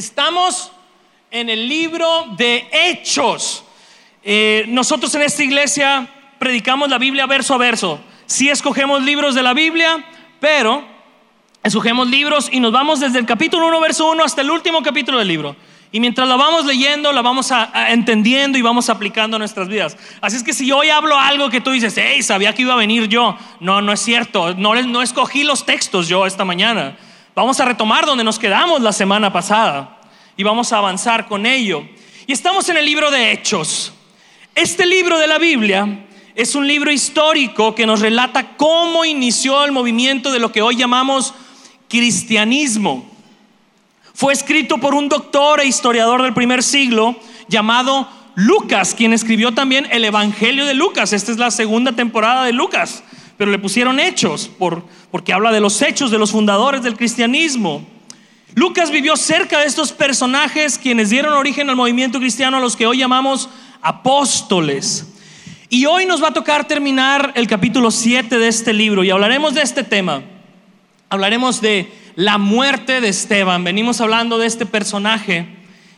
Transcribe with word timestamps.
Estamos 0.00 0.72
en 1.30 1.50
el 1.50 1.68
libro 1.68 2.24
de 2.38 2.66
Hechos. 2.72 3.64
Eh, 4.22 4.64
nosotros 4.66 5.14
en 5.14 5.20
esta 5.20 5.42
iglesia 5.44 6.08
predicamos 6.38 6.88
la 6.88 6.96
Biblia 6.96 7.26
verso 7.26 7.52
a 7.52 7.58
verso. 7.58 8.00
Sí 8.24 8.48
escogemos 8.48 9.02
libros 9.02 9.34
de 9.34 9.42
la 9.42 9.52
Biblia, 9.52 10.02
pero 10.40 10.82
escogemos 11.62 12.08
libros 12.08 12.48
y 12.50 12.60
nos 12.60 12.72
vamos 12.72 13.00
desde 13.00 13.18
el 13.18 13.26
capítulo 13.26 13.66
1, 13.66 13.78
verso 13.78 14.10
1 14.10 14.24
hasta 14.24 14.40
el 14.40 14.50
último 14.50 14.82
capítulo 14.82 15.18
del 15.18 15.28
libro. 15.28 15.54
Y 15.92 16.00
mientras 16.00 16.26
la 16.26 16.36
vamos 16.36 16.64
leyendo, 16.64 17.12
la 17.12 17.20
vamos 17.20 17.52
a, 17.52 17.90
entendiendo 17.90 18.56
y 18.56 18.62
vamos 18.62 18.88
aplicando 18.88 19.36
a 19.36 19.38
nuestras 19.38 19.68
vidas. 19.68 19.98
Así 20.22 20.36
es 20.38 20.42
que 20.42 20.54
si 20.54 20.72
hoy 20.72 20.88
hablo 20.88 21.18
algo 21.18 21.50
que 21.50 21.60
tú 21.60 21.72
dices, 21.72 21.94
hey, 21.98 22.22
sabía 22.22 22.54
que 22.54 22.62
iba 22.62 22.72
a 22.72 22.78
venir 22.78 23.06
yo. 23.08 23.36
No, 23.60 23.82
no 23.82 23.92
es 23.92 24.00
cierto. 24.00 24.54
No, 24.54 24.74
no 24.74 25.02
escogí 25.02 25.44
los 25.44 25.66
textos 25.66 26.08
yo 26.08 26.24
esta 26.24 26.46
mañana. 26.46 26.96
Vamos 27.40 27.58
a 27.58 27.64
retomar 27.64 28.04
donde 28.04 28.22
nos 28.22 28.38
quedamos 28.38 28.82
la 28.82 28.92
semana 28.92 29.32
pasada 29.32 29.98
y 30.36 30.42
vamos 30.42 30.74
a 30.74 30.76
avanzar 30.76 31.26
con 31.26 31.46
ello. 31.46 31.82
Y 32.26 32.34
estamos 32.34 32.68
en 32.68 32.76
el 32.76 32.84
libro 32.84 33.10
de 33.10 33.32
Hechos. 33.32 33.94
Este 34.54 34.84
libro 34.84 35.18
de 35.18 35.26
la 35.26 35.38
Biblia 35.38 36.04
es 36.34 36.54
un 36.54 36.68
libro 36.68 36.92
histórico 36.92 37.74
que 37.74 37.86
nos 37.86 38.00
relata 38.00 38.58
cómo 38.58 39.06
inició 39.06 39.64
el 39.64 39.72
movimiento 39.72 40.30
de 40.30 40.38
lo 40.38 40.52
que 40.52 40.60
hoy 40.60 40.76
llamamos 40.76 41.32
cristianismo. 41.88 43.10
Fue 44.12 44.34
escrito 44.34 44.76
por 44.76 44.94
un 44.94 45.08
doctor 45.08 45.60
e 45.60 45.66
historiador 45.66 46.20
del 46.20 46.34
primer 46.34 46.62
siglo 46.62 47.16
llamado 47.48 48.06
Lucas, 48.34 48.94
quien 48.94 49.14
escribió 49.14 49.54
también 49.54 49.88
el 49.90 50.04
Evangelio 50.04 50.66
de 50.66 50.74
Lucas. 50.74 51.14
Esta 51.14 51.32
es 51.32 51.38
la 51.38 51.50
segunda 51.50 51.92
temporada 51.92 52.44
de 52.44 52.52
Lucas, 52.52 53.02
pero 53.40 53.50
le 53.50 53.58
pusieron 53.58 53.98
hechos 53.98 54.50
por, 54.58 54.84
porque 55.10 55.32
habla 55.32 55.50
de 55.50 55.60
los 55.60 55.80
hechos 55.80 56.10
de 56.10 56.18
los 56.18 56.30
fundadores 56.30 56.82
del 56.82 56.94
cristianismo. 56.94 57.82
Lucas 58.54 58.90
vivió 58.90 59.16
cerca 59.16 59.60
de 59.60 59.64
estos 59.64 59.92
personajes 59.92 60.76
quienes 60.76 61.08
dieron 61.08 61.32
origen 61.32 61.70
al 61.70 61.76
movimiento 61.76 62.18
cristiano 62.18 62.58
a 62.58 62.60
los 62.60 62.76
que 62.76 62.86
hoy 62.86 62.98
llamamos 62.98 63.48
apóstoles. 63.80 65.06
Y 65.70 65.86
hoy 65.86 66.04
nos 66.04 66.22
va 66.22 66.28
a 66.28 66.34
tocar 66.34 66.68
terminar 66.68 67.32
el 67.34 67.46
capítulo 67.46 67.90
7 67.90 68.36
de 68.36 68.46
este 68.46 68.74
libro 68.74 69.04
y 69.04 69.10
hablaremos 69.10 69.54
de 69.54 69.62
este 69.62 69.84
tema. 69.84 70.20
Hablaremos 71.08 71.62
de 71.62 71.90
la 72.16 72.36
muerte 72.36 73.00
de 73.00 73.08
Esteban. 73.08 73.64
Venimos 73.64 74.02
hablando 74.02 74.36
de 74.36 74.48
este 74.48 74.66
personaje 74.66 75.46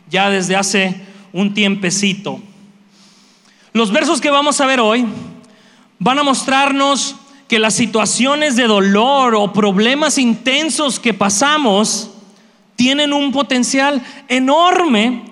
ya 0.09 0.31
desde 0.31 0.55
hace 0.55 0.95
un 1.33 1.55
tiempecito. 1.55 2.41
Los 3.73 3.91
versos 3.91 4.21
que 4.21 4.31
vamos 4.31 4.61
a 4.61 4.67
ver 4.67 4.79
hoy 4.79 5.05
van 5.99 6.21
a 6.21 6.23
mostrarnos 6.23 7.17
que 7.53 7.59
las 7.59 7.75
situaciones 7.75 8.57
de 8.57 8.67
dolor 8.67 9.35
o 9.35 9.53
problemas 9.53 10.17
intensos 10.17 10.99
que 10.99 11.13
pasamos 11.13 12.11
tienen 12.77 13.13
un 13.13 13.31
potencial 13.31 14.01
enorme 14.27 15.23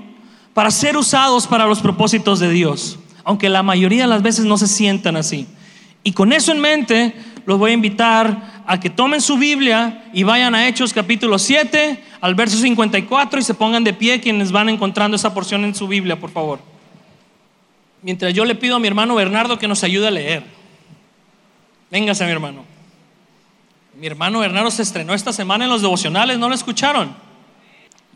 para 0.52 0.70
ser 0.70 0.98
usados 0.98 1.46
para 1.46 1.64
los 1.64 1.80
propósitos 1.80 2.38
de 2.38 2.50
Dios, 2.50 2.98
aunque 3.24 3.48
la 3.48 3.62
mayoría 3.62 4.02
de 4.02 4.08
las 4.08 4.20
veces 4.20 4.44
no 4.44 4.58
se 4.58 4.66
sientan 4.66 5.16
así. 5.16 5.46
Y 6.02 6.12
con 6.12 6.34
eso 6.34 6.52
en 6.52 6.60
mente, 6.60 7.14
los 7.46 7.58
voy 7.58 7.70
a 7.70 7.72
invitar 7.74 8.64
a 8.66 8.78
que 8.78 8.90
tomen 8.90 9.22
su 9.22 9.38
Biblia 9.38 10.04
y 10.12 10.22
vayan 10.22 10.54
a 10.54 10.68
Hechos 10.68 10.92
capítulo 10.92 11.38
7, 11.38 12.04
al 12.20 12.34
verso 12.34 12.58
54 12.58 13.40
y 13.40 13.42
se 13.42 13.54
pongan 13.54 13.82
de 13.82 13.94
pie 13.94 14.20
quienes 14.20 14.52
van 14.52 14.68
encontrando 14.68 15.16
esa 15.16 15.32
porción 15.32 15.64
en 15.64 15.74
su 15.74 15.88
Biblia, 15.88 16.20
por 16.20 16.28
favor. 16.28 16.58
Mientras 18.02 18.34
yo 18.34 18.44
le 18.44 18.56
pido 18.56 18.76
a 18.76 18.78
mi 18.78 18.88
hermano 18.88 19.14
Bernardo 19.14 19.58
que 19.58 19.66
nos 19.66 19.82
ayude 19.84 20.08
a 20.08 20.10
leer. 20.10 20.59
Véngase, 21.90 22.24
mi 22.24 22.30
hermano. 22.30 22.64
Mi 23.94 24.06
hermano 24.06 24.38
Bernardo 24.38 24.70
se 24.70 24.82
estrenó 24.82 25.12
esta 25.12 25.32
semana 25.32 25.64
en 25.64 25.70
los 25.70 25.82
devocionales, 25.82 26.38
¿no 26.38 26.48
lo 26.48 26.54
escucharon? 26.54 27.14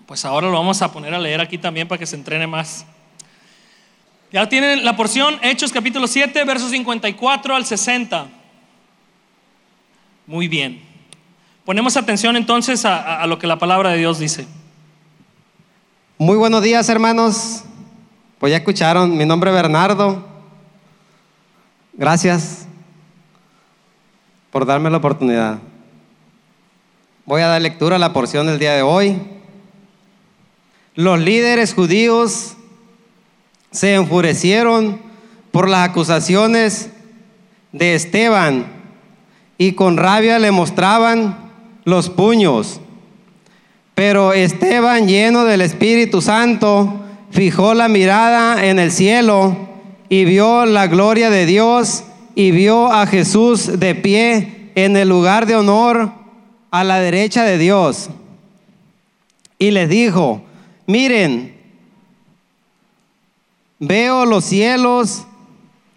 Pues 0.07 0.25
ahora 0.25 0.47
lo 0.47 0.55
vamos 0.55 0.81
a 0.81 0.93
poner 0.93 1.13
a 1.13 1.19
leer 1.19 1.41
aquí 1.41 1.59
también 1.59 1.89
para 1.89 1.99
que 1.99 2.07
se 2.07 2.17
entrene 2.17 2.47
más. 2.47 2.87
Ya 4.33 4.49
tienen 4.49 4.85
la 4.85 4.97
porción, 4.97 5.39
Hechos 5.43 5.73
capítulo 5.73 6.07
7, 6.07 6.45
versos 6.45 6.71
54 6.71 7.55
al 7.55 7.67
60. 7.67 8.29
Muy 10.27 10.49
bien. 10.49 10.81
Ponemos 11.65 11.97
atención 11.97 12.37
entonces 12.37 12.85
a, 12.85 13.27
lo 13.27 13.39
que 13.39 13.47
la 13.47 13.59
palabra 13.59 13.91
de 13.91 13.99
Dios 13.99 14.19
dice. 14.19 14.47
Muy 16.19 16.37
buenos 16.37 16.63
días, 16.63 16.89
hermanos. 16.89 17.65
Pues 18.39 18.51
ya 18.53 18.59
escucharon, 18.59 19.17
mi 19.17 19.25
nombre 19.25 19.51
es 19.51 19.57
Bernardo. 19.57 20.27
Gracias 21.95 22.69
por 24.55 24.67
darme 24.67 24.89
la 24.89 24.99
oportunidad. 24.99 25.59
Voy 27.27 27.43
a 27.43 27.49
dar 27.49 27.61
lectura 27.61 27.97
a 27.97 27.99
la 27.99 28.13
porción 28.13 28.47
del 28.47 28.61
día 28.61 28.75
de 28.75 28.83
hoy. 28.83 29.19
Los 30.95 31.19
líderes 31.19 31.75
judíos 31.75 32.55
se 33.73 33.95
enfurecieron 33.95 35.01
por 35.51 35.69
las 35.69 35.89
acusaciones 35.89 36.91
de 37.73 37.97
Esteban 37.97 38.67
y 39.59 39.73
con 39.73 39.97
rabia 39.97 40.39
le 40.39 40.53
mostraban 40.53 41.51
los 41.83 42.09
puños. 42.09 42.81
Pero 43.97 44.35
Esteban, 44.35 45.09
lleno 45.09 45.45
del 45.45 45.63
Espíritu 45.63 46.23
Santo, 46.23 47.01
fijó 47.33 47.75
la 47.75 47.89
mirada 47.89 48.65
en 48.65 48.79
el 48.79 48.93
cielo 48.93 49.57
y 50.09 50.25
vio 50.25 50.65
la 50.65 50.87
gloria 50.87 51.29
de 51.29 51.45
Dios 51.45 52.05
y 52.35 52.51
vio 52.51 52.93
a 52.93 53.07
Jesús 53.07 53.79
de 53.79 53.95
pie 53.95 54.71
en 54.75 54.97
el 54.97 55.09
lugar 55.09 55.47
de 55.47 55.57
honor 55.57 56.13
a 56.71 56.85
la 56.85 56.99
derecha 56.99 57.45
de 57.45 57.59
Dios. 57.59 58.11
Y 59.59 59.71
les 59.71 59.89
dijo, 59.89 60.43
miren, 60.87 61.57
veo 63.79 64.27
los 64.27 64.45
cielos 64.45 65.25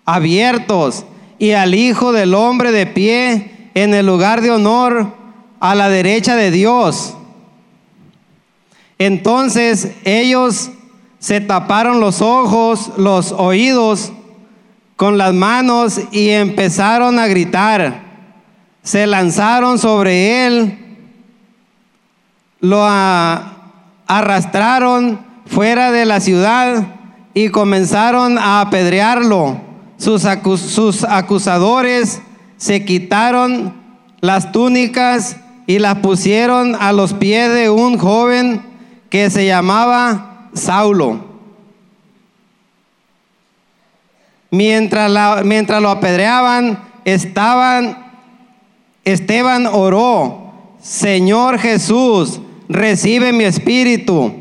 abiertos 0.06 1.06
y 1.40 1.52
al 1.52 1.74
Hijo 1.76 2.12
del 2.12 2.34
Hombre 2.34 2.72
de 2.72 2.86
pie 2.86 3.70
en 3.74 3.94
el 3.94 4.06
lugar 4.06 4.42
de 4.42 4.52
honor 4.52 5.14
a 5.60 5.76
la 5.76 5.90
derecha 5.90 6.36
de 6.36 6.52
Dios. 6.52 7.16
Entonces 9.00 9.92
ellos 10.04 10.72
se 11.20 11.42
taparon 11.42 12.00
los 12.00 12.22
ojos, 12.22 12.92
los 12.98 13.32
oídos 13.32 14.12
con 14.98 15.18
las 15.18 15.34
manos 15.34 16.02
y 16.12 16.30
empezaron 16.32 17.20
a 17.20 17.28
gritar. 17.28 18.02
Se 18.84 19.08
lanzaron 19.08 19.80
sobre 19.80 20.46
él, 20.48 20.80
lo 22.60 22.84
arrastraron 24.08 25.20
fuera 25.46 25.92
de 25.92 26.06
la 26.06 26.20
ciudad 26.20 26.88
y 27.34 27.50
comenzaron 27.50 28.38
a 28.40 28.62
apedrearlo. 28.62 29.62
Sus, 29.98 30.26
acusadores 31.06 32.22
se 32.58 32.84
quitaron 32.84 33.74
las 34.20 34.52
túnicas 34.52 35.38
y 35.68 35.80
las 35.80 36.00
pusieron 36.00 36.76
a 36.80 36.92
los 36.92 37.14
pies 37.14 37.54
de 37.54 37.70
un 37.70 38.00
joven 38.00 38.64
que 39.12 39.30
se 39.30 39.46
llamaba 39.46 40.50
Saulo. 40.54 41.27
Mientras, 44.58 45.46
mientras 45.46 45.80
lo 45.84 45.92
apedreaban, 45.92 46.80
Esteban 49.06 49.68
oró, 49.72 50.52
Señor 50.82 51.60
Jesús, 51.60 52.42
recibe 52.68 53.34
mi 53.34 53.44
espíritu. 53.44 54.34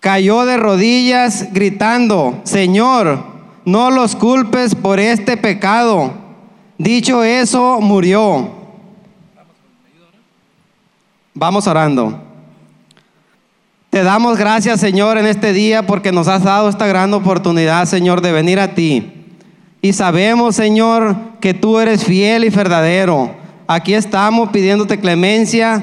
Cayó 0.00 0.44
de 0.44 0.56
rodillas 0.56 1.52
gritando, 1.52 2.40
Señor, 2.42 3.22
no 3.64 3.92
los 3.92 4.16
culpes 4.16 4.74
por 4.74 4.98
este 4.98 5.36
pecado. 5.36 6.12
Dicho 6.76 7.22
eso, 7.22 7.80
murió. 7.80 8.50
Vamos 11.32 11.64
orando. 11.68 12.20
Te 13.90 14.04
damos 14.04 14.38
gracias, 14.38 14.78
Señor, 14.78 15.18
en 15.18 15.26
este 15.26 15.52
día 15.52 15.84
porque 15.84 16.12
nos 16.12 16.28
has 16.28 16.44
dado 16.44 16.68
esta 16.68 16.86
gran 16.86 17.12
oportunidad, 17.12 17.86
Señor, 17.86 18.20
de 18.20 18.30
venir 18.30 18.60
a 18.60 18.72
ti. 18.72 19.12
Y 19.82 19.94
sabemos, 19.94 20.54
Señor, 20.54 21.16
que 21.40 21.54
tú 21.54 21.80
eres 21.80 22.04
fiel 22.04 22.44
y 22.44 22.50
verdadero. 22.50 23.34
Aquí 23.66 23.94
estamos 23.94 24.50
pidiéndote 24.50 25.00
clemencia. 25.00 25.82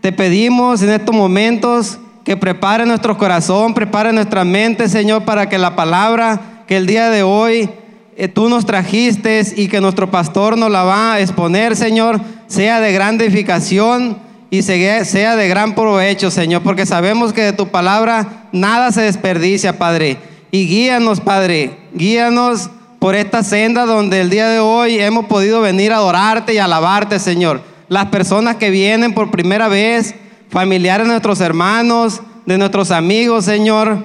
Te 0.00 0.12
pedimos 0.12 0.82
en 0.82 0.90
estos 0.90 1.12
momentos 1.12 1.98
que 2.22 2.36
prepare 2.36 2.86
nuestro 2.86 3.18
corazón, 3.18 3.74
prepare 3.74 4.12
nuestra 4.12 4.44
mente, 4.44 4.88
Señor, 4.88 5.24
para 5.24 5.48
que 5.48 5.58
la 5.58 5.74
palabra 5.74 6.62
que 6.68 6.76
el 6.76 6.86
día 6.86 7.10
de 7.10 7.24
hoy 7.24 7.68
eh, 8.16 8.28
tú 8.28 8.48
nos 8.48 8.66
trajiste 8.66 9.42
y 9.56 9.66
que 9.66 9.80
nuestro 9.80 10.12
pastor 10.12 10.56
nos 10.56 10.70
la 10.70 10.84
va 10.84 11.14
a 11.14 11.20
exponer, 11.20 11.74
Señor, 11.74 12.20
sea 12.46 12.78
de 12.78 12.92
gran 12.92 13.20
edificación 13.20 14.27
y 14.50 14.62
sea 14.62 15.36
de 15.36 15.48
gran 15.48 15.74
provecho, 15.74 16.30
Señor, 16.30 16.62
porque 16.62 16.86
sabemos 16.86 17.32
que 17.32 17.42
de 17.42 17.52
tu 17.52 17.68
palabra 17.68 18.46
nada 18.52 18.92
se 18.92 19.02
desperdicia, 19.02 19.78
Padre. 19.78 20.16
Y 20.50 20.66
guíanos, 20.66 21.20
Padre, 21.20 21.76
guíanos 21.92 22.70
por 22.98 23.14
esta 23.14 23.42
senda 23.42 23.84
donde 23.84 24.20
el 24.20 24.30
día 24.30 24.48
de 24.48 24.58
hoy 24.58 24.98
hemos 24.98 25.26
podido 25.26 25.60
venir 25.60 25.92
a 25.92 25.96
adorarte 25.96 26.54
y 26.54 26.58
alabarte, 26.58 27.18
Señor. 27.18 27.60
Las 27.88 28.06
personas 28.06 28.56
que 28.56 28.70
vienen 28.70 29.12
por 29.12 29.30
primera 29.30 29.68
vez, 29.68 30.14
familiares 30.48 31.06
de 31.06 31.12
nuestros 31.12 31.40
hermanos, 31.40 32.22
de 32.46 32.56
nuestros 32.56 32.90
amigos, 32.90 33.44
Señor. 33.44 34.02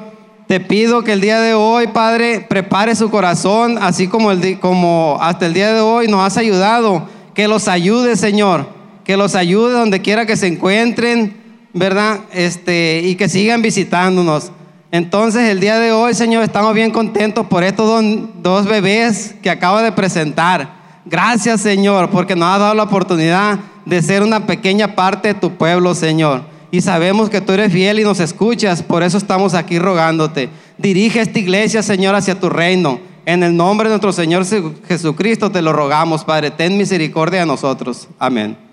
Te 0.47 0.59
pido 0.59 1.03
que 1.03 1.13
el 1.13 1.21
día 1.21 1.39
de 1.39 1.53
hoy, 1.53 1.87
Padre, 1.87 2.45
prepare 2.47 2.95
su 2.95 3.09
corazón, 3.09 3.77
así 3.81 4.07
como, 4.07 4.31
el, 4.31 4.59
como 4.59 5.17
hasta 5.21 5.45
el 5.45 5.53
día 5.53 5.73
de 5.73 5.79
hoy 5.79 6.07
nos 6.09 6.25
has 6.25 6.37
ayudado. 6.37 7.07
Que 7.33 7.47
los 7.47 7.69
ayude, 7.69 8.17
Señor. 8.17 8.67
Que 9.03 9.17
los 9.17 9.35
ayude 9.35 9.73
donde 9.73 10.01
quiera 10.01 10.25
que 10.25 10.37
se 10.37 10.47
encuentren, 10.47 11.35
¿verdad? 11.73 12.21
Este, 12.31 13.01
y 13.03 13.15
que 13.15 13.27
sigan 13.27 13.61
visitándonos. 13.61 14.51
Entonces, 14.91 15.49
el 15.49 15.59
día 15.59 15.79
de 15.79 15.91
hoy, 15.91 16.13
Señor, 16.13 16.43
estamos 16.43 16.73
bien 16.75 16.91
contentos 16.91 17.47
por 17.47 17.63
estos 17.63 18.05
dos, 18.43 18.65
bebés 18.65 19.33
que 19.41 19.49
acabo 19.49 19.79
de 19.79 19.91
presentar. 19.91 21.01
Gracias, 21.05 21.61
Señor, 21.61 22.11
porque 22.11 22.35
nos 22.35 22.49
has 22.49 22.59
dado 22.59 22.75
la 22.75 22.83
oportunidad 22.83 23.59
de 23.85 24.01
ser 24.03 24.21
una 24.21 24.45
pequeña 24.45 24.95
parte 24.95 25.29
de 25.29 25.33
tu 25.33 25.55
pueblo, 25.55 25.95
Señor. 25.95 26.43
Y 26.69 26.81
sabemos 26.81 27.29
que 27.29 27.41
tú 27.41 27.53
eres 27.53 27.71
fiel 27.71 27.99
y 27.99 28.03
nos 28.03 28.19
escuchas, 28.19 28.83
por 28.83 29.01
eso 29.01 29.17
estamos 29.17 29.55
aquí 29.55 29.79
rogándote. 29.79 30.49
Dirige 30.77 31.21
esta 31.21 31.39
iglesia, 31.39 31.81
Señor, 31.81 32.15
hacia 32.15 32.39
tu 32.39 32.49
reino. 32.49 32.99
En 33.25 33.41
el 33.41 33.55
nombre 33.55 33.89
de 33.89 33.93
nuestro 33.93 34.11
Señor 34.11 34.45
Jesucristo 34.87 35.49
te 35.49 35.61
lo 35.61 35.73
rogamos, 35.73 36.23
Padre. 36.23 36.51
Ten 36.51 36.77
misericordia 36.77 37.39
de 37.39 37.45
nosotros. 37.45 38.07
Amén. 38.19 38.72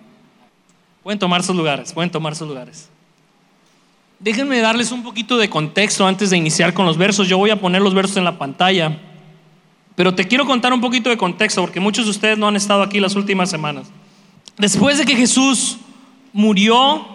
Pueden 1.02 1.19
tomar 1.19 1.43
sus 1.43 1.56
lugares, 1.56 1.93
pueden 1.93 2.11
tomar 2.11 2.37
sus 2.37 2.47
lugares. 2.49 2.91
Déjenme 4.19 4.61
darles 4.61 4.93
un 4.93 5.02
poquito 5.02 5.38
de 5.38 5.49
contexto 5.49 6.06
antes 6.06 6.29
de 6.29 6.37
iniciar 6.37 6.75
con 6.75 6.85
los 6.85 6.99
versos. 6.99 7.26
Yo 7.26 7.38
voy 7.38 7.49
a 7.49 7.58
poner 7.58 7.81
los 7.81 7.94
versos 7.94 8.19
en 8.19 8.25
la 8.25 8.37
pantalla. 8.37 8.99
Pero 9.94 10.14
te 10.14 10.29
quiero 10.29 10.44
contar 10.44 10.75
un 10.75 10.81
poquito 10.81 11.08
de 11.08 11.17
contexto 11.17 11.62
porque 11.62 11.81
muchos 11.81 12.05
de 12.05 12.11
ustedes 12.11 12.37
no 12.37 12.47
han 12.47 12.56
estado 12.56 12.82
aquí 12.82 13.00
las 13.00 13.17
últimas 13.17 13.49
semanas. 13.49 13.87
Después 14.58 14.99
de 14.99 15.06
que 15.06 15.17
Jesús 15.17 15.79
murió 16.35 17.06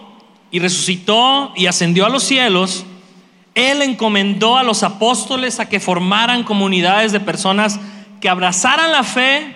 y 0.50 0.58
resucitó 0.58 1.52
y 1.54 1.66
ascendió 1.66 2.06
a 2.06 2.08
los 2.08 2.24
cielos, 2.24 2.84
Él 3.54 3.82
encomendó 3.82 4.56
a 4.56 4.64
los 4.64 4.82
apóstoles 4.82 5.60
a 5.60 5.68
que 5.68 5.78
formaran 5.78 6.42
comunidades 6.42 7.12
de 7.12 7.20
personas 7.20 7.78
que 8.20 8.28
abrazaran 8.28 8.90
la 8.90 9.04
fe 9.04 9.54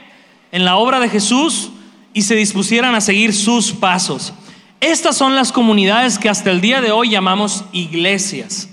en 0.53 0.65
la 0.65 0.77
obra 0.77 1.01
de 1.01 1.09
Jesús 1.09 1.71
y 2.13 2.23
se 2.23 2.35
dispusieran 2.35 2.95
a 2.95 3.01
seguir 3.01 3.35
sus 3.35 3.73
pasos. 3.73 4.33
Estas 4.81 5.17
son 5.17 5.37
las 5.37 5.53
comunidades 5.53 6.19
que 6.19 6.29
hasta 6.29 6.51
el 6.51 6.61
día 6.61 6.81
de 6.81 6.91
hoy 6.91 7.11
llamamos 7.11 7.65
iglesias. 7.73 8.69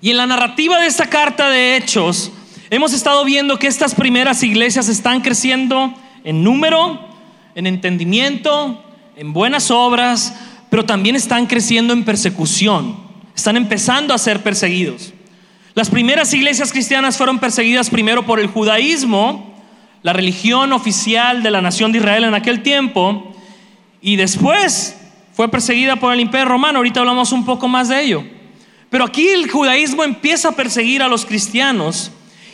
Y 0.00 0.10
en 0.10 0.16
la 0.16 0.26
narrativa 0.26 0.80
de 0.80 0.86
esta 0.86 1.08
carta 1.08 1.48
de 1.48 1.76
Hechos, 1.76 2.32
hemos 2.70 2.92
estado 2.92 3.24
viendo 3.24 3.58
que 3.58 3.68
estas 3.68 3.94
primeras 3.94 4.42
iglesias 4.42 4.88
están 4.88 5.20
creciendo 5.20 5.94
en 6.24 6.44
número, 6.44 7.00
en 7.54 7.66
entendimiento, 7.66 8.82
en 9.16 9.32
buenas 9.32 9.70
obras, 9.70 10.34
pero 10.70 10.84
también 10.84 11.16
están 11.16 11.46
creciendo 11.46 11.92
en 11.92 12.04
persecución. 12.04 12.96
Están 13.34 13.56
empezando 13.56 14.12
a 14.12 14.18
ser 14.18 14.42
perseguidos. 14.42 15.12
Las 15.74 15.88
primeras 15.88 16.34
iglesias 16.34 16.70
cristianas 16.70 17.16
fueron 17.16 17.38
perseguidas 17.38 17.88
primero 17.88 18.26
por 18.26 18.40
el 18.40 18.46
judaísmo, 18.46 19.51
la 20.02 20.12
religión 20.12 20.72
oficial 20.72 21.42
de 21.42 21.50
la 21.50 21.60
nación 21.60 21.92
de 21.92 21.98
Israel 21.98 22.24
en 22.24 22.34
aquel 22.34 22.62
tiempo, 22.62 23.34
y 24.00 24.16
después 24.16 24.96
fue 25.32 25.48
perseguida 25.48 25.96
por 25.96 26.12
el 26.12 26.20
imperio 26.20 26.46
romano. 26.46 26.78
Ahorita 26.78 27.00
hablamos 27.00 27.32
un 27.32 27.44
poco 27.44 27.68
más 27.68 27.88
de 27.88 28.02
ello. 28.02 28.24
Pero 28.90 29.04
aquí 29.04 29.28
el 29.28 29.50
judaísmo 29.50 30.04
empieza 30.04 30.50
a 30.50 30.52
perseguir 30.52 31.02
a 31.02 31.08
los 31.08 31.24
cristianos 31.24 32.10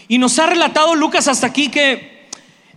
y 0.06 0.18
nos 0.18 0.38
ha 0.38 0.46
relatado 0.46 0.94
Lucas 0.94 1.26
hasta 1.26 1.48
aquí 1.48 1.68
que 1.68 2.28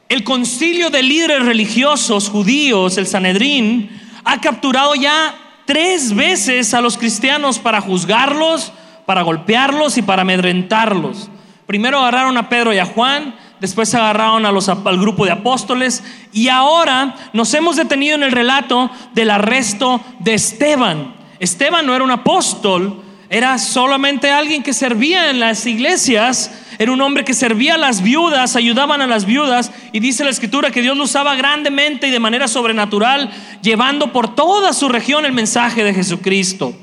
el 0.09 0.23
concilio 0.23 0.89
de 0.89 1.03
líderes 1.03 1.45
religiosos 1.45 2.29
judíos, 2.29 2.97
el 2.97 3.07
Sanedrín, 3.07 3.89
ha 4.23 4.41
capturado 4.41 4.95
ya 4.95 5.35
tres 5.65 6.13
veces 6.13 6.73
a 6.73 6.81
los 6.81 6.97
cristianos 6.97 7.59
para 7.59 7.81
juzgarlos, 7.81 8.73
para 9.06 9.21
golpearlos 9.21 9.97
y 9.97 10.01
para 10.01 10.23
amedrentarlos. 10.23 11.29
Primero 11.68 12.00
agarraron 12.00 12.38
a 12.38 12.50
Pedro 12.50 12.73
y 12.73 12.79
a 12.79 12.85
Juan, 12.85 13.35
después 13.62 13.94
agarraron 13.94 14.44
al 14.46 15.00
grupo 15.00 15.24
de 15.24 15.31
apóstoles 15.31 16.04
y 16.34 16.50
ahora 16.50 17.16
nos 17.31 17.54
hemos 17.54 17.75
detenido 17.75 18.16
en 18.16 18.24
el 18.24 18.31
relato 18.31 18.90
del 19.13 19.30
arresto 19.30 20.02
de 20.19 20.34
Esteban. 20.34 21.13
Esteban 21.40 21.86
no 21.86 21.96
era 21.96 22.04
un 22.04 22.12
apóstol, 22.12 23.04
era 23.30 23.60
solamente 23.60 24.31
alguien 24.31 24.63
que 24.63 24.74
servía 24.74 25.30
en 25.30 25.40
las 25.40 25.66
iglesias, 25.68 26.52
era 26.80 26.92
un 26.92 27.02
hombre 27.02 27.24
que 27.24 27.36
servía 27.36 27.75
a 27.75 27.78
las 27.78 28.02
viudas, 28.02 28.56
ayudaban 28.56 29.00
a 29.02 29.08
las 29.08 29.25
viudas 29.25 29.72
y 29.94 30.00
dice 30.00 30.24
la 30.24 30.31
escritura 30.31 30.72
que 30.72 30.81
Dios 30.81 30.98
lo 30.98 31.04
usaba 31.04 31.36
grandemente 31.36 32.07
y 32.07 32.12
de 32.12 32.19
manera 32.19 32.48
sobrenatural, 32.48 33.30
llevando 33.62 34.12
por 34.12 34.34
toda 34.34 34.74
su 34.74 34.90
región 34.90 35.24
el 35.24 35.34
mensaje 35.34 35.84
de 35.84 35.94
Jesucristo. 35.94 36.74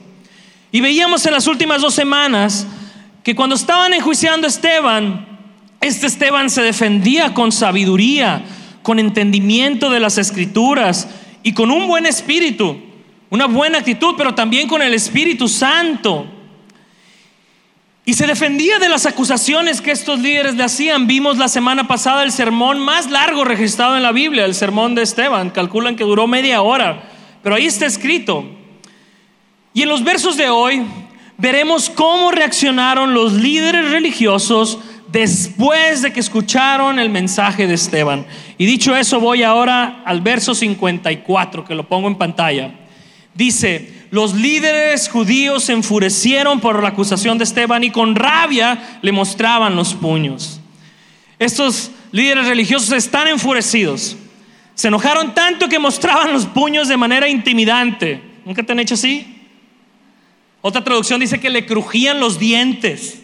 Y 0.71 0.81
veíamos 0.81 1.27
en 1.27 1.33
las 1.33 1.49
últimas 1.49 1.83
dos 1.83 1.95
semanas 1.95 2.69
que 3.25 3.35
cuando 3.35 3.57
estaban 3.57 3.93
enjuiciando 3.93 4.47
a 4.47 4.51
Esteban, 4.51 5.28
este 5.81 6.07
Esteban 6.07 6.51
se 6.51 6.63
defendía 6.63 7.35
con 7.35 7.53
sabiduría, 7.53 8.43
con 8.83 8.99
entendimiento 8.99 9.91
de 9.91 10.01
las 10.01 10.19
escrituras 10.19 11.09
y 11.43 11.53
con 11.53 11.71
un 11.71 11.87
buen 11.87 12.07
espíritu, 12.07 12.77
una 13.31 13.47
buena 13.47 13.79
actitud, 13.79 14.15
pero 14.17 14.35
también 14.35 14.67
con 14.67 14.83
el 14.83 14.95
Espíritu 14.95 15.49
Santo. 15.49 16.27
Y 18.05 18.15
se 18.15 18.27
defendía 18.27 18.79
de 18.79 18.89
las 18.89 19.05
acusaciones 19.05 19.83
que 19.83 19.91
estos 19.91 20.19
líderes 20.19 20.55
le 20.55 20.65
hacían. 20.65 21.07
Vimos 21.07 21.37
la 21.37 21.47
semana 21.47 21.87
pasada 21.87 22.23
el 22.23 22.33
sermón 22.33 22.79
más 22.81 23.11
largo 23.11 23.45
registrado 23.45 23.97
en 23.99 24.03
la 24.03 24.13
Biblia, 24.13 24.47
el 24.47 24.55
sermón 24.55 24.95
de 24.95 25.03
Esteban. 25.03 25.51
Calculan 25.51 25.95
que 25.95 26.05
duró 26.05 26.27
media 26.27 26.63
hora, 26.63 27.03
pero 27.43 27.57
ahí 27.57 27.67
está 27.67 27.85
escrito. 27.85 28.47
Y 29.75 29.83
en 29.83 29.91
los 29.91 30.05
versos 30.05 30.39
de 30.39 30.49
hoy 30.49 30.87
veremos 31.37 31.91
cómo 31.91 32.31
reaccionaron 32.31 33.13
los 33.13 33.35
líderes 33.35 33.91
religiosos 33.91 34.79
después 35.11 36.03
de 36.03 36.13
que 36.13 36.21
escucharon 36.21 36.99
el 36.99 37.11
mensaje 37.11 37.67
de 37.67 37.75
Esteban. 37.75 38.27
Y 38.57 38.67
dicho 38.67 38.95
eso, 38.95 39.21
voy 39.21 39.43
ahora 39.43 40.03
al 40.05 40.21
verso 40.21 40.55
54, 40.55 41.65
que 41.65 41.75
lo 41.75 41.89
pongo 41.89 42.09
en 42.09 42.17
pantalla. 42.17 42.73
Dice, 43.35 44.07
los 44.11 44.35
líderes 44.35 45.09
judíos 45.09 45.65
se 45.65 45.73
enfurecieron 45.73 46.61
por 46.61 46.83
la 46.83 46.91
acusación 46.91 47.39
de 47.39 47.45
Esteban 47.45 47.85
y 47.85 47.91
con 47.91 48.15
rabia 48.15 48.99
le 49.03 49.13
mostraban 49.13 49.77
los 49.77 49.95
puños. 49.95 50.61
Estos 51.39 51.91
líderes 52.11 52.47
religiosos 52.47 52.93
están 52.93 53.29
enfurecidos. 53.29 54.17
Se 54.75 54.89
enojaron 54.89 55.35
tanto 55.35 55.69
que 55.69 55.79
mostraban 55.79 56.33
los 56.33 56.47
puños 56.47 56.89
de 56.89 56.97
manera 56.97 57.29
intimidante. 57.29 58.21
¿Nunca 58.45 58.63
te 58.63 58.73
han 58.73 58.81
hecho 58.81 58.95
así? 58.95 59.37
Otra 60.61 60.83
traducción 60.83 61.21
dice 61.21 61.41
que 61.41 61.51
le 61.51 61.67
crujían 61.67 62.21
los 62.21 62.39
dientes. 62.39 63.23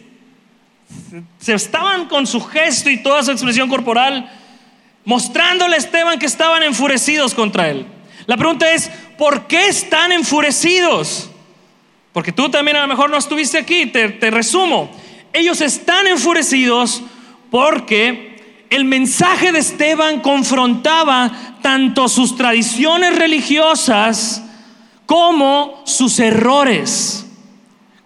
Se 1.38 1.54
estaban 1.54 2.06
con 2.06 2.26
su 2.26 2.40
gesto 2.40 2.90
y 2.90 3.02
toda 3.02 3.22
su 3.22 3.30
expresión 3.30 3.68
corporal 3.68 4.30
mostrándole 5.04 5.76
a 5.76 5.78
Esteban 5.78 6.18
que 6.18 6.26
estaban 6.26 6.62
enfurecidos 6.62 7.34
contra 7.34 7.68
él. 7.68 7.86
La 8.26 8.36
pregunta 8.36 8.72
es, 8.72 8.90
¿por 9.18 9.46
qué 9.46 9.68
están 9.68 10.12
enfurecidos? 10.12 11.30
Porque 12.12 12.32
tú 12.32 12.48
también 12.48 12.76
a 12.76 12.82
lo 12.82 12.88
mejor 12.88 13.10
no 13.10 13.16
estuviste 13.16 13.58
aquí, 13.58 13.86
te, 13.86 14.08
te 14.08 14.30
resumo. 14.30 14.90
Ellos 15.32 15.60
están 15.60 16.06
enfurecidos 16.06 17.02
porque 17.50 18.66
el 18.70 18.84
mensaje 18.84 19.52
de 19.52 19.58
Esteban 19.58 20.20
confrontaba 20.20 21.58
tanto 21.60 22.08
sus 22.08 22.36
tradiciones 22.36 23.16
religiosas 23.16 24.42
como 25.06 25.82
sus 25.84 26.18
errores 26.18 27.23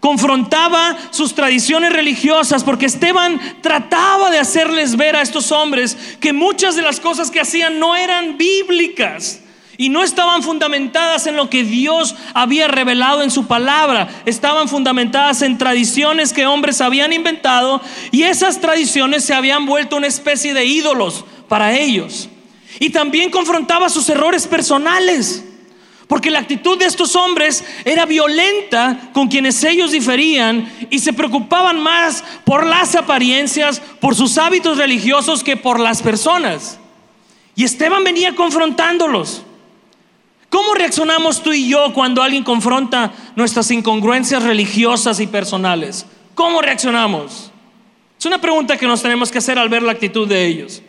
confrontaba 0.00 0.96
sus 1.10 1.34
tradiciones 1.34 1.92
religiosas, 1.92 2.62
porque 2.64 2.86
Esteban 2.86 3.40
trataba 3.62 4.30
de 4.30 4.38
hacerles 4.38 4.96
ver 4.96 5.16
a 5.16 5.22
estos 5.22 5.50
hombres 5.52 5.96
que 6.20 6.32
muchas 6.32 6.76
de 6.76 6.82
las 6.82 7.00
cosas 7.00 7.30
que 7.30 7.40
hacían 7.40 7.78
no 7.78 7.96
eran 7.96 8.38
bíblicas 8.38 9.40
y 9.76 9.88
no 9.88 10.02
estaban 10.02 10.42
fundamentadas 10.42 11.26
en 11.26 11.36
lo 11.36 11.48
que 11.48 11.62
Dios 11.62 12.16
había 12.34 12.66
revelado 12.66 13.22
en 13.22 13.30
su 13.30 13.46
palabra, 13.46 14.08
estaban 14.26 14.68
fundamentadas 14.68 15.40
en 15.42 15.56
tradiciones 15.56 16.32
que 16.32 16.46
hombres 16.46 16.80
habían 16.80 17.12
inventado 17.12 17.80
y 18.10 18.24
esas 18.24 18.60
tradiciones 18.60 19.24
se 19.24 19.34
habían 19.34 19.66
vuelto 19.66 19.96
una 19.96 20.08
especie 20.08 20.52
de 20.52 20.64
ídolos 20.64 21.24
para 21.48 21.76
ellos. 21.76 22.28
Y 22.80 22.90
también 22.90 23.30
confrontaba 23.30 23.88
sus 23.88 24.08
errores 24.08 24.46
personales. 24.46 25.44
Porque 26.08 26.30
la 26.30 26.38
actitud 26.38 26.78
de 26.78 26.86
estos 26.86 27.14
hombres 27.14 27.62
era 27.84 28.06
violenta 28.06 29.10
con 29.12 29.28
quienes 29.28 29.62
ellos 29.62 29.92
diferían 29.92 30.72
y 30.88 30.98
se 31.00 31.12
preocupaban 31.12 31.78
más 31.78 32.24
por 32.44 32.66
las 32.66 32.94
apariencias, 32.94 33.80
por 34.00 34.14
sus 34.14 34.38
hábitos 34.38 34.78
religiosos 34.78 35.44
que 35.44 35.58
por 35.58 35.78
las 35.78 36.00
personas. 36.00 36.78
Y 37.54 37.64
Esteban 37.64 38.04
venía 38.04 38.34
confrontándolos. 38.34 39.42
¿Cómo 40.48 40.72
reaccionamos 40.72 41.42
tú 41.42 41.52
y 41.52 41.68
yo 41.68 41.92
cuando 41.92 42.22
alguien 42.22 42.42
confronta 42.42 43.12
nuestras 43.36 43.70
incongruencias 43.70 44.42
religiosas 44.42 45.20
y 45.20 45.26
personales? 45.26 46.06
¿Cómo 46.34 46.62
reaccionamos? 46.62 47.50
Es 48.18 48.24
una 48.24 48.40
pregunta 48.40 48.78
que 48.78 48.86
nos 48.86 49.02
tenemos 49.02 49.30
que 49.30 49.38
hacer 49.38 49.58
al 49.58 49.68
ver 49.68 49.82
la 49.82 49.92
actitud 49.92 50.26
de 50.26 50.46
ellos. 50.46 50.80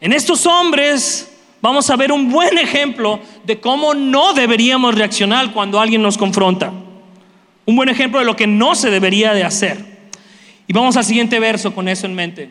En 0.00 0.12
estos 0.12 0.46
hombres 0.46 1.29
vamos 1.60 1.90
a 1.90 1.96
ver 1.96 2.12
un 2.12 2.30
buen 2.30 2.58
ejemplo 2.58 3.20
de 3.44 3.60
cómo 3.60 3.94
no 3.94 4.32
deberíamos 4.34 4.94
reaccionar 4.94 5.52
cuando 5.52 5.80
alguien 5.80 6.02
nos 6.02 6.18
confronta. 6.18 6.72
Un 7.66 7.76
buen 7.76 7.88
ejemplo 7.88 8.18
de 8.18 8.26
lo 8.26 8.36
que 8.36 8.46
no 8.46 8.74
se 8.74 8.90
debería 8.90 9.32
de 9.32 9.44
hacer. 9.44 9.84
Y 10.66 10.72
vamos 10.72 10.96
al 10.96 11.04
siguiente 11.04 11.38
verso 11.40 11.74
con 11.74 11.88
eso 11.88 12.06
en 12.06 12.14
mente. 12.14 12.50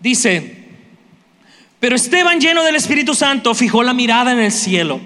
Dice, 0.00 0.66
pero 1.80 1.96
Esteban 1.96 2.40
lleno 2.40 2.62
del 2.62 2.76
Espíritu 2.76 3.14
Santo 3.14 3.54
fijó 3.54 3.82
la 3.82 3.94
mirada 3.94 4.32
en 4.32 4.40
el 4.40 4.52
cielo 4.52 5.00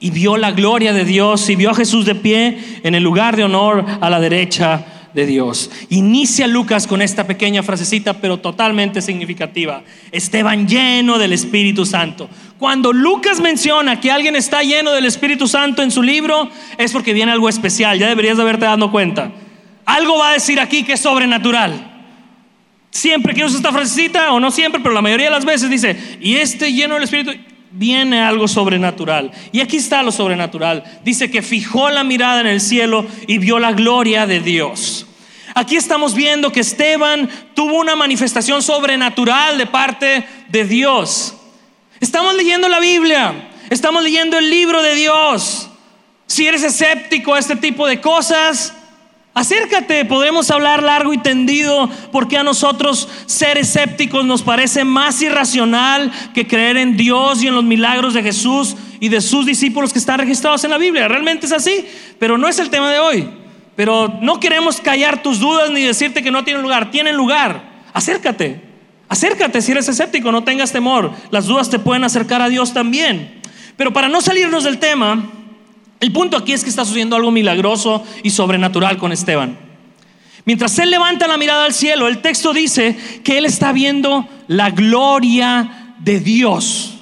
y 0.00 0.10
vio 0.10 0.36
la 0.36 0.52
gloria 0.52 0.92
de 0.92 1.04
Dios 1.04 1.48
y 1.48 1.56
vio 1.56 1.70
a 1.70 1.74
Jesús 1.74 2.04
de 2.04 2.14
pie 2.14 2.58
en 2.82 2.94
el 2.94 3.02
lugar 3.02 3.36
de 3.36 3.44
honor 3.44 3.84
a 4.00 4.10
la 4.10 4.20
derecha 4.20 4.84
de 5.14 5.26
Dios. 5.26 5.70
Inicia 5.90 6.46
Lucas 6.46 6.86
con 6.86 7.00
esta 7.00 7.26
pequeña 7.26 7.62
frasecita, 7.62 8.20
pero 8.20 8.38
totalmente 8.38 9.00
significativa. 9.00 9.82
Esteban 10.12 10.68
lleno 10.68 11.18
del 11.18 11.32
Espíritu 11.32 11.86
Santo. 11.86 12.28
Cuando 12.58 12.92
Lucas 12.92 13.40
menciona 13.40 14.00
que 14.00 14.10
alguien 14.10 14.36
está 14.36 14.62
lleno 14.62 14.92
del 14.92 15.06
Espíritu 15.06 15.48
Santo 15.48 15.82
en 15.82 15.90
su 15.90 16.02
libro, 16.02 16.50
es 16.78 16.92
porque 16.92 17.12
viene 17.12 17.32
algo 17.32 17.48
especial. 17.48 17.98
Ya 17.98 18.08
deberías 18.08 18.36
de 18.36 18.42
haberte 18.42 18.64
dado 18.66 18.90
cuenta. 18.90 19.32
Algo 19.84 20.18
va 20.18 20.30
a 20.30 20.32
decir 20.34 20.60
aquí 20.60 20.82
que 20.82 20.94
es 20.94 21.00
sobrenatural. 21.00 21.92
Siempre 22.90 23.34
que 23.34 23.44
usa 23.44 23.56
esta 23.56 23.72
frasecita, 23.72 24.32
o 24.32 24.40
no 24.40 24.50
siempre, 24.50 24.80
pero 24.80 24.94
la 24.94 25.02
mayoría 25.02 25.26
de 25.26 25.32
las 25.32 25.44
veces 25.44 25.68
dice, 25.68 25.96
y 26.20 26.36
este 26.36 26.72
lleno 26.72 26.94
del 26.94 27.02
Espíritu, 27.02 27.32
viene 27.76 28.22
algo 28.22 28.46
sobrenatural. 28.46 29.32
Y 29.52 29.60
aquí 29.60 29.76
está 29.76 30.02
lo 30.02 30.12
sobrenatural. 30.12 30.84
Dice 31.04 31.30
que 31.30 31.42
fijó 31.42 31.90
la 31.90 32.04
mirada 32.04 32.40
en 32.40 32.46
el 32.46 32.60
cielo 32.60 33.04
y 33.26 33.38
vio 33.38 33.58
la 33.58 33.72
gloria 33.72 34.26
de 34.26 34.40
Dios. 34.40 35.06
Aquí 35.54 35.76
estamos 35.76 36.14
viendo 36.14 36.52
que 36.52 36.60
Esteban 36.60 37.28
tuvo 37.54 37.78
una 37.78 37.96
manifestación 37.96 38.62
sobrenatural 38.62 39.58
de 39.58 39.66
parte 39.66 40.24
de 40.48 40.64
Dios. 40.64 41.34
Estamos 42.00 42.34
leyendo 42.34 42.68
la 42.68 42.80
Biblia, 42.80 43.50
estamos 43.70 44.02
leyendo 44.02 44.38
el 44.38 44.50
libro 44.50 44.82
de 44.82 44.94
Dios. 44.94 45.68
Si 46.26 46.46
eres 46.46 46.62
escéptico 46.64 47.34
a 47.34 47.38
este 47.38 47.56
tipo 47.56 47.86
de 47.86 48.00
cosas, 48.00 48.74
Acércate, 49.34 50.04
podemos 50.04 50.48
hablar 50.52 50.80
largo 50.80 51.12
y 51.12 51.18
tendido 51.18 51.90
porque 52.12 52.38
a 52.38 52.44
nosotros 52.44 53.08
ser 53.26 53.58
escépticos 53.58 54.24
nos 54.24 54.42
parece 54.42 54.84
más 54.84 55.20
irracional 55.22 56.12
que 56.32 56.46
creer 56.46 56.76
en 56.76 56.96
Dios 56.96 57.42
y 57.42 57.48
en 57.48 57.56
los 57.56 57.64
milagros 57.64 58.14
de 58.14 58.22
Jesús 58.22 58.76
y 59.00 59.08
de 59.08 59.20
sus 59.20 59.44
discípulos 59.44 59.92
que 59.92 59.98
están 59.98 60.20
registrados 60.20 60.62
en 60.62 60.70
la 60.70 60.78
Biblia. 60.78 61.08
Realmente 61.08 61.46
es 61.46 61.52
así, 61.52 61.84
pero 62.20 62.38
no 62.38 62.46
es 62.46 62.60
el 62.60 62.70
tema 62.70 62.92
de 62.92 63.00
hoy. 63.00 63.28
Pero 63.74 64.20
no 64.22 64.38
queremos 64.38 64.80
callar 64.80 65.20
tus 65.20 65.40
dudas 65.40 65.68
ni 65.72 65.82
decirte 65.82 66.22
que 66.22 66.30
no 66.30 66.44
tienen 66.44 66.62
lugar, 66.62 66.92
tienen 66.92 67.16
lugar. 67.16 67.82
Acércate, 67.92 68.62
acércate 69.08 69.60
si 69.62 69.72
eres 69.72 69.88
escéptico, 69.88 70.30
no 70.30 70.44
tengas 70.44 70.70
temor. 70.70 71.10
Las 71.32 71.46
dudas 71.46 71.68
te 71.68 71.80
pueden 71.80 72.04
acercar 72.04 72.40
a 72.40 72.48
Dios 72.48 72.72
también. 72.72 73.42
Pero 73.76 73.92
para 73.92 74.08
no 74.08 74.20
salirnos 74.20 74.62
del 74.62 74.78
tema, 74.78 75.28
el 76.04 76.12
punto 76.12 76.36
aquí 76.36 76.52
es 76.52 76.62
que 76.62 76.68
está 76.68 76.84
sucediendo 76.84 77.16
algo 77.16 77.30
milagroso 77.30 78.04
y 78.22 78.28
sobrenatural 78.28 78.98
con 78.98 79.10
Esteban. 79.10 79.56
Mientras 80.44 80.78
él 80.78 80.90
levanta 80.90 81.26
la 81.26 81.38
mirada 81.38 81.64
al 81.64 81.72
cielo, 81.72 82.08
el 82.08 82.20
texto 82.20 82.52
dice 82.52 82.94
que 83.24 83.38
él 83.38 83.46
está 83.46 83.72
viendo 83.72 84.28
la 84.46 84.68
gloria 84.68 85.94
de 86.00 86.20
Dios. 86.20 86.96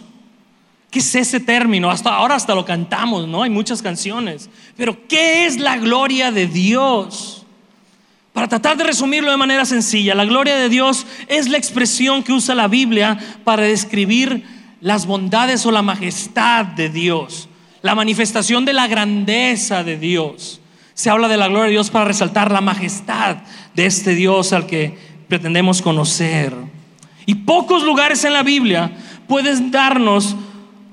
¿Qué 0.88 1.00
es 1.00 1.12
ese 1.16 1.40
término? 1.40 1.90
Hasta 1.90 2.14
ahora 2.14 2.36
hasta 2.36 2.54
lo 2.54 2.64
cantamos, 2.64 3.26
¿no? 3.26 3.42
Hay 3.42 3.50
muchas 3.50 3.82
canciones. 3.82 4.48
Pero 4.76 5.08
¿qué 5.08 5.46
es 5.46 5.58
la 5.58 5.78
gloria 5.78 6.30
de 6.30 6.46
Dios? 6.46 7.44
Para 8.32 8.46
tratar 8.46 8.76
de 8.76 8.84
resumirlo 8.84 9.32
de 9.32 9.36
manera 9.36 9.64
sencilla, 9.64 10.14
la 10.14 10.26
gloria 10.26 10.54
de 10.54 10.68
Dios 10.68 11.06
es 11.26 11.48
la 11.48 11.58
expresión 11.58 12.22
que 12.22 12.32
usa 12.32 12.54
la 12.54 12.68
Biblia 12.68 13.18
para 13.42 13.64
describir 13.64 14.44
las 14.80 15.06
bondades 15.06 15.66
o 15.66 15.72
la 15.72 15.82
majestad 15.82 16.66
de 16.66 16.88
Dios 16.88 17.48
la 17.82 17.94
manifestación 17.94 18.64
de 18.64 18.72
la 18.72 18.86
grandeza 18.86 19.84
de 19.84 19.98
Dios. 19.98 20.60
Se 20.94 21.10
habla 21.10 21.28
de 21.28 21.36
la 21.36 21.48
gloria 21.48 21.64
de 21.64 21.72
Dios 21.72 21.90
para 21.90 22.04
resaltar 22.04 22.50
la 22.52 22.60
majestad 22.60 23.38
de 23.74 23.86
este 23.86 24.14
Dios 24.14 24.52
al 24.52 24.66
que 24.66 24.96
pretendemos 25.28 25.82
conocer. 25.82 26.54
Y 27.26 27.34
pocos 27.36 27.82
lugares 27.82 28.24
en 28.24 28.32
la 28.32 28.42
Biblia 28.42 28.92
pueden 29.26 29.70
darnos 29.70 30.36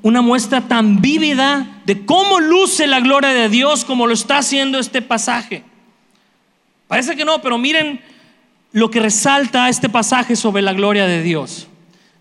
una 0.01 0.21
muestra 0.21 0.61
tan 0.61 1.01
vívida 1.01 1.81
de 1.85 2.05
cómo 2.05 2.39
luce 2.39 2.87
la 2.87 3.01
gloria 3.01 3.29
de 3.29 3.49
Dios 3.49 3.83
como 3.83 4.07
lo 4.07 4.13
está 4.13 4.37
haciendo 4.37 4.79
este 4.79 5.01
pasaje. 5.01 5.63
Parece 6.87 7.15
que 7.15 7.25
no, 7.25 7.41
pero 7.41 7.57
miren 7.57 8.01
lo 8.71 8.89
que 8.89 8.99
resalta 8.99 9.69
este 9.69 9.89
pasaje 9.89 10.35
sobre 10.35 10.61
la 10.61 10.73
gloria 10.73 11.05
de 11.05 11.21
Dios. 11.21 11.67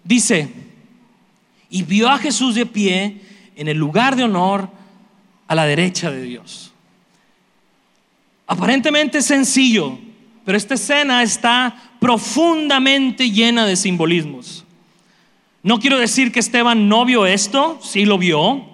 Dice, 0.05 0.49
y 1.71 1.83
vio 1.83 2.09
a 2.09 2.19
Jesús 2.19 2.55
de 2.55 2.67
pie 2.67 3.21
en 3.59 3.67
el 3.67 3.77
lugar 3.77 4.15
de 4.15 4.23
honor 4.23 4.71
a 5.49 5.55
la 5.55 5.67
derecha 5.67 6.11
de 6.13 6.23
Dios. 6.23 6.73
Aparentemente 8.47 9.21
sencillo, 9.21 9.99
pero 10.45 10.57
esta 10.57 10.75
escena 10.75 11.23
está 11.25 11.75
profundamente 11.99 13.31
llena 13.31 13.67
de 13.67 13.75
simbolismos. 13.75 14.65
No 15.65 15.81
quiero 15.81 15.99
decir 15.99 16.31
que 16.31 16.39
Esteban 16.39 16.89
no 16.89 17.05
vio 17.05 17.27
esto, 17.27 17.81
sí 17.83 18.05
lo 18.05 18.17
vio, 18.17 18.65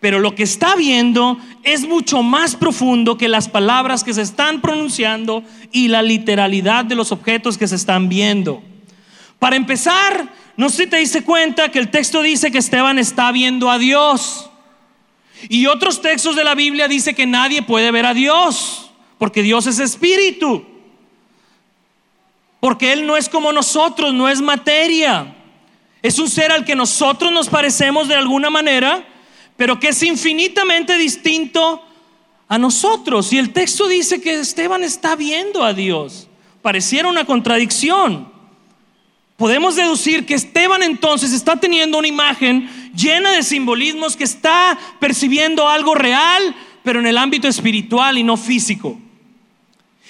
pero 0.00 0.18
lo 0.18 0.34
que 0.34 0.42
está 0.42 0.74
viendo 0.74 1.38
es 1.62 1.86
mucho 1.86 2.22
más 2.22 2.56
profundo 2.56 3.18
que 3.18 3.28
las 3.28 3.48
palabras 3.50 4.02
que 4.02 4.14
se 4.14 4.22
están 4.22 4.62
pronunciando 4.62 5.44
y 5.70 5.88
la 5.88 6.02
literalidad 6.02 6.86
de 6.86 6.94
los 6.94 7.12
objetos 7.12 7.58
que 7.58 7.68
se 7.68 7.76
están 7.76 8.08
viendo. 8.08 8.62
Para 9.38 9.56
empezar, 9.56 10.32
no 10.56 10.68
sé 10.68 10.84
si 10.84 10.86
te 10.88 10.98
dice 10.98 11.24
cuenta 11.24 11.70
que 11.70 11.78
el 11.78 11.90
texto 11.90 12.22
dice 12.22 12.50
que 12.50 12.58
Esteban 12.58 12.98
está 12.98 13.32
viendo 13.32 13.70
a 13.70 13.78
Dios. 13.78 14.50
Y 15.48 15.66
otros 15.66 16.00
textos 16.00 16.36
de 16.36 16.44
la 16.44 16.54
Biblia 16.54 16.88
dice 16.88 17.14
que 17.14 17.26
nadie 17.26 17.62
puede 17.62 17.90
ver 17.90 18.06
a 18.06 18.14
Dios, 18.14 18.90
porque 19.18 19.42
Dios 19.42 19.66
es 19.66 19.78
espíritu. 19.78 20.64
Porque 22.60 22.92
Él 22.92 23.06
no 23.06 23.16
es 23.16 23.28
como 23.28 23.52
nosotros, 23.52 24.14
no 24.14 24.28
es 24.28 24.40
materia. 24.40 25.34
Es 26.02 26.18
un 26.18 26.28
ser 26.28 26.52
al 26.52 26.64
que 26.64 26.76
nosotros 26.76 27.32
nos 27.32 27.48
parecemos 27.48 28.08
de 28.08 28.14
alguna 28.14 28.48
manera, 28.48 29.04
pero 29.56 29.80
que 29.80 29.88
es 29.88 30.02
infinitamente 30.02 30.96
distinto 30.96 31.82
a 32.48 32.58
nosotros. 32.58 33.32
Y 33.32 33.38
el 33.38 33.52
texto 33.52 33.88
dice 33.88 34.20
que 34.20 34.38
Esteban 34.38 34.84
está 34.84 35.16
viendo 35.16 35.64
a 35.64 35.72
Dios. 35.72 36.28
Pareciera 36.62 37.08
una 37.08 37.24
contradicción. 37.24 38.33
Podemos 39.44 39.76
deducir 39.76 40.24
que 40.24 40.32
Esteban 40.32 40.82
entonces 40.82 41.30
está 41.34 41.60
teniendo 41.60 41.98
una 41.98 42.08
imagen 42.08 42.66
llena 42.96 43.30
de 43.32 43.42
simbolismos 43.42 44.16
que 44.16 44.24
está 44.24 44.78
percibiendo 44.98 45.68
algo 45.68 45.94
real, 45.94 46.56
pero 46.82 46.98
en 46.98 47.06
el 47.06 47.18
ámbito 47.18 47.46
espiritual 47.46 48.16
y 48.16 48.22
no 48.22 48.38
físico. 48.38 48.98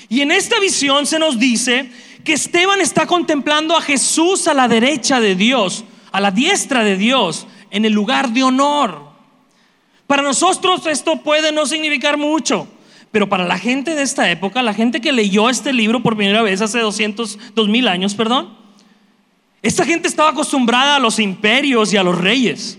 Y 0.09 0.21
en 0.21 0.31
esta 0.31 0.61
visión 0.61 1.05
se 1.05 1.19
nos 1.19 1.41
dice 1.41 1.91
que 2.23 2.35
Esteban 2.35 2.81
está 2.81 3.09
contemplando 3.09 3.77
a 3.77 3.81
Jesús 3.81 4.47
a 4.47 4.55
la 4.55 4.69
derecha 4.69 5.19
de 5.19 5.35
Dios, 5.35 5.85
a 6.13 6.21
la 6.21 6.31
diestra 6.31 6.85
de 6.85 6.97
Dios, 6.97 7.49
en 7.73 7.85
el 7.85 7.93
lugar 7.93 8.31
de 8.31 8.45
honor. 8.45 9.01
Para 10.07 10.23
nosotros 10.23 10.87
esto 10.87 11.25
puede 11.25 11.51
no 11.51 11.67
significar 11.67 12.17
mucho, 12.19 12.69
pero 13.11 13.29
para 13.29 13.45
la 13.45 13.59
gente 13.59 13.97
de 13.97 14.03
esta 14.03 14.31
época, 14.31 14.63
la 14.63 14.75
gente 14.75 15.01
que 15.01 15.11
leyó 15.11 15.51
este 15.51 15.73
libro 15.73 16.05
por 16.05 16.15
primera 16.15 16.43
vez 16.43 16.61
hace 16.61 16.79
200, 16.79 17.37
2000 17.57 17.89
años, 17.89 18.15
perdón, 18.15 18.63
esta 19.65 19.87
gente 19.87 20.09
estaba 20.09 20.29
acostumbrada 20.29 20.97
a 20.97 20.99
los 20.99 21.19
imperios 21.19 21.91
y 21.91 21.97
a 21.97 22.03
los 22.03 22.19
reyes. 22.19 22.77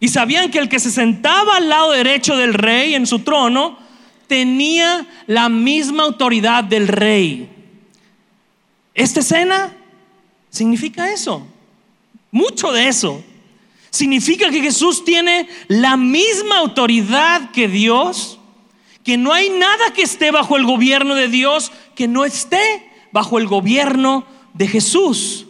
Y 0.00 0.08
sabían 0.08 0.50
que 0.50 0.58
el 0.58 0.68
que 0.68 0.80
se 0.80 0.90
sentaba 0.90 1.58
al 1.58 1.68
lado 1.68 1.92
derecho 1.92 2.36
del 2.36 2.54
rey 2.54 2.96
en 2.96 3.06
su 3.06 3.20
trono 3.20 3.78
tenía 4.26 5.06
la 5.28 5.48
misma 5.48 6.02
autoridad 6.02 6.64
del 6.64 6.88
rey. 6.88 7.48
Esta 8.94 9.20
escena 9.20 9.72
significa 10.50 11.08
eso. 11.12 11.46
Mucho 12.32 12.72
de 12.72 12.88
eso. 12.88 13.22
Significa 13.90 14.50
que 14.50 14.60
Jesús 14.60 15.04
tiene 15.04 15.48
la 15.68 15.96
misma 15.96 16.58
autoridad 16.58 17.52
que 17.52 17.68
Dios, 17.68 18.40
que 19.04 19.16
no 19.16 19.32
hay 19.32 19.50
nada 19.50 19.92
que 19.94 20.02
esté 20.02 20.32
bajo 20.32 20.56
el 20.56 20.66
gobierno 20.66 21.14
de 21.14 21.28
Dios 21.28 21.70
que 21.94 22.08
no 22.08 22.24
esté 22.24 22.90
bajo 23.12 23.38
el 23.38 23.46
gobierno 23.46 24.26
de 24.54 24.66
Jesús. 24.66 25.47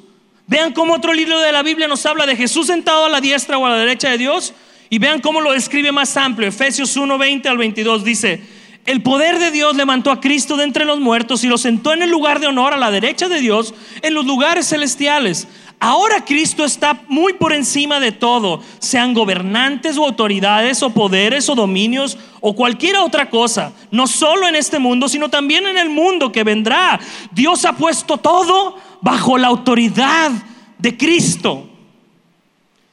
Vean 0.49 0.73
cómo 0.73 0.95
otro 0.95 1.13
libro 1.13 1.39
de 1.41 1.53
la 1.53 1.63
Biblia 1.63 1.89
nos 1.89 2.07
habla 2.07 2.25
de 2.25 2.35
Jesús 2.35 2.69
sentado 2.69 3.05
a 3.05 3.11
la 3.11 3.21
diestra 3.21 3.59
o 3.59 3.67
a 3.67 3.71
la 3.71 3.77
derecha 3.77 4.09
de 4.09 4.17
Dios. 4.17 4.55
Y 4.89 4.99
vean 4.99 5.21
cómo 5.21 5.43
lo 5.43 5.53
describe 5.53 5.93
más 5.93 6.17
amplio. 6.17 6.49
Efesios 6.49 6.97
1, 6.97 7.19
20 7.19 7.49
al 7.51 7.59
22 7.59 8.03
dice, 8.03 8.43
el 8.87 9.03
poder 9.03 9.39
de 9.39 9.51
Dios 9.51 9.77
levantó 9.77 10.11
a 10.11 10.21
Cristo 10.21 10.57
de 10.57 10.65
entre 10.65 10.87
los 10.87 11.01
muertos 11.01 11.45
y 11.45 11.49
lo 11.49 11.59
sentó 11.59 11.93
en 11.93 12.01
el 12.01 12.11
lugar 12.11 12.41
de 12.41 12.47
honor 12.47 12.73
a 12.73 12.79
la 12.79 12.91
derecha 12.91 13.29
de 13.29 13.41
Dios 13.41 13.75
en 14.01 14.15
los 14.15 14.25
lugares 14.25 14.67
celestiales. 14.67 15.47
Ahora 15.81 16.25
Cristo 16.25 16.65
está 16.65 17.03
muy 17.09 17.35
por 17.35 17.53
encima 17.53 18.01
de 18.01 18.11
todo, 18.11 18.63
sean 18.79 19.13
gobernantes 19.13 19.99
o 19.99 20.05
autoridades 20.07 20.83
o 20.83 20.91
poderes 20.91 21.51
o 21.51 21.55
dominios 21.55 22.17
o 22.41 22.55
cualquier 22.57 22.97
otra 22.97 23.29
cosa, 23.29 23.73
no 23.91 24.07
solo 24.07 24.49
en 24.49 24.57
este 24.57 24.79
mundo, 24.79 25.09
sino 25.09 25.29
también 25.29 25.67
en 25.67 25.77
el 25.77 25.91
mundo 25.91 26.33
que 26.33 26.43
vendrá. 26.43 26.99
Dios 27.31 27.67
ha 27.67 27.75
puesto 27.75 28.17
todo 28.17 28.77
bajo 29.01 29.39
la 29.39 29.49
autoridad 29.49 30.31
de 30.79 30.97
Cristo. 30.97 31.69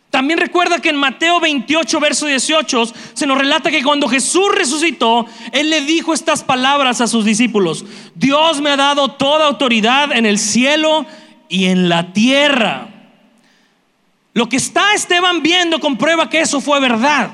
También 0.09 0.39
recuerda 0.39 0.79
que 0.79 0.89
en 0.89 0.95
Mateo 0.95 1.41
28, 1.41 1.99
verso 1.99 2.25
18, 2.25 2.85
se 3.13 3.27
nos 3.27 3.37
relata 3.37 3.69
que 3.69 3.83
cuando 3.83 4.07
Jesús 4.07 4.47
resucitó, 4.55 5.25
Él 5.51 5.69
le 5.69 5.81
dijo 5.81 6.13
estas 6.13 6.41
palabras 6.41 7.01
a 7.01 7.07
sus 7.07 7.25
discípulos. 7.25 7.83
Dios 8.15 8.61
me 8.61 8.69
ha 8.69 8.77
dado 8.77 9.09
toda 9.09 9.47
autoridad 9.47 10.13
en 10.13 10.25
el 10.25 10.39
cielo 10.39 11.05
y 11.49 11.65
en 11.65 11.89
la 11.89 12.13
tierra. 12.13 12.87
Lo 14.33 14.47
que 14.47 14.55
está 14.55 14.93
Esteban 14.93 15.41
viendo 15.41 15.81
comprueba 15.81 16.29
que 16.29 16.39
eso 16.39 16.61
fue 16.61 16.79
verdad. 16.79 17.31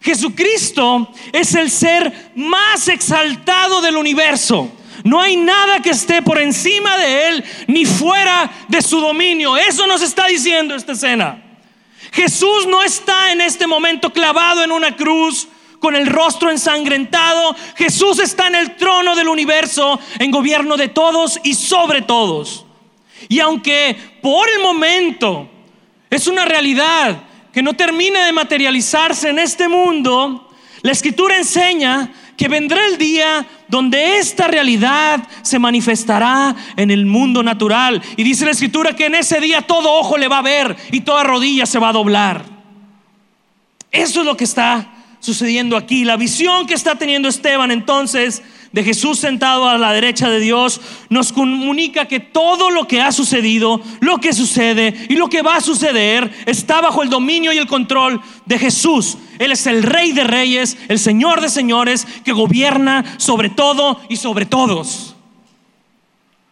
Jesucristo 0.00 1.10
es 1.32 1.54
el 1.54 1.70
ser 1.70 2.32
más 2.36 2.88
exaltado 2.88 3.80
del 3.80 3.96
universo. 3.96 4.70
No 5.02 5.20
hay 5.20 5.36
nada 5.36 5.80
que 5.80 5.90
esté 5.90 6.22
por 6.22 6.40
encima 6.40 6.96
de 6.96 7.28
Él 7.28 7.44
ni 7.66 7.84
fuera 7.84 8.50
de 8.68 8.80
su 8.80 9.00
dominio. 9.00 9.56
Eso 9.56 9.86
nos 9.86 10.02
está 10.02 10.26
diciendo 10.26 10.74
esta 10.74 10.92
escena. 10.92 11.42
Jesús 12.12 12.66
no 12.68 12.82
está 12.82 13.32
en 13.32 13.40
este 13.40 13.66
momento 13.66 14.12
clavado 14.12 14.62
en 14.62 14.70
una 14.70 14.94
cruz 14.94 15.48
con 15.80 15.96
el 15.96 16.06
rostro 16.06 16.50
ensangrentado. 16.50 17.56
Jesús 17.76 18.18
está 18.20 18.46
en 18.46 18.54
el 18.54 18.76
trono 18.76 19.16
del 19.16 19.28
universo, 19.28 19.98
en 20.18 20.30
gobierno 20.30 20.76
de 20.76 20.88
todos 20.88 21.40
y 21.42 21.54
sobre 21.54 22.02
todos. 22.02 22.64
Y 23.28 23.40
aunque 23.40 23.96
por 24.22 24.48
el 24.48 24.60
momento 24.60 25.50
es 26.08 26.26
una 26.26 26.44
realidad 26.44 27.16
que 27.52 27.62
no 27.62 27.74
termina 27.74 28.24
de 28.26 28.32
materializarse 28.32 29.30
en 29.30 29.38
este 29.38 29.68
mundo, 29.68 30.50
la 30.82 30.92
escritura 30.92 31.36
enseña 31.36 32.12
que 32.36 32.48
vendrá 32.48 32.86
el 32.86 32.98
día 32.98 33.46
donde 33.68 34.18
esta 34.18 34.46
realidad 34.46 35.26
se 35.42 35.58
manifestará 35.58 36.54
en 36.76 36.90
el 36.90 37.06
mundo 37.06 37.42
natural. 37.42 38.02
Y 38.16 38.24
dice 38.24 38.44
la 38.44 38.50
escritura 38.50 38.94
que 38.94 39.06
en 39.06 39.14
ese 39.14 39.40
día 39.40 39.62
todo 39.62 39.92
ojo 39.92 40.16
le 40.16 40.28
va 40.28 40.38
a 40.38 40.42
ver 40.42 40.76
y 40.90 41.00
toda 41.00 41.22
rodilla 41.22 41.66
se 41.66 41.78
va 41.78 41.90
a 41.90 41.92
doblar. 41.92 42.44
Eso 43.90 44.20
es 44.20 44.26
lo 44.26 44.36
que 44.36 44.44
está 44.44 44.92
sucediendo 45.20 45.76
aquí. 45.76 46.04
La 46.04 46.16
visión 46.16 46.66
que 46.66 46.74
está 46.74 46.96
teniendo 46.96 47.28
Esteban 47.28 47.70
entonces 47.70 48.42
de 48.74 48.82
Jesús 48.82 49.20
sentado 49.20 49.68
a 49.68 49.78
la 49.78 49.92
derecha 49.92 50.28
de 50.28 50.40
Dios 50.40 50.80
nos 51.08 51.32
comunica 51.32 52.08
que 52.08 52.18
todo 52.18 52.70
lo 52.70 52.88
que 52.88 53.00
ha 53.00 53.12
sucedido, 53.12 53.80
lo 54.00 54.18
que 54.18 54.32
sucede 54.32 55.06
y 55.08 55.14
lo 55.14 55.28
que 55.28 55.42
va 55.42 55.54
a 55.54 55.60
suceder 55.60 56.28
está 56.44 56.80
bajo 56.80 57.04
el 57.04 57.08
dominio 57.08 57.52
y 57.52 57.58
el 57.58 57.68
control 57.68 58.20
de 58.46 58.58
Jesús. 58.58 59.16
Él 59.38 59.52
es 59.52 59.68
el 59.68 59.84
rey 59.84 60.10
de 60.10 60.24
reyes, 60.24 60.76
el 60.88 60.98
señor 60.98 61.40
de 61.40 61.50
señores, 61.50 62.04
que 62.24 62.32
gobierna 62.32 63.14
sobre 63.16 63.48
todo 63.48 64.00
y 64.08 64.16
sobre 64.16 64.44
todos. 64.44 65.14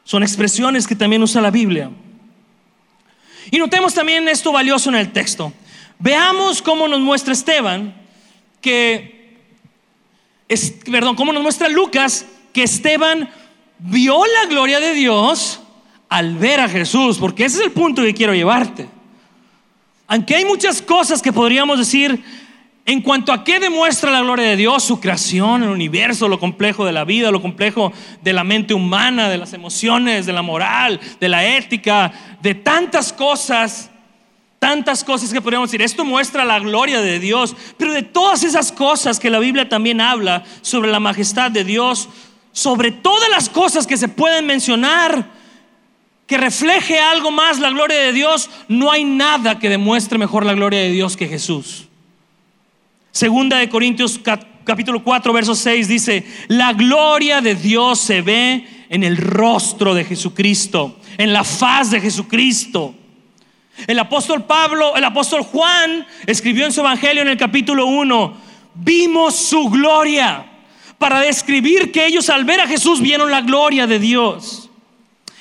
Son 0.04 0.22
expresiones 0.22 0.86
que 0.86 0.94
también 0.94 1.24
usa 1.24 1.42
la 1.42 1.50
Biblia. 1.50 1.90
Y 3.50 3.58
notemos 3.58 3.94
también 3.94 4.28
esto 4.28 4.52
valioso 4.52 4.90
en 4.90 4.94
el 4.94 5.10
texto. 5.10 5.52
Veamos 5.98 6.62
cómo 6.62 6.86
nos 6.86 7.00
muestra 7.00 7.32
Esteban 7.32 7.96
que 8.60 9.21
perdón, 10.90 11.16
cómo 11.16 11.32
nos 11.32 11.42
muestra 11.42 11.68
Lucas 11.68 12.26
que 12.52 12.62
Esteban 12.62 13.28
vio 13.78 14.22
la 14.26 14.48
gloria 14.48 14.80
de 14.80 14.94
Dios 14.94 15.60
al 16.08 16.36
ver 16.36 16.60
a 16.60 16.68
Jesús, 16.68 17.18
porque 17.18 17.44
ese 17.44 17.58
es 17.58 17.64
el 17.64 17.72
punto 17.72 18.02
que 18.02 18.14
quiero 18.14 18.34
llevarte. 18.34 18.88
Aunque 20.06 20.34
hay 20.34 20.44
muchas 20.44 20.82
cosas 20.82 21.22
que 21.22 21.32
podríamos 21.32 21.78
decir 21.78 22.22
en 22.84 23.00
cuanto 23.00 23.32
a 23.32 23.44
qué 23.44 23.60
demuestra 23.60 24.10
la 24.10 24.20
gloria 24.20 24.46
de 24.46 24.56
Dios, 24.56 24.82
su 24.82 25.00
creación, 25.00 25.62
el 25.62 25.70
universo, 25.70 26.28
lo 26.28 26.40
complejo 26.40 26.84
de 26.84 26.92
la 26.92 27.04
vida, 27.04 27.30
lo 27.30 27.40
complejo 27.40 27.92
de 28.22 28.32
la 28.32 28.42
mente 28.42 28.74
humana, 28.74 29.28
de 29.28 29.38
las 29.38 29.52
emociones, 29.52 30.26
de 30.26 30.32
la 30.32 30.42
moral, 30.42 31.00
de 31.20 31.28
la 31.28 31.46
ética, 31.46 32.12
de 32.42 32.56
tantas 32.56 33.12
cosas 33.12 33.91
tantas 34.62 35.02
cosas 35.02 35.32
que 35.32 35.40
podríamos 35.40 35.68
decir. 35.68 35.82
Esto 35.82 36.04
muestra 36.04 36.44
la 36.44 36.60
gloria 36.60 37.00
de 37.00 37.18
Dios, 37.18 37.56
pero 37.76 37.92
de 37.92 38.04
todas 38.04 38.44
esas 38.44 38.70
cosas 38.70 39.18
que 39.18 39.28
la 39.28 39.40
Biblia 39.40 39.68
también 39.68 40.00
habla 40.00 40.44
sobre 40.60 40.92
la 40.92 41.00
majestad 41.00 41.50
de 41.50 41.64
Dios, 41.64 42.08
sobre 42.52 42.92
todas 42.92 43.28
las 43.28 43.48
cosas 43.48 43.88
que 43.88 43.96
se 43.96 44.06
pueden 44.06 44.46
mencionar, 44.46 45.32
que 46.28 46.38
refleje 46.38 47.00
algo 47.00 47.32
más 47.32 47.58
la 47.58 47.70
gloria 47.70 47.98
de 47.98 48.12
Dios, 48.12 48.50
no 48.68 48.92
hay 48.92 49.02
nada 49.02 49.58
que 49.58 49.68
demuestre 49.68 50.16
mejor 50.16 50.46
la 50.46 50.54
gloria 50.54 50.78
de 50.78 50.92
Dios 50.92 51.16
que 51.16 51.26
Jesús. 51.26 51.88
Segunda 53.10 53.58
de 53.58 53.68
Corintios 53.68 54.20
capítulo 54.62 55.02
4, 55.02 55.32
verso 55.32 55.56
6 55.56 55.88
dice, 55.88 56.24
la 56.46 56.72
gloria 56.72 57.40
de 57.40 57.56
Dios 57.56 57.98
se 57.98 58.22
ve 58.22 58.64
en 58.88 59.02
el 59.02 59.16
rostro 59.16 59.92
de 59.92 60.04
Jesucristo, 60.04 61.00
en 61.18 61.32
la 61.32 61.42
faz 61.42 61.90
de 61.90 62.00
Jesucristo. 62.00 62.94
El 63.86 63.98
apóstol 63.98 64.44
Pablo, 64.44 64.94
el 64.96 65.04
apóstol 65.04 65.42
Juan 65.42 66.06
escribió 66.26 66.66
en 66.66 66.72
su 66.72 66.80
evangelio 66.80 67.22
en 67.22 67.28
el 67.28 67.36
capítulo 67.36 67.86
1, 67.86 68.36
vimos 68.74 69.34
su 69.34 69.68
gloria 69.68 70.46
para 70.98 71.20
describir 71.20 71.90
que 71.90 72.06
ellos 72.06 72.30
al 72.30 72.44
ver 72.44 72.60
a 72.60 72.66
Jesús 72.66 73.00
vieron 73.00 73.30
la 73.30 73.40
gloria 73.40 73.86
de 73.86 73.98
Dios. 73.98 74.70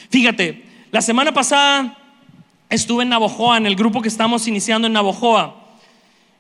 Fíjate, 0.10 0.66
la 0.92 1.02
semana 1.02 1.32
pasada 1.32 1.98
estuve 2.70 3.04
en 3.04 3.10
Navojoa, 3.10 3.58
en 3.58 3.68
el 3.68 3.76
grupo 3.76 4.02
que 4.02 4.08
estamos 4.08 4.48
iniciando 4.48 4.88
en 4.88 4.94
Navojoa. 4.94 5.56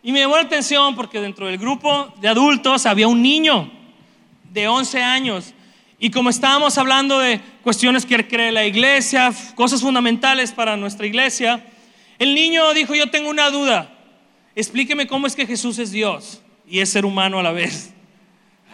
Y 0.03 0.11
me 0.11 0.21
llamó 0.21 0.37
la 0.37 0.43
atención 0.43 0.95
porque 0.95 1.21
dentro 1.21 1.45
del 1.45 1.59
grupo 1.59 2.11
de 2.19 2.27
adultos 2.27 2.85
había 2.87 3.07
un 3.07 3.21
niño 3.21 3.71
de 4.51 4.67
11 4.67 5.03
años. 5.03 5.53
Y 5.99 6.09
como 6.09 6.31
estábamos 6.31 6.79
hablando 6.79 7.19
de 7.19 7.39
cuestiones 7.61 8.07
que 8.07 8.27
cree 8.27 8.51
la 8.51 8.65
iglesia, 8.65 9.31
cosas 9.53 9.81
fundamentales 9.81 10.51
para 10.51 10.75
nuestra 10.75 11.05
iglesia, 11.05 11.63
el 12.21 12.35
niño 12.35 12.71
dijo, 12.75 12.93
yo 12.93 13.09
tengo 13.09 13.31
una 13.31 13.49
duda. 13.49 13.89
Explíqueme 14.55 15.07
cómo 15.07 15.25
es 15.25 15.35
que 15.35 15.47
Jesús 15.47 15.79
es 15.79 15.91
Dios 15.91 16.39
y 16.67 16.79
es 16.79 16.89
ser 16.89 17.03
humano 17.03 17.39
a 17.39 17.43
la 17.43 17.51
vez. 17.51 17.95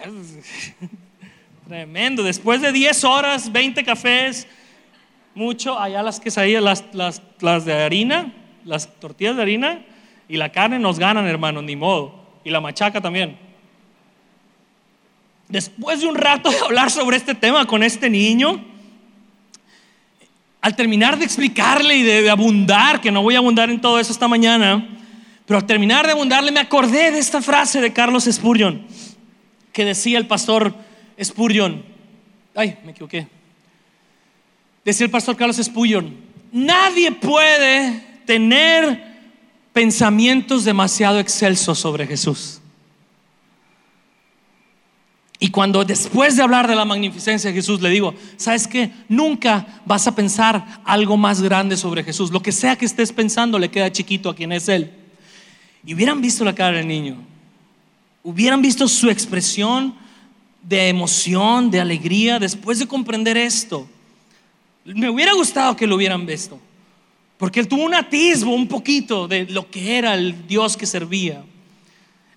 Tremendo. 1.66 2.24
Después 2.24 2.60
de 2.62 2.74
10 2.74 3.06
horas, 3.06 3.50
20 3.50 3.86
cafés, 3.86 4.50
mucho, 5.34 5.80
allá 5.80 6.04
las 6.04 6.20
quesadillas, 6.20 6.62
las, 6.62 7.22
las, 7.40 7.64
de 7.64 7.74
harina, 7.74 8.34
las 8.66 8.94
tortillas 9.00 9.38
de 9.38 9.44
harina 9.44 9.86
y 10.28 10.36
la 10.36 10.52
carne 10.52 10.78
nos 10.78 11.00
ganan, 11.00 11.26
hermano, 11.26 11.62
ni 11.62 11.78
modo. 11.78 12.22
Y 12.44 12.50
la 12.50 12.60
machaca 12.60 13.00
también. 13.00 13.38
Después 15.48 16.02
de 16.02 16.08
un 16.08 16.16
rato 16.16 16.52
de 16.52 16.60
hablar 16.60 16.92
sobre 16.92 17.16
este 17.16 17.34
tema 17.34 17.66
con 17.66 17.82
este 17.82 18.10
niño, 18.10 18.62
al 20.68 20.76
terminar 20.76 21.18
de 21.18 21.24
explicarle 21.24 21.96
y 21.96 22.04
de, 22.04 22.30
abundar, 22.30 23.00
que 23.00 23.10
no 23.10 23.22
voy 23.22 23.36
a 23.36 23.38
abundar 23.38 23.70
en 23.70 23.80
todo 23.80 24.02
eso 24.02 24.12
esta 24.12 24.28
mañana, 24.28 24.86
pero 25.46 25.60
al 25.60 25.66
terminar 25.66 26.06
de 26.06 26.12
abundarle 26.12 26.52
me 26.52 26.60
acordé 26.60 27.10
de 27.10 27.20
esta 27.20 27.42
frase 27.42 27.80
de 27.80 27.94
Carlos 27.94 28.28
Spurgeon, 28.30 28.86
que 29.72 29.86
decía 29.86 30.18
el 30.18 30.28
pastor 30.28 30.76
Spurgeon, 31.24 31.86
ay, 32.54 32.78
me 32.84 32.92
equivoqué, 32.92 33.30
decía 34.84 35.06
el 35.06 35.10
pastor 35.10 35.38
Carlos 35.38 35.56
Spurgeon, 35.56 36.14
nadie 36.52 37.14
puede 37.14 38.04
tener 38.26 39.02
pensamientos 39.72 40.66
demasiado 40.66 41.18
excelsos 41.18 41.80
sobre 41.80 42.06
Jesús. 42.06 42.60
Y 45.40 45.50
cuando 45.50 45.86
después 45.86 46.36
de 46.36 46.42
hablar 46.42 46.68
de 46.68 46.76
la 46.76 46.86
magnificencia 46.86 47.50
de 47.50 47.56
Jesús 47.56 47.80
le 47.80 47.90
digo, 47.90 48.14
¿sabes 48.38 48.68
qué? 48.68 48.92
Nunca 49.08 49.82
vas 49.86 50.08
a 50.08 50.16
pensar 50.16 50.82
algo 50.84 51.16
más 51.16 51.42
grande 51.42 51.78
sobre 51.78 52.04
Jesús. 52.04 52.32
Lo 52.32 52.42
que 52.42 52.52
sea 52.52 52.76
que 52.76 52.86
estés 52.86 53.12
pensando 53.12 53.60
le 53.60 53.70
queda 53.70 53.92
chiquito 53.92 54.30
a 54.30 54.36
quien 54.36 54.52
es 54.52 54.68
Él. 54.68 54.92
Y 55.86 55.94
hubieran 55.94 56.22
visto 56.22 56.44
la 56.44 56.56
cara 56.56 56.78
del 56.78 56.88
niño, 56.88 57.18
hubieran 58.24 58.62
visto 58.62 58.88
su 58.88 59.10
expresión 59.10 59.96
de 60.62 60.90
emoción, 60.90 61.72
de 61.72 61.80
alegría, 61.80 62.40
después 62.40 62.80
de 62.80 62.88
comprender 62.88 63.38
esto. 63.38 63.88
Me 64.84 65.10
hubiera 65.10 65.34
gustado 65.34 65.76
que 65.76 65.88
lo 65.88 65.96
hubieran 65.96 66.26
visto, 66.26 66.60
porque 67.38 67.60
él 67.60 67.68
tuvo 67.68 67.86
un 67.86 67.94
atisbo, 67.94 68.54
un 68.54 68.68
poquito 68.68 69.28
de 69.28 69.46
lo 69.46 69.70
que 69.70 69.98
era 69.98 70.16
el 70.16 70.48
Dios 70.48 70.76
que 70.76 70.86
servía. 70.86 71.44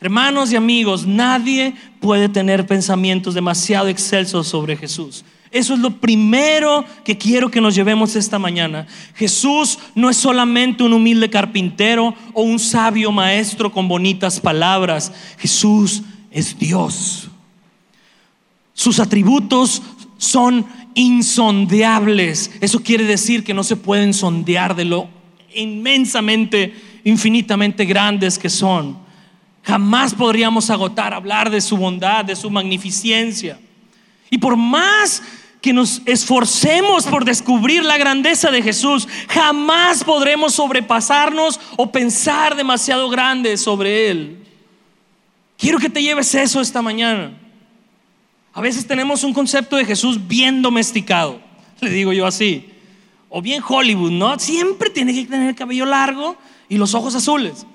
Hermanos 0.01 0.51
y 0.51 0.57
amigos, 0.57 1.07
nadie 1.07 1.75
puede 2.01 2.29
tener 2.31 2.67
pensamientos 2.67 3.35
demasiado 3.35 3.89
excelsos 3.89 4.49
sobre 4.49 4.77
Jesús. 4.77 5.25
Eso 5.51 5.75
es 5.75 5.81
lo 5.81 5.91
primero 5.91 6.85
que 7.05 7.19
quiero 7.19 7.51
que 7.51 7.61
nos 7.61 7.75
llevemos 7.75 8.17
esta 8.17 8.39
mañana. 8.39 8.87
Jesús 9.15 9.79
no 9.95 10.09
es 10.09 10.17
solamente 10.17 10.85
un 10.85 10.93
humilde 10.93 11.29
carpintero 11.29 12.15
o 12.33 12.43
un 12.43 12.59
sabio 12.59 13.11
maestro 13.11 13.73
con 13.73 13.89
bonitas 13.89 14.41
palabras. 14.41 15.13
Jesús 15.39 16.03
es 16.31 16.57
Dios. 16.59 17.29
Sus 18.73 19.01
atributos 19.01 19.83
son 20.17 20.65
insondeables. 20.95 22.53
Eso 22.61 22.81
quiere 22.81 23.05
decir 23.05 23.43
que 23.43 23.53
no 23.53 23.65
se 23.65 23.77
pueden 23.77 24.15
sondear 24.15 24.77
de 24.77 24.85
lo 24.85 25.09
inmensamente, 25.55 26.73
infinitamente 27.05 27.85
grandes 27.85 28.39
que 28.39 28.49
son. 28.49 29.10
Jamás 29.63 30.15
podríamos 30.15 30.71
agotar 30.71 31.13
hablar 31.13 31.51
de 31.51 31.61
su 31.61 31.77
bondad, 31.77 32.25
de 32.25 32.37
su 32.37 32.51
magnificencia. 32.51 33.59
Y 34.31 34.39
por 34.39 34.57
más 34.57 35.23
que 35.61 35.73
nos 35.73 36.01
esforcemos 36.07 37.05
por 37.07 37.25
descubrir 37.25 37.85
la 37.85 37.99
grandeza 37.99 38.51
de 38.51 38.63
Jesús, 38.63 39.07
jamás 39.29 40.03
podremos 40.05 40.55
sobrepasarnos 40.55 41.61
o 41.77 41.93
pensar 41.93 42.57
demasiado 42.57 43.11
grande 43.11 43.57
sobre 43.57 44.11
Él. 44.11 44.47
Quiero 45.59 45.79
que 45.79 45.91
te 45.91 46.03
lleves 46.03 46.35
eso 46.35 46.61
esta 46.61 46.81
mañana. 46.81 47.33
A 48.55 48.61
veces 48.61 48.87
tenemos 48.87 49.23
un 49.23 49.35
concepto 49.35 49.77
de 49.77 49.85
Jesús 49.85 50.27
bien 50.27 50.63
domesticado, 50.63 51.41
le 51.81 51.91
digo 51.91 52.13
yo 52.13 52.27
así, 52.27 52.71
o 53.29 53.43
bien 53.43 53.63
Hollywood, 53.67 54.11
¿no? 54.11 54.39
Siempre 54.39 54.91
tiene 54.91 55.13
que 55.13 55.27
tener 55.27 55.51
el 55.51 55.55
cabello 55.55 55.85
largo 55.85 56.37
y 56.69 56.79
los 56.79 56.95
ojos 56.95 57.15
azules. 57.15 57.67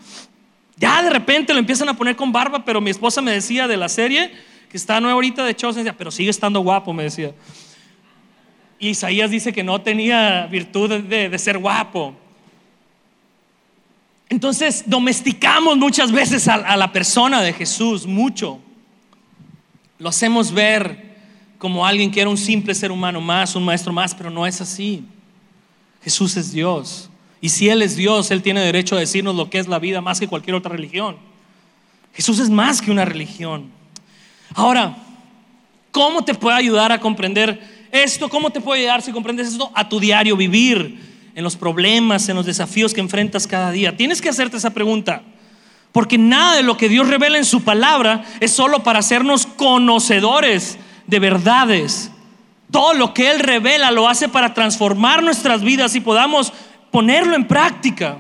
Ya 0.78 1.02
de 1.02 1.10
repente 1.10 1.54
lo 1.54 1.60
empiezan 1.60 1.90
a 1.90 1.94
poner 1.96 2.16
con 2.16 2.32
barba, 2.32 2.66
pero 2.66 2.82
mi 2.82 2.90
esposa 2.90 3.22
me 3.22 3.32
decía 3.32 3.68
de 3.68 3.78
la 3.78 3.88
serie, 3.88 4.32
que 4.70 4.78
está 4.78 5.00
nueva 5.00 5.14
ahorita 5.14 5.46
de 5.46 5.56
Chosen, 5.56 5.94
pero 5.98 6.12
sigue 6.12 6.30
estando 6.30 6.60
guapo, 6.60 6.92
me 6.92 7.04
decía. 7.04 7.34
Y 8.78 8.90
Isaías 8.90 9.32
dice 9.32 9.54
que 9.54 9.64
no 9.64 9.82
tenía 9.82 10.48
virtud 10.48 11.02
de, 11.04 11.40
ser 11.40 11.58
guapo. 11.58 12.14
Entonces 14.28 14.84
domesticamos 14.86 15.78
muchas 15.78 16.12
veces 16.12 16.48
a, 16.48 16.76
la 16.76 16.92
persona 16.92 17.42
de 17.42 17.54
Jesús, 17.54 18.06
mucho. 18.06 18.60
Lo 19.98 20.10
hacemos 20.10 20.52
ver 20.52 21.16
como 21.58 21.86
alguien 21.86 22.12
que 22.12 22.20
era 22.20 22.30
un 22.30 22.38
simple 22.38 22.76
ser 22.76 22.92
humano 22.92 23.22
más, 23.22 23.56
un 23.56 23.64
maestro 23.64 23.94
más, 23.94 24.14
pero 24.14 24.30
no 24.30 24.46
es 24.46 24.60
así. 24.60 25.06
Jesús 26.04 26.36
es 26.36 26.52
Dios. 26.52 27.10
Y 27.46 27.50
si 27.50 27.70
Él 27.70 27.84
es 27.84 27.96
Dios, 27.96 28.32
Él 28.32 28.42
tiene 28.42 28.62
derecho 28.62 28.96
a 28.96 29.00
decirnos 29.00 29.36
lo 29.36 29.52
que 29.52 29.60
es 29.60 29.68
la 29.68 29.78
vida 29.78 30.02
más 30.02 30.20
que 30.20 30.28
cualquier 30.28 30.56
otra 30.56 30.72
religión. 30.72 31.16
Jesús 32.12 32.40
es 32.40 32.50
más 32.50 32.82
que 32.82 32.90
una 32.90 33.06
religión. 33.06 33.70
Ahora, 34.56 34.98
¿cómo 35.92 36.26
te 36.26 36.34
puede 36.34 36.58
ayudar 36.58 36.92
a 36.92 37.00
comprender 37.00 37.62
esto? 37.92 38.30
¿Cómo 38.30 38.50
te 38.50 38.62
puede 38.62 38.82
ayudar 38.82 39.04
si 39.04 39.12
comprendes 39.12 39.50
esto 39.50 39.70
a 39.76 39.88
tu 39.88 40.00
diario 40.00 40.36
vivir, 40.36 41.00
en 41.36 41.44
los 41.44 41.56
problemas, 41.56 42.28
en 42.30 42.36
los 42.36 42.48
desafíos 42.48 42.96
que 42.96 43.02
enfrentas 43.02 43.46
cada 43.46 43.70
día? 43.70 43.96
Tienes 43.96 44.24
que 44.24 44.30
hacerte 44.30 44.58
esa 44.58 44.72
pregunta. 44.72 45.22
Porque 45.92 46.18
nada 46.18 46.56
de 46.56 46.64
lo 46.64 46.78
que 46.78 46.90
Dios 46.90 47.08
revela 47.08 47.38
en 47.38 47.46
su 47.46 47.64
palabra 47.64 48.26
es 48.40 48.54
solo 48.54 48.82
para 48.82 48.98
hacernos 48.98 49.46
conocedores 49.46 50.80
de 51.06 51.20
verdades. 51.20 52.10
Todo 52.72 52.96
lo 52.96 53.14
que 53.14 53.30
Él 53.30 53.40
revela 53.40 53.92
lo 53.92 54.10
hace 54.10 54.30
para 54.30 54.56
transformar 54.56 55.22
nuestras 55.22 55.62
vidas 55.62 55.94
y 55.94 56.00
podamos 56.00 56.52
ponerlo 56.96 57.36
en 57.36 57.46
práctica. 57.46 58.18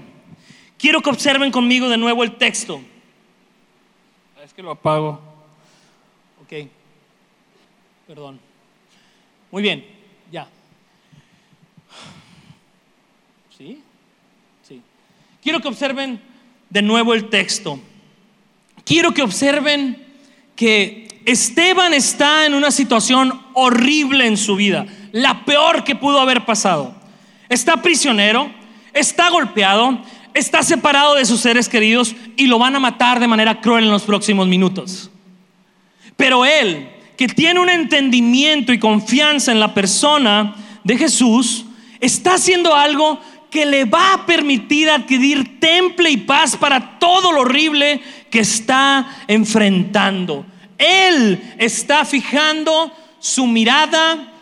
Quiero 0.77 0.99
que 0.99 1.09
observen 1.09 1.49
conmigo 1.49 1.87
de 1.87 1.95
nuevo 1.95 2.25
el 2.25 2.35
texto. 2.35 2.81
Es 4.43 4.53
que 4.53 4.61
lo 4.61 4.71
apago. 4.71 5.17
Ok. 6.43 6.67
Perdón. 8.05 8.37
Muy 9.49 9.63
bien, 9.63 9.85
ya. 10.29 10.49
¿Sí? 13.57 13.81
Sí. 14.67 14.81
Quiero 15.41 15.61
que 15.61 15.69
observen 15.69 16.19
de 16.69 16.81
nuevo 16.81 17.13
el 17.13 17.29
texto. 17.29 17.79
Quiero 18.83 19.13
que 19.13 19.21
observen 19.21 20.05
que 20.53 21.21
Esteban 21.23 21.93
está 21.93 22.45
en 22.45 22.53
una 22.53 22.71
situación 22.71 23.41
horrible 23.53 24.27
en 24.27 24.35
su 24.35 24.57
vida, 24.57 24.85
la 25.13 25.45
peor 25.45 25.85
que 25.85 25.95
pudo 25.95 26.19
haber 26.19 26.43
pasado. 26.43 26.93
Está 27.47 27.81
prisionero, 27.81 28.64
está 28.95 29.29
golpeado, 29.29 29.99
está 30.33 30.63
separado 30.63 31.13
de 31.13 31.25
sus 31.25 31.41
seres 31.41 31.69
queridos 31.69 32.15
y 32.35 32.47
lo 32.47 32.57
van 32.57 32.75
a 32.75 32.79
matar 32.79 33.19
de 33.19 33.27
manera 33.27 33.61
cruel 33.61 33.83
en 33.83 33.91
los 33.91 34.03
próximos 34.03 34.47
minutos. 34.47 35.11
Pero 36.17 36.45
él, 36.45 36.89
que 37.17 37.27
tiene 37.27 37.59
un 37.59 37.69
entendimiento 37.69 38.73
y 38.73 38.79
confianza 38.79 39.51
en 39.51 39.59
la 39.59 39.73
persona 39.73 40.55
de 40.83 40.97
Jesús, 40.97 41.65
está 41.99 42.35
haciendo 42.35 42.73
algo 42.73 43.19
que 43.51 43.65
le 43.65 43.85
va 43.85 44.13
a 44.13 44.25
permitir 44.25 44.89
adquirir 44.89 45.59
temple 45.59 46.09
y 46.09 46.17
paz 46.17 46.57
para 46.57 46.99
todo 46.99 47.31
lo 47.31 47.41
horrible 47.41 48.01
que 48.29 48.39
está 48.39 49.23
enfrentando. 49.27 50.45
Él 50.77 51.55
está 51.57 52.03
fijando 52.03 52.91
su 53.19 53.47
mirada 53.47 54.33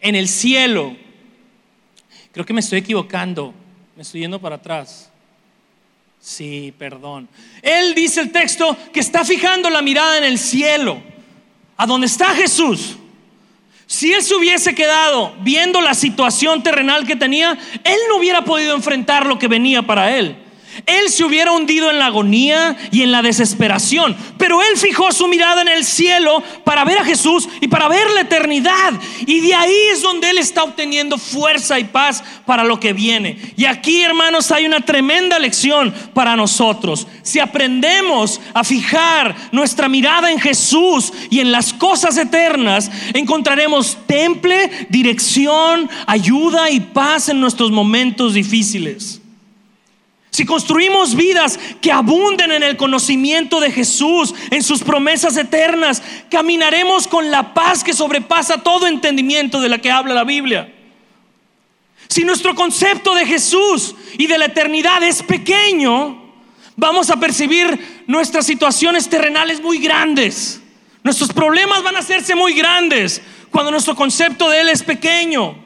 en 0.00 0.16
el 0.16 0.28
cielo. 0.28 0.96
Creo 2.32 2.44
que 2.44 2.52
me 2.52 2.60
estoy 2.60 2.80
equivocando, 2.80 3.54
me 3.96 4.02
estoy 4.02 4.20
yendo 4.20 4.40
para 4.40 4.56
atrás. 4.56 5.10
Sí, 6.20 6.72
perdón. 6.78 7.28
Él 7.62 7.94
dice 7.94 8.20
el 8.20 8.30
texto 8.30 8.76
que 8.92 9.00
está 9.00 9.24
fijando 9.24 9.68
la 9.68 9.82
mirada 9.82 10.18
en 10.18 10.24
el 10.24 10.38
cielo, 10.38 11.02
a 11.76 11.86
donde 11.86 12.06
está 12.06 12.28
Jesús. 12.34 12.96
Si 13.86 14.12
él 14.12 14.22
se 14.22 14.34
hubiese 14.34 14.74
quedado 14.74 15.34
viendo 15.40 15.80
la 15.80 15.94
situación 15.94 16.62
terrenal 16.62 17.06
que 17.06 17.16
tenía, 17.16 17.58
él 17.84 17.98
no 18.08 18.16
hubiera 18.16 18.44
podido 18.44 18.74
enfrentar 18.74 19.26
lo 19.26 19.38
que 19.38 19.48
venía 19.48 19.82
para 19.82 20.16
él. 20.16 20.36
Él 20.86 21.10
se 21.10 21.24
hubiera 21.24 21.52
hundido 21.52 21.90
en 21.90 21.98
la 21.98 22.06
agonía 22.06 22.76
y 22.90 23.02
en 23.02 23.12
la 23.12 23.22
desesperación, 23.22 24.16
pero 24.38 24.60
él 24.62 24.76
fijó 24.76 25.12
su 25.12 25.28
mirada 25.28 25.62
en 25.62 25.68
el 25.68 25.84
cielo 25.84 26.42
para 26.64 26.84
ver 26.84 26.98
a 26.98 27.04
Jesús 27.04 27.48
y 27.60 27.68
para 27.68 27.88
ver 27.88 28.10
la 28.10 28.22
eternidad. 28.22 28.92
Y 29.26 29.40
de 29.40 29.54
ahí 29.54 29.76
es 29.92 30.02
donde 30.02 30.30
él 30.30 30.38
está 30.38 30.64
obteniendo 30.64 31.18
fuerza 31.18 31.78
y 31.78 31.84
paz 31.84 32.22
para 32.46 32.64
lo 32.64 32.80
que 32.80 32.92
viene. 32.92 33.38
Y 33.56 33.64
aquí, 33.64 34.02
hermanos, 34.02 34.50
hay 34.50 34.66
una 34.66 34.80
tremenda 34.80 35.38
lección 35.38 35.94
para 36.14 36.36
nosotros. 36.36 37.06
Si 37.22 37.38
aprendemos 37.38 38.40
a 38.54 38.64
fijar 38.64 39.34
nuestra 39.52 39.88
mirada 39.88 40.30
en 40.30 40.40
Jesús 40.40 41.12
y 41.30 41.40
en 41.40 41.52
las 41.52 41.72
cosas 41.72 42.16
eternas, 42.16 42.90
encontraremos 43.14 43.98
temple, 44.06 44.86
dirección, 44.88 45.88
ayuda 46.06 46.70
y 46.70 46.80
paz 46.80 47.28
en 47.28 47.40
nuestros 47.40 47.70
momentos 47.70 48.34
difíciles. 48.34 49.21
Si 50.32 50.46
construimos 50.46 51.14
vidas 51.14 51.60
que 51.82 51.92
abunden 51.92 52.52
en 52.52 52.62
el 52.62 52.78
conocimiento 52.78 53.60
de 53.60 53.70
Jesús, 53.70 54.34
en 54.50 54.62
sus 54.62 54.82
promesas 54.82 55.36
eternas, 55.36 56.02
caminaremos 56.30 57.06
con 57.06 57.30
la 57.30 57.52
paz 57.52 57.84
que 57.84 57.92
sobrepasa 57.92 58.62
todo 58.62 58.86
entendimiento 58.86 59.60
de 59.60 59.68
la 59.68 59.78
que 59.78 59.90
habla 59.90 60.14
la 60.14 60.24
Biblia. 60.24 60.72
Si 62.08 62.24
nuestro 62.24 62.54
concepto 62.54 63.14
de 63.14 63.26
Jesús 63.26 63.94
y 64.16 64.26
de 64.26 64.38
la 64.38 64.46
eternidad 64.46 65.02
es 65.02 65.22
pequeño, 65.22 66.32
vamos 66.76 67.10
a 67.10 67.20
percibir 67.20 68.04
nuestras 68.06 68.46
situaciones 68.46 69.10
terrenales 69.10 69.60
muy 69.60 69.80
grandes. 69.80 70.62
Nuestros 71.04 71.30
problemas 71.30 71.82
van 71.82 71.96
a 71.96 71.98
hacerse 71.98 72.34
muy 72.34 72.54
grandes 72.54 73.20
cuando 73.50 73.70
nuestro 73.70 73.94
concepto 73.94 74.48
de 74.48 74.62
Él 74.62 74.70
es 74.70 74.82
pequeño. 74.82 75.62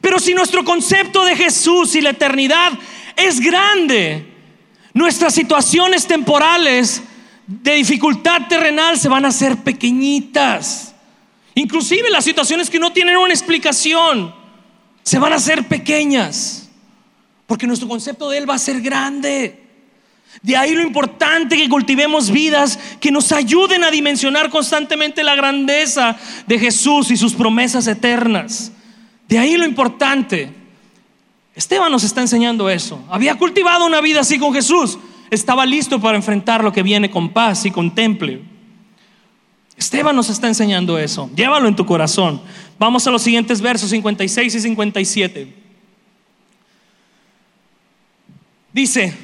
Pero 0.00 0.18
si 0.18 0.34
nuestro 0.34 0.64
concepto 0.64 1.24
de 1.24 1.36
Jesús 1.36 1.94
y 1.94 2.00
la 2.00 2.10
eternidad 2.10 2.72
es 3.16 3.40
grande. 3.40 4.26
Nuestras 4.94 5.34
situaciones 5.34 6.06
temporales 6.06 7.02
de 7.46 7.74
dificultad 7.74 8.46
terrenal 8.48 8.98
se 8.98 9.08
van 9.08 9.24
a 9.24 9.28
hacer 9.28 9.56
pequeñitas. 9.58 10.94
Inclusive 11.54 12.10
las 12.10 12.24
situaciones 12.24 12.70
que 12.70 12.78
no 12.78 12.92
tienen 12.92 13.16
una 13.16 13.32
explicación 13.32 14.34
se 15.02 15.18
van 15.18 15.32
a 15.32 15.36
hacer 15.36 15.66
pequeñas. 15.68 16.70
Porque 17.46 17.66
nuestro 17.66 17.88
concepto 17.88 18.30
de 18.30 18.38
Él 18.38 18.48
va 18.48 18.54
a 18.54 18.58
ser 18.58 18.80
grande. 18.80 19.62
De 20.40 20.56
ahí 20.56 20.74
lo 20.74 20.82
importante 20.82 21.56
que 21.56 21.68
cultivemos 21.68 22.30
vidas 22.30 22.78
que 23.00 23.10
nos 23.10 23.32
ayuden 23.32 23.84
a 23.84 23.90
dimensionar 23.90 24.48
constantemente 24.48 25.22
la 25.22 25.34
grandeza 25.34 26.16
de 26.46 26.58
Jesús 26.58 27.10
y 27.10 27.16
sus 27.16 27.34
promesas 27.34 27.86
eternas. 27.86 28.72
De 29.28 29.38
ahí 29.38 29.56
lo 29.56 29.66
importante. 29.66 30.61
Esteban 31.54 31.92
nos 31.92 32.04
está 32.04 32.20
enseñando 32.20 32.70
eso. 32.70 33.02
Había 33.10 33.36
cultivado 33.36 33.84
una 33.84 34.00
vida 34.00 34.20
así 34.20 34.38
con 34.38 34.54
Jesús. 34.54 34.98
Estaba 35.30 35.66
listo 35.66 36.00
para 36.00 36.16
enfrentar 36.16 36.64
lo 36.64 36.72
que 36.72 36.82
viene 36.82 37.10
con 37.10 37.30
paz 37.30 37.66
y 37.66 37.70
con 37.70 37.94
temple. 37.94 38.42
Esteban 39.76 40.16
nos 40.16 40.30
está 40.30 40.48
enseñando 40.48 40.98
eso. 40.98 41.30
Llévalo 41.34 41.68
en 41.68 41.76
tu 41.76 41.84
corazón. 41.84 42.40
Vamos 42.78 43.06
a 43.06 43.10
los 43.10 43.22
siguientes 43.22 43.60
versos 43.60 43.90
56 43.90 44.54
y 44.54 44.60
57. 44.60 45.54
Dice, 48.72 49.14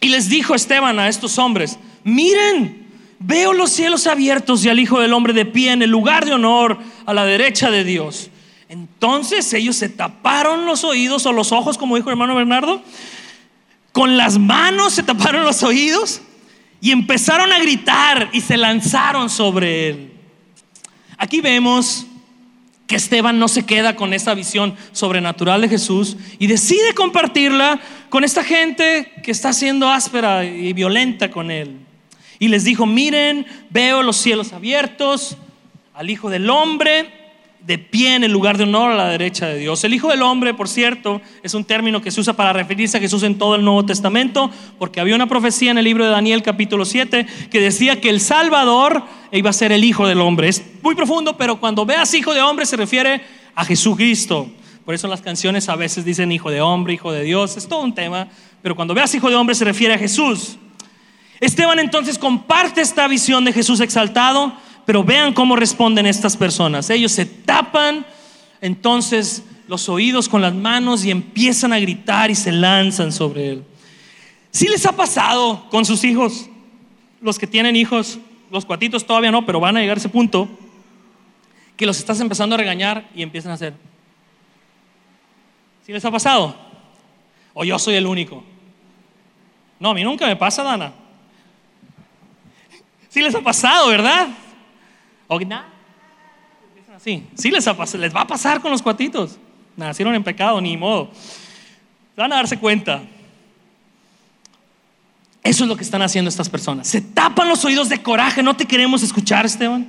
y 0.00 0.08
les 0.08 0.28
dijo 0.28 0.54
Esteban 0.54 0.98
a 0.98 1.08
estos 1.08 1.38
hombres, 1.38 1.78
miren, 2.02 2.88
veo 3.20 3.52
los 3.52 3.70
cielos 3.70 4.08
abiertos 4.08 4.64
y 4.64 4.68
al 4.68 4.80
Hijo 4.80 5.00
del 5.00 5.12
Hombre 5.12 5.32
de 5.32 5.46
pie 5.46 5.70
en 5.70 5.82
el 5.82 5.90
lugar 5.90 6.24
de 6.24 6.34
honor 6.34 6.78
a 7.06 7.14
la 7.14 7.24
derecha 7.24 7.70
de 7.70 7.84
Dios. 7.84 8.31
Entonces 8.72 9.52
ellos 9.52 9.76
se 9.76 9.90
taparon 9.90 10.64
los 10.64 10.82
oídos 10.82 11.26
o 11.26 11.32
los 11.34 11.52
ojos, 11.52 11.76
como 11.76 11.96
dijo 11.96 12.08
el 12.08 12.14
hermano 12.14 12.34
Bernardo, 12.34 12.80
con 13.92 14.16
las 14.16 14.38
manos 14.38 14.94
se 14.94 15.02
taparon 15.02 15.44
los 15.44 15.62
oídos 15.62 16.22
y 16.80 16.90
empezaron 16.90 17.52
a 17.52 17.58
gritar 17.58 18.30
y 18.32 18.40
se 18.40 18.56
lanzaron 18.56 19.28
sobre 19.28 19.90
él. 19.90 20.12
Aquí 21.18 21.42
vemos 21.42 22.06
que 22.86 22.96
Esteban 22.96 23.38
no 23.38 23.46
se 23.46 23.66
queda 23.66 23.94
con 23.94 24.14
esa 24.14 24.32
visión 24.32 24.74
sobrenatural 24.92 25.60
de 25.60 25.68
Jesús 25.68 26.16
y 26.38 26.46
decide 26.46 26.94
compartirla 26.94 27.78
con 28.08 28.24
esta 28.24 28.42
gente 28.42 29.12
que 29.22 29.32
está 29.32 29.52
siendo 29.52 29.90
áspera 29.90 30.46
y 30.46 30.72
violenta 30.72 31.30
con 31.30 31.50
él. 31.50 31.76
Y 32.38 32.48
les 32.48 32.64
dijo, 32.64 32.86
miren, 32.86 33.44
veo 33.68 34.02
los 34.02 34.16
cielos 34.16 34.54
abiertos, 34.54 35.36
al 35.92 36.08
Hijo 36.08 36.30
del 36.30 36.48
Hombre 36.48 37.21
de 37.66 37.78
pie 37.78 38.16
en 38.16 38.24
el 38.24 38.32
lugar 38.32 38.58
de 38.58 38.64
honor 38.64 38.90
a 38.92 38.96
la 38.96 39.08
derecha 39.08 39.46
de 39.46 39.58
Dios. 39.58 39.84
El 39.84 39.94
Hijo 39.94 40.08
del 40.08 40.22
Hombre, 40.22 40.52
por 40.52 40.68
cierto, 40.68 41.20
es 41.42 41.54
un 41.54 41.64
término 41.64 42.02
que 42.02 42.10
se 42.10 42.20
usa 42.20 42.32
para 42.32 42.52
referirse 42.52 42.96
a 42.96 43.00
Jesús 43.00 43.22
en 43.22 43.38
todo 43.38 43.54
el 43.54 43.64
Nuevo 43.64 43.84
Testamento, 43.84 44.50
porque 44.78 45.00
había 45.00 45.14
una 45.14 45.28
profecía 45.28 45.70
en 45.70 45.78
el 45.78 45.84
libro 45.84 46.04
de 46.04 46.10
Daniel 46.10 46.42
capítulo 46.42 46.84
7 46.84 47.26
que 47.50 47.60
decía 47.60 48.00
que 48.00 48.10
el 48.10 48.20
Salvador 48.20 49.04
iba 49.30 49.50
a 49.50 49.52
ser 49.52 49.70
el 49.70 49.84
Hijo 49.84 50.08
del 50.08 50.20
Hombre. 50.20 50.48
Es 50.48 50.62
muy 50.82 50.94
profundo, 50.94 51.36
pero 51.36 51.60
cuando 51.60 51.86
veas 51.86 52.12
Hijo 52.14 52.34
de 52.34 52.42
Hombre 52.42 52.66
se 52.66 52.76
refiere 52.76 53.22
a 53.54 53.64
Jesucristo. 53.64 54.48
Por 54.84 54.94
eso 54.94 55.06
las 55.06 55.22
canciones 55.22 55.68
a 55.68 55.76
veces 55.76 56.04
dicen 56.04 56.32
Hijo 56.32 56.50
de 56.50 56.60
Hombre, 56.60 56.94
Hijo 56.94 57.12
de 57.12 57.22
Dios, 57.22 57.56
es 57.56 57.68
todo 57.68 57.82
un 57.82 57.94
tema, 57.94 58.28
pero 58.60 58.74
cuando 58.74 58.94
veas 58.94 59.14
Hijo 59.14 59.30
de 59.30 59.36
Hombre 59.36 59.54
se 59.54 59.64
refiere 59.64 59.94
a 59.94 59.98
Jesús. 59.98 60.58
Esteban 61.38 61.78
entonces 61.78 62.18
comparte 62.18 62.80
esta 62.80 63.06
visión 63.08 63.44
de 63.44 63.52
Jesús 63.52 63.80
exaltado 63.80 64.52
pero 64.84 65.04
vean 65.04 65.32
cómo 65.32 65.56
responden 65.56 66.06
estas 66.06 66.36
personas. 66.36 66.90
Ellos 66.90 67.12
se 67.12 67.26
tapan 67.26 68.06
entonces 68.60 69.42
los 69.68 69.88
oídos 69.88 70.28
con 70.28 70.42
las 70.42 70.54
manos 70.54 71.04
y 71.04 71.10
empiezan 71.10 71.72
a 71.72 71.78
gritar 71.78 72.30
y 72.30 72.34
se 72.34 72.52
lanzan 72.52 73.12
sobre 73.12 73.50
él. 73.50 73.64
Si 74.50 74.68
les 74.68 74.84
ha 74.86 74.92
pasado 74.92 75.66
con 75.70 75.84
sus 75.84 76.04
hijos, 76.04 76.48
los 77.20 77.38
que 77.38 77.46
tienen 77.46 77.74
hijos, 77.76 78.18
los 78.50 78.66
cuatitos 78.66 79.06
todavía 79.06 79.30
no, 79.30 79.46
pero 79.46 79.60
van 79.60 79.76
a 79.76 79.80
llegar 79.80 79.96
a 79.96 80.00
ese 80.00 80.08
punto, 80.08 80.48
que 81.76 81.86
los 81.86 81.98
estás 81.98 82.20
empezando 82.20 82.54
a 82.54 82.58
regañar 82.58 83.08
y 83.14 83.22
empiezan 83.22 83.52
a 83.52 83.54
hacer. 83.54 83.74
¿Sí 85.86 85.92
les 85.92 86.04
ha 86.04 86.10
pasado? 86.10 86.54
¿O 87.54 87.64
yo 87.64 87.78
soy 87.78 87.94
el 87.94 88.06
único? 88.06 88.44
No, 89.80 89.90
a 89.90 89.94
mí 89.94 90.04
nunca 90.04 90.26
me 90.26 90.36
pasa, 90.36 90.62
Dana. 90.62 90.92
Sí 93.08 93.20
les 93.20 93.34
ha 93.34 93.40
pasado, 93.40 93.88
¿verdad? 93.88 94.28
O 96.90 96.96
así. 96.96 97.26
Sí 97.34 97.50
les 97.50 97.66
va 97.66 98.20
a 98.20 98.26
pasar 98.26 98.60
con 98.60 98.70
los 98.70 98.82
cuatitos. 98.82 99.38
Nacieron 99.76 100.14
en 100.14 100.22
pecado, 100.22 100.60
ni 100.60 100.76
modo. 100.76 101.10
Van 102.16 102.32
a 102.32 102.36
darse 102.36 102.58
cuenta. 102.58 103.02
Eso 105.42 105.64
es 105.64 105.68
lo 105.68 105.76
que 105.76 105.82
están 105.82 106.02
haciendo 106.02 106.28
estas 106.28 106.48
personas. 106.48 106.86
Se 106.86 107.00
tapan 107.00 107.48
los 107.48 107.64
oídos 107.64 107.88
de 107.88 108.02
coraje. 108.02 108.42
No 108.42 108.54
te 108.54 108.66
queremos 108.66 109.02
escuchar, 109.02 109.44
Esteban. 109.44 109.88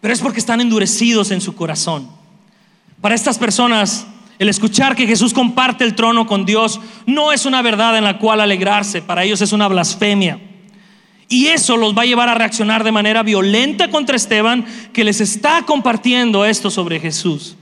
Pero 0.00 0.14
es 0.14 0.20
porque 0.20 0.38
están 0.38 0.60
endurecidos 0.60 1.30
en 1.30 1.40
su 1.40 1.54
corazón. 1.54 2.08
Para 3.00 3.14
estas 3.14 3.38
personas, 3.38 4.06
el 4.38 4.48
escuchar 4.48 4.96
que 4.96 5.06
Jesús 5.06 5.34
comparte 5.34 5.84
el 5.84 5.94
trono 5.94 6.26
con 6.26 6.46
Dios 6.46 6.80
no 7.06 7.32
es 7.32 7.44
una 7.46 7.62
verdad 7.62 7.98
en 7.98 8.04
la 8.04 8.18
cual 8.18 8.40
alegrarse. 8.40 9.02
Para 9.02 9.24
ellos 9.24 9.42
es 9.42 9.52
una 9.52 9.68
blasfemia. 9.68 10.40
Y 11.28 11.46
eso 11.46 11.76
los 11.76 11.96
va 11.96 12.02
a 12.02 12.06
llevar 12.06 12.28
a 12.28 12.34
reaccionar 12.34 12.84
de 12.84 12.92
manera 12.92 13.22
violenta 13.22 13.90
contra 13.90 14.16
Esteban, 14.16 14.64
que 14.92 15.04
les 15.04 15.20
está 15.20 15.62
compartiendo 15.62 16.44
esto 16.44 16.70
sobre 16.70 17.00
Jesús. 17.00 17.56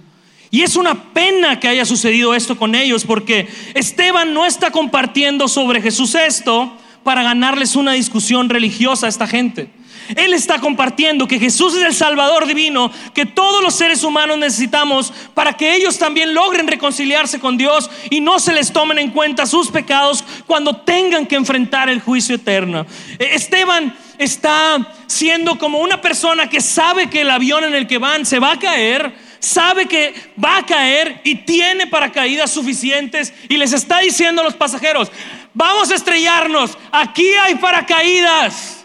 Y 0.51 0.63
es 0.63 0.77
una 0.77 1.13
pena 1.15 1.59
que 1.61 1.69
haya 1.69 1.85
sucedido 1.85 2.35
esto 2.35 2.59
con 2.59 2.75
ellos, 2.75 3.05
porque 3.05 3.49
Esteban 3.75 4.35
no 4.35 4.45
está 4.45 4.71
compartiendo 4.71 5.49
sobre 5.49 5.81
Jesús 5.81 6.15
esto 6.15 6.77
para 7.05 7.23
ganarles 7.23 7.75
una 7.75 7.93
discusión 7.93 8.49
religiosa 8.49 9.07
a 9.07 9.09
esta 9.09 9.27
gente. 9.27 9.71
Él 10.17 10.35
está 10.35 10.59
compartiendo 10.59 11.27
que 11.27 11.39
Jesús 11.39 11.75
es 11.77 11.83
el 11.83 11.95
Salvador 11.95 12.47
divino, 12.47 12.91
que 13.15 13.27
todos 13.27 13.63
los 13.63 13.75
seres 13.75 14.05
humanos 14.05 14.39
necesitamos 14.39 15.13
para 15.35 15.57
que 15.57 15.75
ellos 15.75 15.99
también 15.99 16.35
logren 16.35 16.67
reconciliarse 16.67 17.41
con 17.41 17.57
Dios 17.57 17.91
y 18.11 18.21
no 18.21 18.39
se 18.39 18.53
les 18.53 18.73
tomen 18.73 18.99
en 18.99 19.11
cuenta 19.11 19.47
sus 19.47 19.71
pecados 19.71 20.25
cuando 20.47 20.77
tengan 20.77 21.27
que 21.27 21.37
enfrentar 21.37 21.89
el 21.89 22.01
juicio 22.01 22.37
eterno. 22.37 22.87
Eh, 23.19 23.31
Esteban 23.33 23.95
está 24.19 24.95
siendo 25.07 25.59
como 25.59 25.79
una 25.79 26.01
persona 26.01 26.49
que 26.49 26.61
sabe 26.61 27.11
que 27.11 27.23
el 27.23 27.31
avión 27.31 27.65
en 27.65 27.75
el 27.75 27.87
que 27.87 27.99
van 27.99 28.25
se 28.25 28.39
va 28.39 28.53
a 28.53 28.59
caer, 28.59 29.13
sabe 29.39 29.87
que 29.87 30.15
va 30.43 30.59
a 30.59 30.67
caer 30.67 31.21
y 31.25 31.35
tiene 31.37 31.87
paracaídas 31.87 32.51
suficientes 32.51 33.33
y 33.49 33.57
les 33.57 33.73
está 33.73 33.99
diciendo 33.99 34.41
a 34.43 34.45
los 34.45 34.55
pasajeros, 34.55 35.11
vamos 35.53 35.91
a 35.91 35.95
estrellarnos, 35.95 36.79
aquí 36.91 37.29
hay 37.35 37.57
paracaídas. 37.57 38.82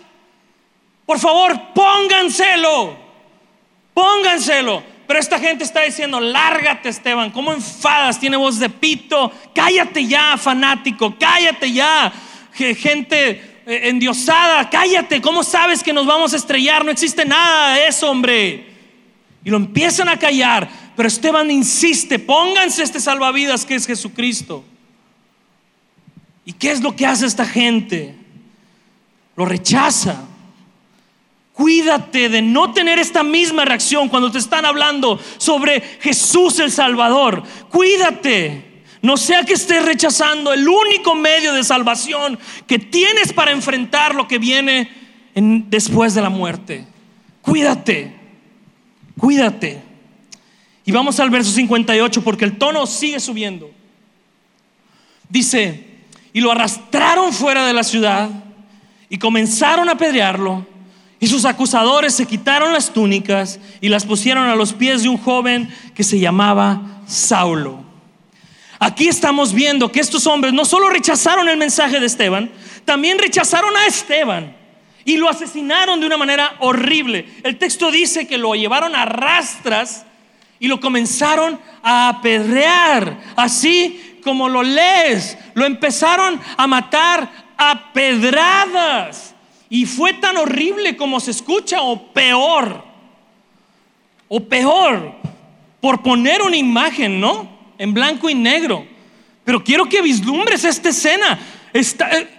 Por 1.08 1.20
favor, 1.20 1.74
pónganselo. 1.74 2.98
Pónganselo. 3.93 4.84
Pero 5.08 5.20
esta 5.20 5.39
gente 5.39 5.63
está 5.63 5.84
diciendo, 5.84 6.20
lárgate 6.20 6.89
Esteban, 6.89 7.32
¿cómo 7.32 7.54
enfadas? 7.54 8.20
Tiene 8.20 8.36
voz 8.36 8.60
de 8.60 8.70
pito. 8.70 9.32
Cállate 9.56 10.06
ya, 10.06 10.38
fanático, 10.38 11.15
cállate 11.17 11.72
ya. 11.72 12.12
Gente 12.52 13.30
eh, 13.65 13.88
endiosada, 13.88 14.70
cállate. 14.70 15.22
¿Cómo 15.22 15.43
sabes 15.43 15.82
que 15.82 15.93
nos 15.93 16.06
vamos 16.06 16.34
a 16.34 16.36
estrellar? 16.36 16.84
No 16.84 16.91
existe 16.91 17.24
nada 17.24 17.76
de 17.76 17.88
eso, 17.88 18.12
hombre. 18.12 18.67
Y 19.46 19.50
lo 19.50 19.56
empiezan 19.56 20.10
a 20.10 20.20
callar. 20.20 20.70
Pero 20.98 21.08
Esteban 21.08 21.50
insiste, 21.50 22.20
pónganse 22.20 22.84
este 22.84 23.00
salvavidas 23.00 23.65
que 23.65 23.76
es 23.76 23.88
Jesucristo. 23.88 24.65
¿Y 26.43 26.52
qué 26.52 26.72
es 26.72 26.82
lo 26.82 26.98
que 26.98 27.06
hace 27.06 27.26
esta 27.26 27.46
gente? 27.46 28.13
Lo 29.38 29.46
rechaza. 29.46 30.27
Cuídate 31.58 32.30
de 32.30 32.43
no 32.43 32.72
tener 32.72 33.00
esta 33.00 33.24
misma 33.24 33.65
reacción 33.65 34.10
cuando 34.10 34.32
te 34.32 34.38
están 34.38 34.63
hablando 34.63 35.20
sobre 35.39 35.82
Jesús 36.02 36.60
el 36.60 36.72
Salvador. 36.72 37.41
Cuídate. 37.70 38.84
No 39.02 39.17
sea 39.17 39.41
que 39.41 39.54
estés 39.54 39.84
rechazando 39.84 40.54
el 40.54 40.70
único 40.70 41.15
medio 41.15 41.54
de 41.54 41.63
salvación 41.63 42.38
que 42.67 42.78
tienes 42.78 43.34
para 43.34 43.50
enfrentar 43.50 44.13
lo 44.13 44.28
que 44.28 44.38
viene 44.38 44.88
después 45.34 46.13
de 46.13 46.22
la 46.22 46.30
muerte. 46.30 46.86
Cuídate. 47.41 48.15
Cuídate. 49.20 49.82
Y 50.86 50.91
vamos 50.91 51.20
al 51.20 51.32
verso 51.32 51.50
58 51.50 52.24
porque 52.24 52.46
el 52.46 52.60
tono 52.60 52.86
sigue 52.86 53.20
subiendo. 53.20 53.72
Dice, 55.28 55.86
y 56.34 56.39
lo 56.39 56.52
arrastraron 56.52 57.34
fuera 57.34 57.65
de 57.65 57.74
la 57.74 57.84
ciudad 57.84 58.30
y 59.10 59.17
comenzaron 59.17 59.89
a 59.89 59.93
apedrearlo 59.93 60.77
y 61.19 61.27
sus 61.27 61.45
acusadores 61.45 62.13
se 62.13 62.25
quitaron 62.25 62.73
las 62.73 62.93
túnicas 62.93 63.60
y 63.82 63.89
las 63.89 64.06
pusieron 64.06 64.47
a 64.47 64.56
los 64.56 64.73
pies 64.73 65.03
de 65.03 65.10
un 65.10 65.17
joven 65.17 65.73
que 65.95 66.03
se 66.03 66.19
llamaba 66.19 67.01
Saulo. 67.08 67.84
Aquí 68.80 69.08
estamos 69.08 69.53
viendo 69.53 69.91
que 69.91 69.99
estos 69.99 70.27
hombres 70.27 70.53
no 70.53 70.63
solo 70.63 70.89
rechazaron 70.89 71.49
el 71.49 71.58
mensaje 71.58 71.99
de 71.99 72.06
Esteban, 72.06 72.51
también 72.86 73.17
rechazaron 73.17 73.75
a 73.75 73.88
Esteban 73.88 74.56
y 75.03 75.17
lo 75.17 75.30
asesinaron 75.30 75.99
de 75.99 76.06
una 76.06 76.17
manera 76.17 76.56
horrible. 76.60 77.27
El 77.43 77.58
texto 77.58 77.89
dice 77.89 78.27
que 78.27 78.38
lo 78.38 78.53
llevaron 78.53 78.95
a 78.95 79.06
rastras 79.06 80.06
y 80.60 80.67
lo 80.67 80.80
comenzaron 80.80 81.60
a 81.82 82.10
apedrear, 82.10 83.17
así 83.36 84.19
como 84.23 84.49
lo 84.49 84.62
lees. 84.62 85.38
Lo 85.53 85.65
empezaron 85.65 86.39
a 86.58 86.67
matar 86.67 87.30
a 87.58 87.93
pedradas. 87.93 89.34
Y 89.69 89.86
fue 89.86 90.13
tan 90.13 90.38
horrible 90.38 90.95
como 90.95 91.19
se 91.19 91.32
escucha, 91.32 91.82
o 91.82 92.13
peor, 92.13 92.84
o 94.27 94.39
peor, 94.43 95.13
por 95.82 96.01
poner 96.01 96.41
una 96.41 96.56
imagen, 96.56 97.19
¿no? 97.19 97.49
En 97.77 97.93
blanco 97.93 98.30
y 98.30 98.36
negro. 98.36 98.86
Pero 99.43 99.63
quiero 99.63 99.86
que 99.88 100.01
vislumbres 100.01 100.63
esta 100.63 100.89
escena. 100.89 101.39
Eh, 101.73 101.84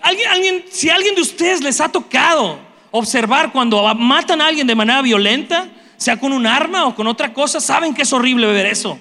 ¿alguien, 0.03 0.29
alguien, 0.29 0.65
si 0.71 0.91
alguien 0.91 1.15
de 1.15 1.23
ustedes 1.23 1.63
les 1.63 1.81
ha 1.81 1.89
tocado 1.89 2.59
observar 2.91 3.53
cuando 3.53 3.83
matan 3.95 4.41
a 4.41 4.47
alguien 4.47 4.67
de 4.67 4.75
manera 4.75 5.03
violenta, 5.03 5.69
sea 5.97 6.19
con 6.19 6.33
un 6.33 6.47
arma 6.47 6.87
o 6.87 6.95
con 6.95 7.07
otra 7.07 7.33
cosa, 7.33 7.61
saben 7.61 7.95
que 7.95 8.03
es 8.03 8.13
horrible 8.13 8.47
ver 8.47 8.67
eso. 8.67 8.99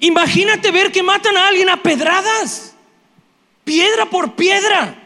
Imagínate 0.00 0.70
ver 0.70 0.92
que 0.92 1.02
matan 1.02 1.36
a 1.36 1.48
alguien 1.48 1.68
a 1.68 1.82
pedradas, 1.82 2.74
piedra 3.64 4.06
por 4.06 4.34
piedra. 4.34 5.05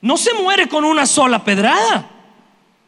No 0.00 0.16
se 0.16 0.32
muere 0.34 0.68
con 0.68 0.84
una 0.84 1.06
sola 1.06 1.44
pedrada. 1.44 2.10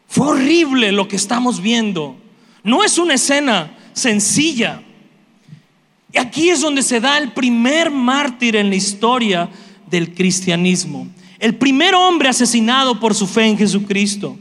Fue 0.08 0.28
horrible 0.28 0.92
lo 0.92 1.08
que 1.08 1.16
estamos 1.16 1.60
viendo. 1.60 2.16
No 2.62 2.82
es 2.82 2.98
una 2.98 3.14
escena 3.14 3.76
sencilla. 3.92 4.82
Y 6.12 6.18
aquí 6.18 6.50
es 6.50 6.60
donde 6.60 6.82
se 6.82 7.00
da 7.00 7.18
el 7.18 7.32
primer 7.32 7.90
mártir 7.90 8.56
en 8.56 8.70
la 8.70 8.76
historia 8.76 9.48
del 9.86 10.14
cristianismo. 10.14 11.06
El 11.38 11.56
primer 11.56 11.94
hombre 11.94 12.28
asesinado 12.28 13.00
por 13.00 13.14
su 13.14 13.26
fe 13.26 13.46
en 13.46 13.58
Jesucristo. 13.58 14.38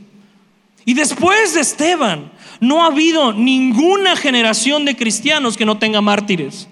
Y 0.86 0.94
después 0.94 1.54
de 1.54 1.62
Esteban, 1.62 2.32
no 2.60 2.84
ha 2.84 2.88
habido 2.88 3.34
ninguna 3.34 4.16
generación 4.16 4.86
de 4.86 4.96
cristianos 4.96 5.58
que 5.58 5.66
no 5.66 5.78
tenga 5.78 6.02
mártires 6.02 6.68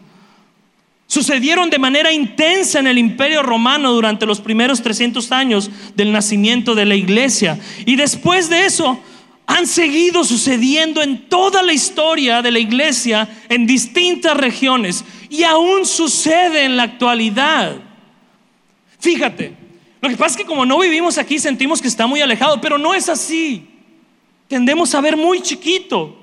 sucedieron 1.09 1.71
de 1.71 1.79
manera 1.79 2.11
intensa 2.11 2.77
en 2.77 2.85
el 2.85 2.99
imperio 2.99 3.41
romano 3.41 3.91
durante 3.91 4.27
los 4.27 4.39
primeros 4.39 4.83
300 4.83 5.31
años 5.31 5.71
del 5.95 6.11
nacimiento 6.11 6.75
de 6.75 6.85
la 6.85 6.95
iglesia. 6.95 7.59
Y 7.87 7.95
después 7.95 8.47
de 8.47 8.65
eso 8.65 8.99
han 9.47 9.65
seguido 9.65 10.23
sucediendo 10.23 11.01
en 11.01 11.27
toda 11.27 11.63
la 11.63 11.73
historia 11.73 12.43
de 12.43 12.51
la 12.51 12.59
iglesia 12.59 13.27
en 13.49 13.65
distintas 13.65 14.37
regiones 14.37 15.03
y 15.31 15.41
aún 15.41 15.87
sucede 15.87 16.65
en 16.65 16.77
la 16.77 16.83
actualidad. 16.83 17.77
Fíjate, 18.99 19.53
lo 20.01 20.09
que 20.09 20.15
pasa 20.15 20.35
es 20.35 20.37
que 20.37 20.45
como 20.45 20.63
no 20.63 20.77
vivimos 20.77 21.17
aquí 21.17 21.39
sentimos 21.39 21.81
que 21.81 21.87
está 21.87 22.05
muy 22.05 22.21
alejado, 22.21 22.61
pero 22.61 22.77
no 22.77 22.93
es 22.93 23.09
así. 23.09 23.67
Tendemos 24.47 24.93
a 24.93 25.01
ver 25.01 25.17
muy 25.17 25.41
chiquito. 25.41 26.15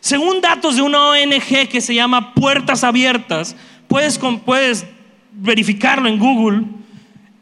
Según 0.00 0.40
datos 0.40 0.76
de 0.76 0.82
una 0.82 1.10
ONG 1.10 1.68
que 1.68 1.82
se 1.82 1.94
llama 1.94 2.32
Puertas 2.32 2.82
Abiertas, 2.82 3.54
puedes, 3.92 4.18
puedes 4.46 4.86
verificarlo 5.32 6.08
en 6.08 6.18
Google, 6.18 6.62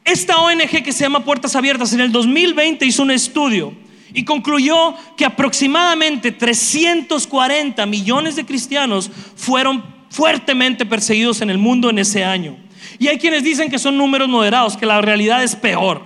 esta 0.04 0.38
ONG 0.38 0.82
que 0.82 0.92
se 0.92 1.04
llama 1.04 1.24
Puertas 1.24 1.54
Abiertas 1.54 1.92
en 1.92 2.00
el 2.00 2.10
2020 2.10 2.84
hizo 2.84 3.04
un 3.04 3.12
estudio 3.12 3.72
y 4.12 4.24
concluyó 4.24 4.96
que 5.16 5.24
aproximadamente 5.24 6.32
340 6.32 7.86
millones 7.86 8.34
de 8.34 8.44
cristianos 8.44 9.08
fueron 9.36 9.84
fuertemente 10.10 10.84
perseguidos 10.84 11.40
en 11.40 11.50
el 11.50 11.58
mundo 11.58 11.88
en 11.88 12.00
ese 12.00 12.24
año. 12.24 12.56
Y 12.98 13.06
hay 13.06 13.18
quienes 13.18 13.44
dicen 13.44 13.70
que 13.70 13.78
son 13.78 13.96
números 13.96 14.28
moderados, 14.28 14.76
que 14.76 14.86
la 14.86 15.00
realidad 15.00 15.44
es 15.44 15.54
peor. 15.54 16.02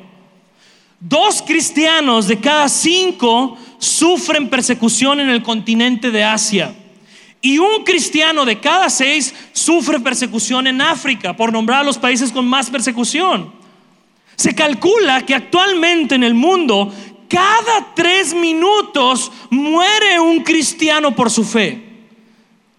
Dos 1.01 1.41
cristianos 1.41 2.29
de 2.29 2.39
cada 2.39 2.69
cinco 2.69 3.57
sufren 3.79 4.51
persecución 4.51 5.21
en 5.21 5.31
el 5.31 5.43
continente 5.43 6.11
de 6.11 6.23
Asia. 6.23 6.75
Y 7.45 7.59
un 7.59 7.85
cristiano 7.85 8.47
de 8.47 8.59
cada 8.59 8.89
seis 8.89 9.35
sufre 9.53 10.01
persecución 10.01 10.67
en 10.67 10.81
África, 10.81 11.37
por 11.37 11.53
nombrar 11.53 11.83
a 11.83 11.85
los 11.85 11.99
países 11.99 12.33
con 12.33 12.49
más 12.49 12.71
persecución. 12.71 13.53
Se 14.35 14.55
calcula 14.55 15.27
que 15.27 15.35
actualmente 15.35 16.15
en 16.15 16.25
el 16.25 16.33
mundo, 16.33 16.91
cada 17.29 17.93
tres 17.95 18.33
minutos 18.33 19.31
muere 19.51 20.19
un 20.21 20.43
cristiano 20.43 21.15
por 21.15 21.31
su 21.31 21.45
fe. 21.45 21.83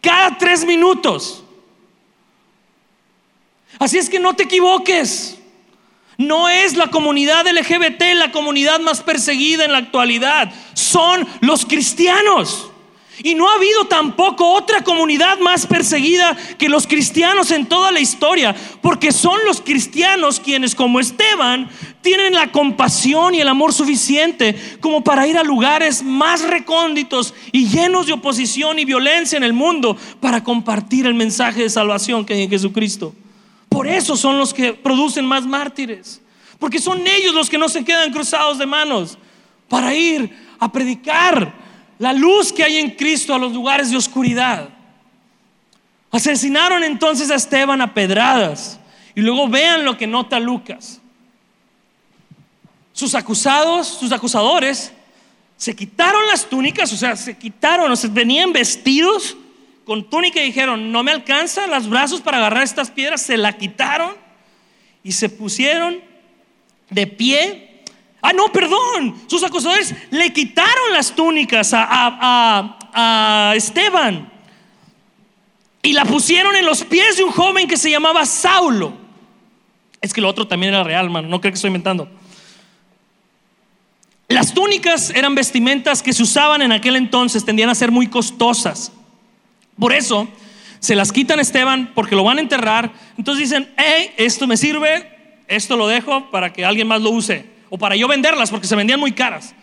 Cada 0.01 0.35
tres 0.35 0.65
minutos. 0.65 1.43
Así 3.77 3.99
es 3.99 4.09
que 4.09 4.19
no 4.19 4.35
te 4.35 4.45
equivoques. 4.45 5.37
No 6.17 6.49
es 6.49 6.75
la 6.75 6.87
comunidad 6.87 7.45
LGBT 7.45 8.15
la 8.15 8.31
comunidad 8.31 8.79
más 8.79 9.03
perseguida 9.03 9.63
en 9.63 9.73
la 9.73 9.77
actualidad. 9.77 10.51
Son 10.73 11.27
los 11.41 11.67
cristianos. 11.67 12.71
Y 13.23 13.33
no 13.35 13.49
ha 13.49 13.55
habido 13.55 13.85
tampoco 13.85 14.51
otra 14.53 14.83
comunidad 14.83 15.39
más 15.39 15.65
perseguida 15.65 16.35
que 16.57 16.69
los 16.69 16.85
cristianos 16.85 17.51
en 17.51 17.65
toda 17.65 17.91
la 17.91 17.99
historia, 17.99 18.55
porque 18.81 19.11
son 19.11 19.39
los 19.45 19.61
cristianos 19.61 20.39
quienes, 20.39 20.75
como 20.75 20.99
Esteban, 20.99 21.69
tienen 22.01 22.33
la 22.33 22.51
compasión 22.51 23.33
y 23.33 23.39
el 23.39 23.47
amor 23.47 23.73
suficiente 23.73 24.55
como 24.79 25.03
para 25.03 25.27
ir 25.27 25.37
a 25.37 25.43
lugares 25.43 26.03
más 26.03 26.41
recónditos 26.41 27.33
y 27.51 27.67
llenos 27.67 28.07
de 28.07 28.13
oposición 28.13 28.77
y 28.79 28.85
violencia 28.85 29.37
en 29.37 29.43
el 29.43 29.53
mundo 29.53 29.97
para 30.19 30.43
compartir 30.43 31.05
el 31.05 31.13
mensaje 31.13 31.63
de 31.63 31.69
salvación 31.69 32.25
que 32.25 32.33
hay 32.33 32.43
en 32.43 32.49
Jesucristo. 32.49 33.13
Por 33.69 33.87
eso 33.87 34.15
son 34.15 34.37
los 34.37 34.53
que 34.53 34.73
producen 34.73 35.25
más 35.25 35.45
mártires, 35.45 36.21
porque 36.59 36.79
son 36.79 37.05
ellos 37.07 37.33
los 37.33 37.49
que 37.49 37.57
no 37.57 37.69
se 37.69 37.83
quedan 37.83 38.11
cruzados 38.11 38.57
de 38.57 38.65
manos 38.65 39.17
para 39.67 39.93
ir 39.93 40.31
a 40.59 40.71
predicar 40.71 41.64
la 41.99 42.13
luz 42.13 42.51
que 42.51 42.63
hay 42.63 42.77
en 42.77 42.91
Cristo 42.91 43.33
a 43.33 43.39
los 43.39 43.53
lugares 43.53 43.89
de 43.89 43.97
oscuridad. 43.97 44.69
Asesinaron 46.11 46.83
entonces 46.83 47.29
a 47.31 47.35
Esteban 47.35 47.81
a 47.81 47.93
pedradas. 47.93 48.79
Y 49.15 49.21
luego 49.21 49.47
vean 49.47 49.85
lo 49.85 49.97
que 49.97 50.07
nota 50.07 50.39
Lucas. 50.39 51.01
Sus 52.91 53.15
acusados, 53.15 53.87
sus 53.87 54.11
acusadores, 54.11 54.93
se 55.57 55.75
quitaron 55.75 56.25
las 56.27 56.45
túnicas, 56.45 56.91
o 56.91 56.97
sea, 56.97 57.15
se 57.15 57.37
quitaron, 57.37 57.91
o 57.91 57.95
sea, 57.95 58.09
venían 58.09 58.51
vestidos 58.51 59.37
con 59.85 60.09
túnica 60.09 60.41
y 60.41 60.45
dijeron, 60.45 60.91
no 60.91 61.03
me 61.03 61.11
alcanzan 61.11 61.69
los 61.69 61.89
brazos 61.89 62.21
para 62.21 62.37
agarrar 62.37 62.63
estas 62.63 62.91
piedras, 62.91 63.21
se 63.21 63.37
la 63.37 63.53
quitaron 63.53 64.15
y 65.03 65.13
se 65.13 65.29
pusieron 65.29 66.01
de 66.89 67.07
pie 67.07 67.74
Ah, 68.27 68.33
no, 68.33 68.51
perdón. 68.51 69.15
Sus 69.27 69.43
acusadores 69.43 69.93
le 70.09 70.33
quitaron 70.33 70.93
las 70.93 71.15
túnicas 71.15 71.71
a, 71.75 73.53
Esteban 73.55 74.31
y 75.83 75.93
la 75.93 76.05
pusieron 76.05 76.55
en 76.55 76.65
los 76.65 76.83
pies 76.85 77.17
de 77.17 77.23
un 77.23 77.31
joven 77.31 77.67
que 77.67 77.77
se 77.77 77.91
llamaba 77.91 78.25
Saulo. 78.25 78.93
Es 80.01 80.11
que 80.11 80.21
lo 80.21 80.29
otro 80.29 80.47
también 80.47 80.73
era 80.73 80.83
real, 80.83 81.11
mano. 81.11 81.27
No 81.27 81.39
creo 81.39 81.51
que 81.51 81.57
estoy 81.57 81.67
inventando. 81.67 82.09
Las 84.27 84.55
túnicas 84.55 85.11
eran 85.11 85.35
vestimentas 85.35 86.01
que 86.01 86.11
se 86.11 86.23
usaban 86.23 86.63
en 86.63 86.71
aquel 86.71 86.95
entonces, 86.95 87.45
tendían 87.45 87.69
a 87.69 87.75
ser 87.75 87.91
muy 87.91 88.07
costosas. 88.07 88.91
Por 89.77 89.93
eso 89.93 90.27
se 90.79 90.95
las 90.95 91.11
quitan 91.11 91.37
a 91.37 91.43
Esteban 91.43 91.91
porque 91.93 92.15
lo 92.15 92.23
van 92.23 92.39
a 92.39 92.41
enterrar. 92.41 92.91
Entonces 93.19 93.49
dicen, 93.49 93.71
hey, 93.77 94.13
esto 94.17 94.47
me 94.47 94.57
sirve, 94.57 95.43
esto 95.47 95.77
lo 95.77 95.87
dejo 95.87 96.31
para 96.31 96.51
que 96.51 96.65
alguien 96.65 96.87
más 96.87 97.03
lo 97.03 97.11
use 97.11 97.53
o 97.75 97.77
para 97.77 97.97
yo 97.97 98.07
venderlas 98.07 98.51
porque 98.51 98.67
se 98.67 98.75
vendían 98.75 99.01
muy 99.01 99.11
caras. 99.11 99.53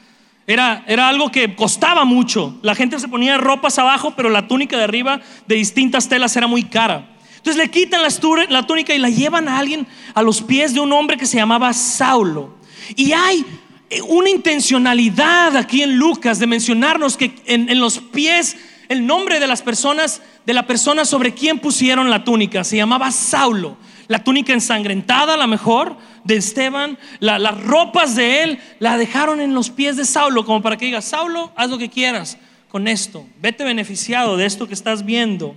Era, 0.46 0.84
era 0.86 1.08
algo 1.08 1.30
que 1.30 1.54
costaba 1.56 2.04
mucho. 2.04 2.58
La 2.60 2.74
gente 2.74 2.98
se 2.98 3.08
ponía 3.08 3.38
ropas 3.38 3.78
abajo, 3.78 4.12
pero 4.14 4.28
la 4.28 4.46
túnica 4.48 4.76
de 4.76 4.84
arriba 4.84 5.22
de 5.46 5.54
distintas 5.54 6.10
telas 6.10 6.36
era 6.36 6.46
muy 6.46 6.64
cara. 6.64 7.08
Entonces 7.36 7.56
le 7.56 7.70
quitan 7.70 8.02
la 8.02 8.66
túnica 8.66 8.94
y 8.94 8.98
la 8.98 9.08
llevan 9.08 9.48
a 9.48 9.58
alguien 9.58 9.86
a 10.12 10.20
los 10.20 10.42
pies 10.42 10.74
de 10.74 10.80
un 10.80 10.92
hombre 10.92 11.16
que 11.16 11.24
se 11.24 11.38
llamaba 11.38 11.72
Saulo. 11.72 12.54
Y 12.96 13.12
hay 13.12 13.46
eh, 13.88 14.02
una 14.02 14.28
intencionalidad 14.28 15.56
aquí 15.56 15.82
en 15.82 15.96
Lucas 15.96 16.38
de 16.38 16.46
mencionarnos 16.46 17.16
que 17.16 17.34
en, 17.46 17.70
en 17.70 17.80
los 17.80 17.98
pies 17.98 18.58
el 18.90 19.06
nombre 19.06 19.40
de 19.40 19.46
las 19.46 19.62
personas, 19.62 20.20
de 20.44 20.52
la 20.52 20.66
persona 20.66 21.06
sobre 21.06 21.32
quien 21.32 21.60
pusieron 21.60 22.10
la 22.10 22.24
túnica, 22.24 22.62
se 22.62 22.76
llamaba 22.76 23.10
Saulo. 23.10 23.78
La 24.12 24.22
túnica 24.22 24.52
ensangrentada, 24.52 25.32
a 25.32 25.36
lo 25.38 25.46
mejor, 25.48 25.96
de 26.22 26.36
Esteban, 26.36 26.98
las 27.18 27.58
ropas 27.64 28.14
de 28.14 28.42
él, 28.42 28.58
la 28.78 28.98
dejaron 28.98 29.40
en 29.40 29.54
los 29.54 29.70
pies 29.70 29.96
de 29.96 30.04
Saulo, 30.04 30.44
como 30.44 30.60
para 30.60 30.76
que 30.76 30.84
diga, 30.84 31.00
Saulo, 31.00 31.50
haz 31.56 31.70
lo 31.70 31.78
que 31.78 31.88
quieras 31.88 32.36
con 32.68 32.88
esto, 32.88 33.26
vete 33.40 33.64
beneficiado 33.64 34.36
de 34.36 34.44
esto 34.44 34.68
que 34.68 34.74
estás 34.74 35.06
viendo. 35.06 35.56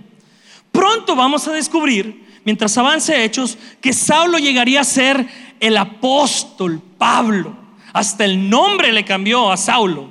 Pronto 0.72 1.14
vamos 1.14 1.46
a 1.46 1.52
descubrir, 1.52 2.24
mientras 2.46 2.78
avance 2.78 3.24
Hechos, 3.24 3.58
que 3.82 3.92
Saulo 3.92 4.38
llegaría 4.38 4.80
a 4.80 4.84
ser 4.84 5.28
el 5.60 5.76
apóstol 5.76 6.80
Pablo. 6.96 7.54
Hasta 7.92 8.24
el 8.24 8.48
nombre 8.48 8.90
le 8.90 9.04
cambió 9.04 9.52
a 9.52 9.58
Saulo. 9.58 10.08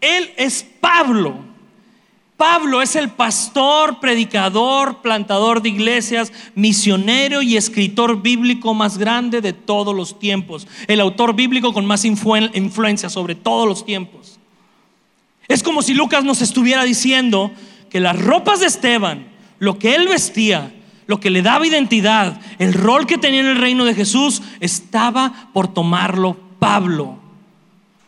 Él 0.00 0.32
es 0.38 0.66
Pablo. 0.80 1.44
Pablo 2.36 2.82
es 2.82 2.96
el 2.96 3.08
pastor, 3.08 3.98
predicador, 3.98 4.98
plantador 4.98 5.62
de 5.62 5.70
iglesias, 5.70 6.32
misionero 6.54 7.40
y 7.40 7.56
escritor 7.56 8.20
bíblico 8.20 8.74
más 8.74 8.98
grande 8.98 9.40
de 9.40 9.54
todos 9.54 9.94
los 9.94 10.18
tiempos. 10.18 10.68
El 10.86 11.00
autor 11.00 11.34
bíblico 11.34 11.72
con 11.72 11.86
más 11.86 12.04
influencia 12.04 13.08
sobre 13.08 13.34
todos 13.34 13.66
los 13.66 13.86
tiempos. 13.86 14.38
Es 15.48 15.62
como 15.62 15.80
si 15.80 15.94
Lucas 15.94 16.24
nos 16.24 16.42
estuviera 16.42 16.84
diciendo 16.84 17.52
que 17.88 18.00
las 18.00 18.20
ropas 18.20 18.60
de 18.60 18.66
Esteban, 18.66 19.28
lo 19.58 19.78
que 19.78 19.94
él 19.94 20.06
vestía, 20.06 20.74
lo 21.06 21.20
que 21.20 21.30
le 21.30 21.40
daba 21.40 21.66
identidad, 21.66 22.40
el 22.58 22.74
rol 22.74 23.06
que 23.06 23.16
tenía 23.16 23.40
en 23.40 23.46
el 23.46 23.58
reino 23.58 23.86
de 23.86 23.94
Jesús, 23.94 24.42
estaba 24.60 25.48
por 25.54 25.72
tomarlo 25.72 26.36
Pablo. 26.58 27.25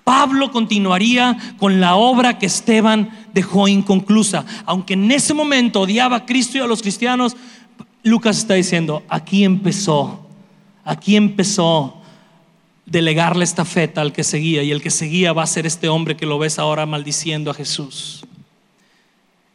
Pablo 0.08 0.50
continuaría 0.50 1.36
con 1.58 1.82
la 1.82 1.96
obra 1.96 2.38
que 2.38 2.46
Esteban 2.46 3.10
dejó 3.34 3.68
inconclusa. 3.68 4.46
Aunque 4.64 4.94
en 4.94 5.12
ese 5.12 5.34
momento 5.34 5.82
odiaba 5.82 6.16
a 6.16 6.24
Cristo 6.24 6.56
y 6.56 6.62
a 6.62 6.66
los 6.66 6.80
cristianos, 6.80 7.36
Lucas 8.02 8.38
está 8.38 8.54
diciendo, 8.54 9.02
aquí 9.10 9.44
empezó, 9.44 10.26
aquí 10.82 11.14
empezó 11.14 12.00
delegarle 12.86 13.44
esta 13.44 13.66
feta 13.66 14.00
al 14.00 14.14
que 14.14 14.24
seguía 14.24 14.62
y 14.62 14.70
el 14.70 14.80
que 14.80 14.88
seguía 14.88 15.34
va 15.34 15.42
a 15.42 15.46
ser 15.46 15.66
este 15.66 15.90
hombre 15.90 16.16
que 16.16 16.24
lo 16.24 16.38
ves 16.38 16.58
ahora 16.58 16.86
maldiciendo 16.86 17.50
a 17.50 17.54
Jesús. 17.54 18.24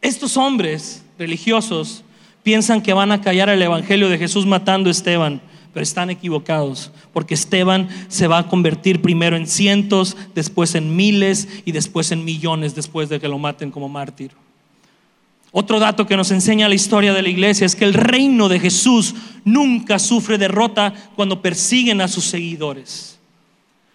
Estos 0.02 0.36
hombres 0.36 1.04
religiosos 1.18 2.04
piensan 2.44 2.80
que 2.80 2.92
van 2.92 3.10
a 3.10 3.22
callar 3.22 3.48
el 3.48 3.60
evangelio 3.60 4.08
de 4.08 4.18
Jesús 4.18 4.46
matando 4.46 4.88
a 4.88 4.92
Esteban 4.92 5.42
pero 5.74 5.82
están 5.82 6.08
equivocados, 6.08 6.92
porque 7.12 7.34
Esteban 7.34 7.88
se 8.08 8.28
va 8.28 8.38
a 8.38 8.48
convertir 8.48 9.02
primero 9.02 9.36
en 9.36 9.48
cientos, 9.48 10.16
después 10.34 10.76
en 10.76 10.94
miles 10.94 11.48
y 11.64 11.72
después 11.72 12.12
en 12.12 12.24
millones 12.24 12.76
después 12.76 13.08
de 13.08 13.20
que 13.20 13.28
lo 13.28 13.38
maten 13.38 13.72
como 13.72 13.88
mártir. 13.88 14.30
Otro 15.50 15.78
dato 15.78 16.06
que 16.06 16.16
nos 16.16 16.30
enseña 16.30 16.68
la 16.68 16.74
historia 16.74 17.12
de 17.12 17.22
la 17.22 17.28
iglesia 17.28 17.66
es 17.66 17.76
que 17.76 17.84
el 17.84 17.94
reino 17.94 18.48
de 18.48 18.60
Jesús 18.60 19.14
nunca 19.44 19.98
sufre 19.98 20.38
derrota 20.38 20.94
cuando 21.14 21.42
persiguen 21.42 22.00
a 22.00 22.08
sus 22.08 22.24
seguidores. 22.24 23.18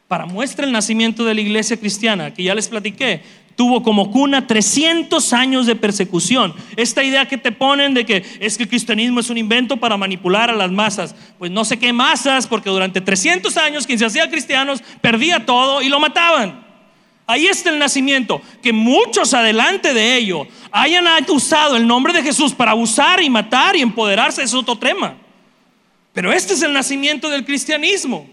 Para 0.08 0.26
muestra 0.26 0.66
el 0.66 0.72
nacimiento 0.72 1.24
de 1.24 1.34
la 1.34 1.42
iglesia 1.42 1.78
cristiana, 1.78 2.34
que 2.34 2.44
ya 2.44 2.56
les 2.56 2.68
platiqué, 2.68 3.22
tuvo 3.60 3.84
como 3.84 4.10
cuna 4.10 4.48
300 4.48 5.34
años 5.34 5.66
de 5.66 5.76
persecución. 5.76 6.54
Esta 6.78 7.04
idea 7.04 7.28
que 7.28 7.38
te 7.38 7.52
ponen 7.52 7.94
de 7.94 8.06
que 8.06 8.24
es 8.40 8.56
que 8.56 8.64
el 8.64 8.70
cristianismo 8.70 9.20
es 9.20 9.30
un 9.30 9.38
invento 9.38 9.76
para 9.76 9.98
manipular 9.98 10.50
a 10.50 10.56
las 10.56 10.72
masas, 10.72 11.14
pues 11.38 11.52
no 11.52 11.66
sé 11.66 11.78
qué 11.78 11.92
masas, 11.92 12.48
porque 12.48 12.70
durante 12.70 13.02
300 13.02 13.58
años 13.58 13.86
quien 13.86 14.00
se 14.00 14.06
hacía 14.06 14.30
cristianos 14.30 14.82
perdía 15.02 15.46
todo 15.46 15.82
y 15.82 15.90
lo 15.90 16.00
mataban. 16.00 16.66
Ahí 17.28 17.48
está 17.48 17.70
el 17.70 17.80
nacimiento. 17.80 18.42
Que 18.64 18.72
muchos 18.72 19.34
adelante 19.34 19.94
de 19.94 20.16
ello 20.16 20.48
hayan 20.72 21.06
usado 21.28 21.76
el 21.76 21.86
nombre 21.86 22.14
de 22.14 22.24
Jesús 22.24 22.54
para 22.54 22.72
abusar 22.72 23.22
y 23.22 23.30
matar 23.30 23.76
y 23.76 23.82
empoderarse 23.82 24.42
es 24.42 24.54
otro 24.54 24.78
tema. 24.78 25.18
Pero 26.14 26.32
este 26.32 26.54
es 26.54 26.62
el 26.62 26.72
nacimiento 26.72 27.30
del 27.30 27.44
cristianismo. 27.44 28.26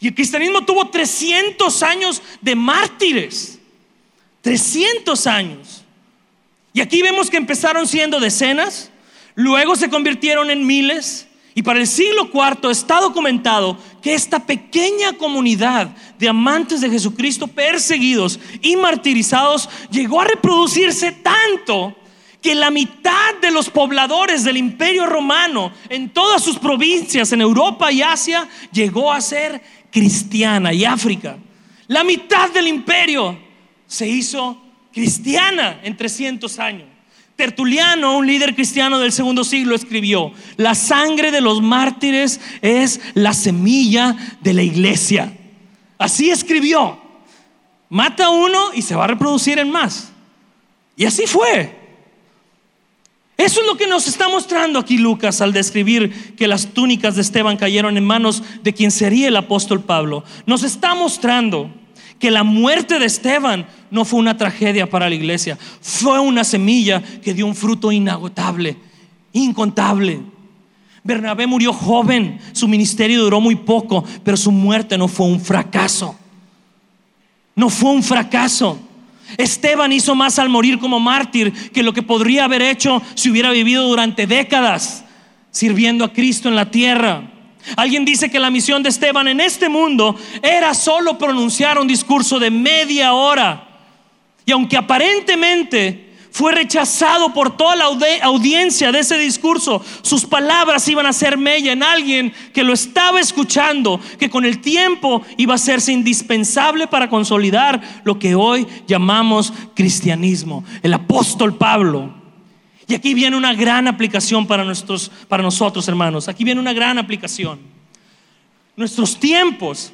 Y 0.00 0.08
el 0.08 0.14
cristianismo 0.16 0.64
tuvo 0.64 0.88
300 0.88 1.84
años 1.84 2.20
de 2.40 2.56
mártires. 2.56 3.60
300 4.46 5.26
años. 5.26 5.82
Y 6.72 6.80
aquí 6.80 7.02
vemos 7.02 7.28
que 7.28 7.36
empezaron 7.36 7.84
siendo 7.88 8.20
decenas, 8.20 8.92
luego 9.34 9.74
se 9.74 9.90
convirtieron 9.90 10.50
en 10.50 10.64
miles, 10.64 11.26
y 11.56 11.64
para 11.64 11.80
el 11.80 11.88
siglo 11.88 12.30
IV 12.32 12.70
está 12.70 13.00
documentado 13.00 13.76
que 14.00 14.14
esta 14.14 14.46
pequeña 14.46 15.14
comunidad 15.14 15.88
de 16.16 16.28
amantes 16.28 16.80
de 16.80 16.90
Jesucristo 16.90 17.48
perseguidos 17.48 18.38
y 18.62 18.76
martirizados 18.76 19.68
llegó 19.90 20.20
a 20.20 20.26
reproducirse 20.26 21.10
tanto 21.10 21.96
que 22.40 22.54
la 22.54 22.70
mitad 22.70 23.34
de 23.42 23.50
los 23.50 23.68
pobladores 23.68 24.44
del 24.44 24.58
imperio 24.58 25.06
romano 25.06 25.72
en 25.88 26.10
todas 26.10 26.40
sus 26.44 26.56
provincias 26.56 27.32
en 27.32 27.40
Europa 27.40 27.90
y 27.90 28.00
Asia 28.00 28.48
llegó 28.70 29.12
a 29.12 29.20
ser 29.20 29.60
cristiana 29.90 30.72
y 30.72 30.84
África. 30.84 31.36
La 31.88 32.04
mitad 32.04 32.50
del 32.50 32.68
imperio 32.68 33.45
se 33.86 34.08
hizo 34.08 34.60
cristiana 34.92 35.80
en 35.82 35.96
300 35.96 36.58
años. 36.58 36.88
Tertuliano, 37.36 38.16
un 38.16 38.26
líder 38.26 38.54
cristiano 38.54 38.98
del 38.98 39.12
segundo 39.12 39.44
siglo, 39.44 39.74
escribió, 39.74 40.32
la 40.56 40.74
sangre 40.74 41.30
de 41.30 41.42
los 41.42 41.60
mártires 41.60 42.40
es 42.62 43.00
la 43.12 43.34
semilla 43.34 44.16
de 44.40 44.54
la 44.54 44.62
iglesia. 44.62 45.36
Así 45.98 46.30
escribió. 46.30 46.98
Mata 47.90 48.30
uno 48.30 48.72
y 48.74 48.82
se 48.82 48.96
va 48.96 49.04
a 49.04 49.08
reproducir 49.08 49.58
en 49.58 49.70
más. 49.70 50.10
Y 50.96 51.04
así 51.04 51.26
fue. 51.26 51.76
Eso 53.36 53.60
es 53.60 53.66
lo 53.66 53.76
que 53.76 53.86
nos 53.86 54.08
está 54.08 54.30
mostrando 54.30 54.78
aquí 54.78 54.96
Lucas 54.96 55.42
al 55.42 55.52
describir 55.52 56.34
que 56.36 56.48
las 56.48 56.68
túnicas 56.68 57.16
de 57.16 57.22
Esteban 57.22 57.58
cayeron 57.58 57.98
en 57.98 58.04
manos 58.04 58.42
de 58.62 58.72
quien 58.72 58.90
sería 58.90 59.28
el 59.28 59.36
apóstol 59.36 59.84
Pablo. 59.84 60.24
Nos 60.46 60.62
está 60.62 60.94
mostrando 60.94 61.70
que 62.18 62.30
la 62.30 62.42
muerte 62.42 62.98
de 62.98 63.06
Esteban 63.06 63.66
no 63.90 64.04
fue 64.04 64.18
una 64.18 64.36
tragedia 64.36 64.88
para 64.88 65.08
la 65.08 65.14
iglesia, 65.14 65.58
fue 65.80 66.18
una 66.18 66.44
semilla 66.44 67.02
que 67.22 67.34
dio 67.34 67.46
un 67.46 67.54
fruto 67.54 67.92
inagotable, 67.92 68.76
incontable. 69.32 70.20
Bernabé 71.04 71.46
murió 71.46 71.72
joven, 71.72 72.38
su 72.52 72.66
ministerio 72.66 73.22
duró 73.22 73.40
muy 73.40 73.54
poco, 73.54 74.04
pero 74.24 74.36
su 74.36 74.50
muerte 74.50 74.98
no 74.98 75.08
fue 75.08 75.26
un 75.26 75.40
fracaso. 75.40 76.16
No 77.54 77.70
fue 77.70 77.90
un 77.90 78.02
fracaso. 78.02 78.78
Esteban 79.38 79.92
hizo 79.92 80.14
más 80.14 80.38
al 80.38 80.48
morir 80.48 80.78
como 80.78 81.00
mártir 81.00 81.52
que 81.70 81.82
lo 81.82 81.92
que 81.92 82.02
podría 82.02 82.44
haber 82.44 82.62
hecho 82.62 83.02
si 83.14 83.30
hubiera 83.30 83.50
vivido 83.50 83.88
durante 83.88 84.26
décadas 84.26 85.04
sirviendo 85.56 86.04
a 86.04 86.12
Cristo 86.12 86.50
en 86.50 86.54
la 86.54 86.70
tierra. 86.70 87.30
Alguien 87.76 88.04
dice 88.04 88.30
que 88.30 88.38
la 88.38 88.50
misión 88.50 88.82
de 88.82 88.90
Esteban 88.90 89.28
en 89.28 89.40
este 89.40 89.68
mundo 89.68 90.14
era 90.42 90.74
solo 90.74 91.18
pronunciar 91.18 91.78
un 91.78 91.88
discurso 91.88 92.38
de 92.38 92.50
media 92.50 93.12
hora. 93.14 93.66
Y 94.44 94.52
aunque 94.52 94.76
aparentemente 94.76 96.06
fue 96.36 96.52
rechazado 96.52 97.32
por 97.32 97.56
toda 97.56 97.76
la 97.76 97.86
audiencia 98.24 98.92
de 98.92 98.98
ese 98.98 99.16
discurso. 99.16 99.82
Sus 100.02 100.26
palabras 100.26 100.86
iban 100.86 101.06
a 101.06 101.14
ser 101.14 101.38
mella 101.38 101.72
en 101.72 101.82
alguien 101.82 102.30
que 102.52 102.62
lo 102.62 102.74
estaba 102.74 103.20
escuchando, 103.20 103.98
que 104.18 104.28
con 104.28 104.44
el 104.44 104.60
tiempo 104.60 105.22
iba 105.38 105.54
a 105.54 105.56
hacerse 105.56 105.94
indispensable 105.94 106.88
para 106.88 107.08
consolidar 107.08 108.02
lo 108.04 108.18
que 108.18 108.34
hoy 108.34 108.66
llamamos 108.86 109.50
cristianismo. 109.74 110.62
El 110.82 110.92
apóstol 110.92 111.56
Pablo. 111.56 112.25
Y 112.88 112.94
aquí 112.94 113.14
viene 113.14 113.36
una 113.36 113.54
gran 113.54 113.88
aplicación 113.88 114.46
para, 114.46 114.64
nuestros, 114.64 115.10
para 115.28 115.42
nosotros, 115.42 115.86
hermanos. 115.88 116.28
Aquí 116.28 116.44
viene 116.44 116.60
una 116.60 116.72
gran 116.72 116.98
aplicación. 116.98 117.58
Nuestros 118.76 119.18
tiempos 119.18 119.92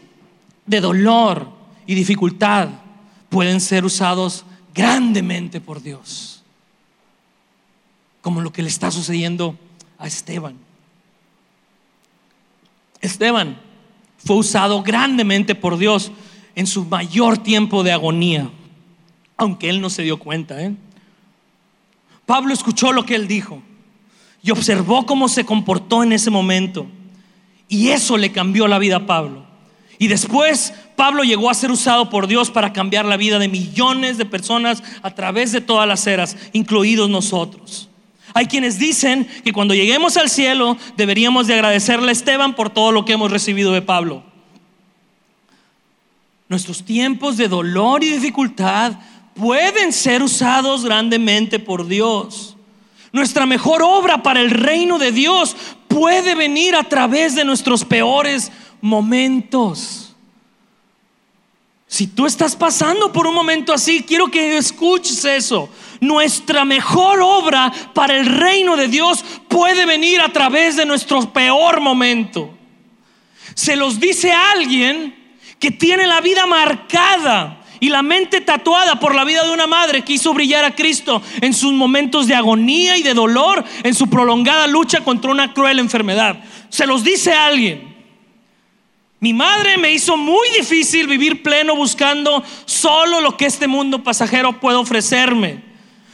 de 0.67 0.81
dolor 0.81 1.49
y 1.87 1.95
dificultad 1.95 2.69
pueden 3.29 3.61
ser 3.61 3.85
usados 3.85 4.45
grandemente 4.75 5.61
por 5.61 5.83
Dios 5.83 6.33
como 8.23 8.41
lo 8.41 8.53
que 8.53 8.63
le 8.63 8.69
está 8.69 8.91
sucediendo 8.91 9.59
a 9.99 10.07
Esteban. 10.07 10.57
Esteban 13.01 13.61
fue 14.17 14.37
usado 14.37 14.83
grandemente 14.83 15.55
por 15.55 15.77
Dios 15.77 16.13
en 16.55 16.69
su 16.69 16.85
mayor 16.85 17.39
tiempo 17.39 17.83
de 17.83 17.93
agonía, 17.93 18.49
aunque 19.37 19.69
él 19.69 19.81
no 19.81 19.91
se 19.91 20.03
dio 20.03 20.19
cuenta. 20.19 20.63
¿eh? 20.63 20.75
Pablo 22.33 22.55
escuchó 22.55 22.93
lo 22.93 23.05
que 23.05 23.15
él 23.15 23.29
dijo 23.29 23.63
y 24.43 24.53
observó 24.53 25.05
cómo 25.05 25.29
se 25.29 25.45
comportó 25.45 26.03
en 26.03 26.15
ese 26.15 26.31
momento. 26.31 26.87
Y 27.69 27.91
eso 27.91 28.17
le 28.17 28.33
cambió 28.33 28.67
la 28.69 28.79
vida 28.79 28.97
a 28.97 29.07
Pablo. 29.07 29.45
Y 29.99 30.09
después 30.09 30.73
Pablo 30.97 31.25
llegó 31.25 31.51
a 31.51 31.55
ser 31.55 31.71
usado 31.71 32.09
por 32.09 32.27
Dios 32.27 32.51
para 32.51 32.73
cambiar 32.73 33.05
la 33.05 33.19
vida 33.19 33.39
de 33.39 33.49
millones 33.49 34.17
de 34.17 34.25
personas 34.25 34.83
a 35.03 35.11
través 35.11 35.53
de 35.53 35.61
todas 35.61 35.87
las 35.87 36.07
eras, 36.07 36.39
incluidos 36.55 37.11
nosotros. 37.11 37.91
Hay 38.33 38.47
quienes 38.47 38.79
dicen 38.79 39.29
que 39.45 39.53
cuando 39.53 39.75
lleguemos 39.75 40.17
al 40.17 40.31
cielo 40.31 40.79
deberíamos 40.97 41.49
de 41.49 41.53
agradecerle 41.53 42.09
a 42.09 42.13
Esteban 42.13 42.55
por 42.55 42.71
todo 42.71 42.93
lo 42.93 43.05
que 43.05 43.13
hemos 43.13 43.31
recibido 43.31 43.73
de 43.73 43.83
Pablo. 43.83 44.23
Nuestros 46.49 46.83
tiempos 46.83 47.37
de 47.37 47.49
dolor 47.49 48.03
y 48.03 48.09
dificultad 48.09 48.95
pueden 49.35 49.93
ser 49.93 50.23
usados 50.23 50.85
grandemente 50.85 51.59
por 51.59 51.87
Dios. 51.87 52.57
Nuestra 53.13 53.47
mejor 53.47 53.83
obra 53.83 54.23
para 54.23 54.41
el 54.41 54.51
reino 54.51 54.99
de 54.99 55.13
Dios 55.13 55.57
puede 55.89 56.35
venir 56.35 56.75
a 56.75 56.85
través 56.85 57.35
de 57.35 57.45
nuestros 57.45 57.85
peores 57.85 58.51
momentos. 58.81 60.15
Si 61.87 62.07
tú 62.07 62.27
estás 62.27 62.57
pasando 62.57 63.13
por 63.13 63.27
un 63.27 63.35
momento 63.35 63.73
así, 63.73 64.03
quiero 64.03 64.29
que 64.29 64.57
escuches 64.57 65.25
eso 65.27 65.69
nuestra 66.03 66.65
mejor 66.65 67.21
obra 67.21 67.73
para 67.95 68.17
el 68.17 68.27
reino 68.27 68.77
de 68.77 68.89
Dios 68.89 69.25
puede 69.49 69.87
venir 69.87 70.21
a 70.21 70.33
través 70.33 70.75
de 70.75 70.85
nuestro 70.85 71.33
peor 71.33 71.81
momento. 71.81 72.53
Se 73.55 73.77
los 73.77 74.01
dice 74.01 74.33
alguien 74.33 75.15
que 75.61 75.71
tiene 75.71 76.09
la 76.09 76.21
vida 76.21 76.45
marcada 76.45 77.62
y 77.83 77.89
la 77.89 78.03
mente 78.03 78.41
tatuada 78.41 79.01
por 79.01 79.13
la 79.13 79.25
vida 79.25 79.43
de 79.43 79.51
una 79.51 79.67
madre 79.67 80.03
que 80.03 80.13
hizo 80.13 80.33
brillar 80.33 80.65
a 80.65 80.77
Cristo 80.77 81.21
en 81.41 81.53
sus 81.53 81.73
momentos 81.73 82.29
de 82.29 82.35
agonía 82.37 82.97
y 82.97 83.03
de 83.03 83.13
dolor, 83.13 83.65
en 83.83 83.93
su 83.93 84.09
prolongada 84.09 84.69
lucha 84.69 85.01
contra 85.01 85.33
una 85.33 85.53
cruel 85.53 85.81
enfermedad. 85.81 86.39
Se 86.69 86.87
los 86.87 87.03
dice 87.03 87.33
alguien. 87.33 87.93
Mi 89.19 89.33
madre 89.33 89.79
me 89.79 89.91
hizo 89.91 90.17
muy 90.17 90.49
difícil 90.57 91.09
vivir 91.09 91.43
pleno 91.43 91.75
buscando 91.75 92.45
solo 92.67 93.21
lo 93.21 93.37
que 93.37 93.47
este 93.47 93.67
mundo 93.67 94.05
pasajero 94.05 94.61
puede 94.61 94.77
ofrecerme. 94.77 95.73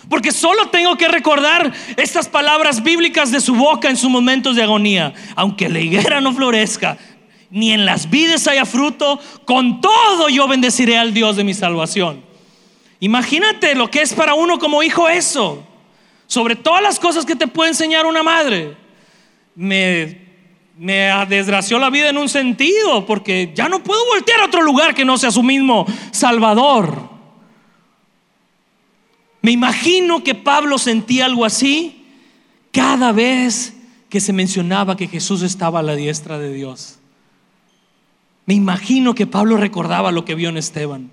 Porque 0.09 0.33
solo 0.33 0.71
tengo 0.71 0.97
que 0.97 1.09
recordar 1.09 1.71
estas 1.99 2.31
palabras 2.31 2.83
bíblicas 2.83 3.31
de 3.31 3.43
su 3.43 3.55
boca 3.55 3.91
en 3.91 3.99
sus 3.99 4.09
momentos 4.09 4.57
de 4.57 4.63
agonía. 4.63 5.13
Aunque 5.37 5.69
la 5.69 5.81
higuera 5.81 6.23
no 6.23 6.33
florezca, 6.33 6.97
ni 7.51 7.73
en 7.73 7.87
las 7.87 8.11
vides 8.11 8.47
haya 8.47 8.65
fruto, 8.65 9.19
con 9.45 9.81
todo 9.81 10.29
yo 10.29 10.47
bendeciré 10.49 10.99
al 10.99 11.15
Dios 11.15 11.37
de 11.37 11.45
mi 11.45 11.55
salvación. 11.55 12.23
Imagínate 13.01 13.75
lo 13.75 13.91
que 13.91 14.03
es 14.03 14.13
para 14.13 14.35
uno 14.35 14.59
como 14.59 14.83
hijo 14.83 15.09
eso. 15.09 15.65
Sobre 16.27 16.57
todas 16.57 16.83
las 16.83 16.99
cosas 16.99 17.25
que 17.25 17.37
te 17.37 17.47
puede 17.47 17.71
enseñar 17.71 18.05
una 18.05 18.23
madre. 18.23 18.77
Me, 19.55 20.21
me 20.77 21.11
desgració 21.27 21.79
la 21.79 21.91
vida 21.91 22.11
en 22.11 22.19
un 22.19 22.29
sentido, 22.29 23.07
porque 23.07 23.53
ya 23.55 23.69
no 23.69 23.83
puedo 23.83 24.05
voltear 24.07 24.41
a 24.41 24.47
otro 24.47 24.63
lugar 24.63 24.95
que 24.95 25.05
no 25.05 25.17
sea 25.17 25.31
su 25.31 25.43
mismo 25.43 25.87
Salvador. 26.11 27.09
Me 29.41 29.53
imagino 29.53 30.23
que 30.23 30.35
Pablo 30.35 30.77
sentía 30.79 31.25
algo 31.25 31.45
así 31.45 32.05
cada 32.73 33.13
vez 33.13 33.75
que 34.11 34.21
se 34.21 34.33
mencionaba 34.33 34.97
que 34.97 35.09
Jesús 35.09 35.43
estaba 35.43 35.79
a 35.79 35.83
la 35.83 35.95
diestra 35.95 36.39
de 36.39 36.53
Dios. 36.53 36.98
Me 38.49 38.55
imagino 38.55 39.15
que 39.15 39.27
Pablo 39.27 39.59
recordaba 39.59 40.11
lo 40.11 40.25
que 40.25 40.35
vio 40.35 40.49
en 40.49 40.57
Esteban, 40.57 41.11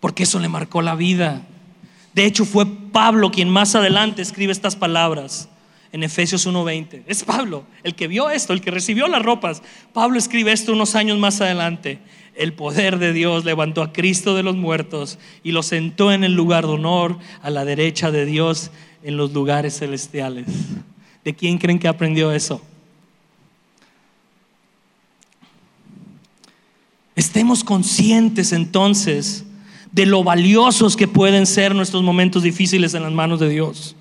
porque 0.00 0.22
eso 0.22 0.38
le 0.38 0.48
marcó 0.48 0.80
la 0.80 0.94
vida. 0.94 1.42
De 2.14 2.24
hecho, 2.24 2.46
fue 2.46 2.64
Pablo 2.64 3.30
quien 3.30 3.50
más 3.50 3.74
adelante 3.74 4.22
escribe 4.22 4.50
estas 4.50 4.74
palabras 4.74 5.50
en 5.92 6.02
Efesios 6.02 6.46
1:20. 6.46 7.02
Es 7.06 7.22
Pablo 7.22 7.64
el 7.82 7.94
que 7.94 8.08
vio 8.08 8.30
esto, 8.30 8.54
el 8.54 8.62
que 8.62 8.70
recibió 8.70 9.08
las 9.08 9.20
ropas. 9.20 9.62
Pablo 9.92 10.16
escribe 10.16 10.52
esto 10.52 10.72
unos 10.72 10.94
años 10.94 11.18
más 11.18 11.42
adelante 11.42 12.00
el 12.34 12.54
poder 12.54 12.98
de 12.98 13.12
Dios 13.12 13.44
levantó 13.44 13.82
a 13.82 13.92
Cristo 13.92 14.34
de 14.34 14.42
los 14.42 14.56
muertos 14.56 15.18
y 15.42 15.52
lo 15.52 15.62
sentó 15.62 16.12
en 16.12 16.24
el 16.24 16.32
lugar 16.32 16.66
de 16.66 16.72
honor 16.72 17.18
a 17.42 17.50
la 17.50 17.66
derecha 17.66 18.10
de 18.10 18.24
Dios 18.24 18.70
en 19.02 19.18
los 19.18 19.34
lugares 19.34 19.78
celestiales. 19.78 20.46
¿De 21.24 21.34
quién 21.34 21.58
creen 21.58 21.78
que 21.78 21.88
aprendió 21.88 22.32
eso? 22.32 22.62
Estemos 27.14 27.64
conscientes 27.64 28.52
entonces 28.52 29.44
de 29.90 30.06
lo 30.06 30.24
valiosos 30.24 30.96
que 30.96 31.08
pueden 31.08 31.46
ser 31.46 31.74
nuestros 31.74 32.02
momentos 32.02 32.42
difíciles 32.42 32.94
en 32.94 33.02
las 33.02 33.12
manos 33.12 33.40
de 33.40 33.48
Dios. 33.48 33.94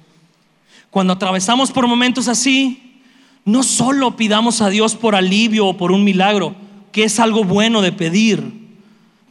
Cuando 0.90 1.14
atravesamos 1.14 1.72
por 1.72 1.88
momentos 1.88 2.28
así, 2.28 3.02
no 3.44 3.64
solo 3.64 4.16
pidamos 4.16 4.62
a 4.62 4.70
Dios 4.70 4.96
por 4.96 5.16
alivio 5.16 5.68
o 5.68 5.78
por 5.78 5.92
un 5.92 6.04
milagro, 6.04 6.56
que 6.92 7.04
es 7.04 7.20
algo 7.20 7.44
bueno 7.44 7.82
de 7.82 7.92
pedir, 7.92 8.61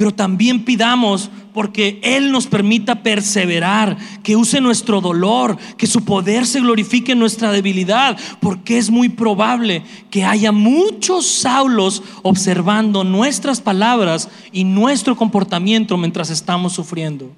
pero 0.00 0.14
también 0.14 0.64
pidamos 0.64 1.30
porque 1.52 2.00
Él 2.02 2.32
nos 2.32 2.46
permita 2.46 3.02
perseverar, 3.02 3.98
que 4.22 4.34
use 4.34 4.58
nuestro 4.58 5.02
dolor, 5.02 5.58
que 5.76 5.86
su 5.86 6.06
poder 6.06 6.46
se 6.46 6.60
glorifique 6.60 7.12
en 7.12 7.18
nuestra 7.18 7.52
debilidad, 7.52 8.18
porque 8.40 8.78
es 8.78 8.88
muy 8.88 9.10
probable 9.10 9.82
que 10.08 10.24
haya 10.24 10.52
muchos 10.52 11.26
Saulos 11.26 12.02
observando 12.22 13.04
nuestras 13.04 13.60
palabras 13.60 14.30
y 14.52 14.64
nuestro 14.64 15.16
comportamiento 15.16 15.98
mientras 15.98 16.30
estamos 16.30 16.72
sufriendo. 16.72 17.30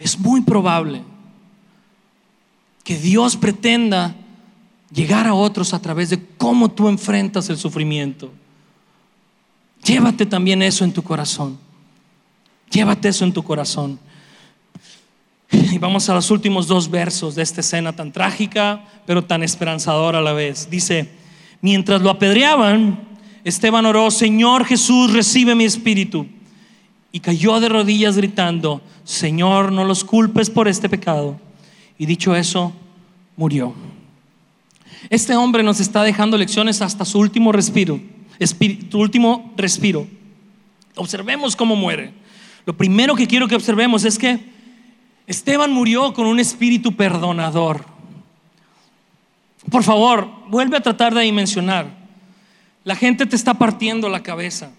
Es 0.00 0.18
muy 0.18 0.40
probable 0.40 1.04
que 2.82 2.98
Dios 2.98 3.36
pretenda 3.36 4.16
llegar 4.92 5.28
a 5.28 5.34
otros 5.34 5.74
a 5.74 5.80
través 5.80 6.10
de 6.10 6.20
cómo 6.38 6.72
tú 6.72 6.88
enfrentas 6.88 7.48
el 7.50 7.56
sufrimiento. 7.56 8.32
Llévate 9.86 10.26
también 10.26 10.62
eso 10.62 10.84
en 10.84 10.92
tu 10.92 11.02
corazón. 11.02 11.58
Llévate 12.70 13.08
eso 13.08 13.24
en 13.24 13.32
tu 13.32 13.42
corazón. 13.44 14.00
Y 15.50 15.78
vamos 15.78 16.08
a 16.08 16.14
los 16.14 16.30
últimos 16.32 16.66
dos 16.66 16.90
versos 16.90 17.36
de 17.36 17.42
esta 17.42 17.60
escena 17.60 17.94
tan 17.94 18.10
trágica, 18.10 18.84
pero 19.06 19.22
tan 19.22 19.44
esperanzadora 19.44 20.18
a 20.18 20.22
la 20.22 20.32
vez. 20.32 20.68
Dice, 20.68 21.08
mientras 21.60 22.02
lo 22.02 22.10
apedreaban, 22.10 22.98
Esteban 23.44 23.86
oró, 23.86 24.10
Señor 24.10 24.64
Jesús, 24.64 25.12
recibe 25.12 25.54
mi 25.54 25.64
espíritu. 25.64 26.26
Y 27.12 27.20
cayó 27.20 27.60
de 27.60 27.68
rodillas 27.68 28.16
gritando, 28.16 28.82
Señor, 29.04 29.70
no 29.70 29.84
los 29.84 30.02
culpes 30.02 30.50
por 30.50 30.66
este 30.66 30.88
pecado. 30.88 31.38
Y 31.96 32.06
dicho 32.06 32.34
eso, 32.34 32.72
murió. 33.36 33.72
Este 35.10 35.36
hombre 35.36 35.62
nos 35.62 35.78
está 35.78 36.02
dejando 36.02 36.36
lecciones 36.36 36.82
hasta 36.82 37.04
su 37.04 37.20
último 37.20 37.52
respiro, 37.52 38.00
su 38.40 38.98
último 38.98 39.52
respiro. 39.56 40.06
Observemos 40.96 41.56
cómo 41.56 41.76
muere. 41.76 42.12
Lo 42.64 42.76
primero 42.76 43.14
que 43.14 43.26
quiero 43.26 43.46
que 43.48 43.54
observemos 43.54 44.04
es 44.04 44.18
que 44.18 44.40
Esteban 45.26 45.72
murió 45.72 46.12
con 46.14 46.26
un 46.26 46.40
espíritu 46.40 46.96
perdonador. 46.96 47.84
Por 49.70 49.82
favor, 49.82 50.28
vuelve 50.48 50.76
a 50.76 50.80
tratar 50.80 51.14
de 51.14 51.22
dimensionar. 51.22 51.88
La 52.84 52.94
gente 52.94 53.26
te 53.26 53.34
está 53.34 53.54
partiendo 53.54 54.08
la 54.08 54.22
cabeza. 54.22 54.70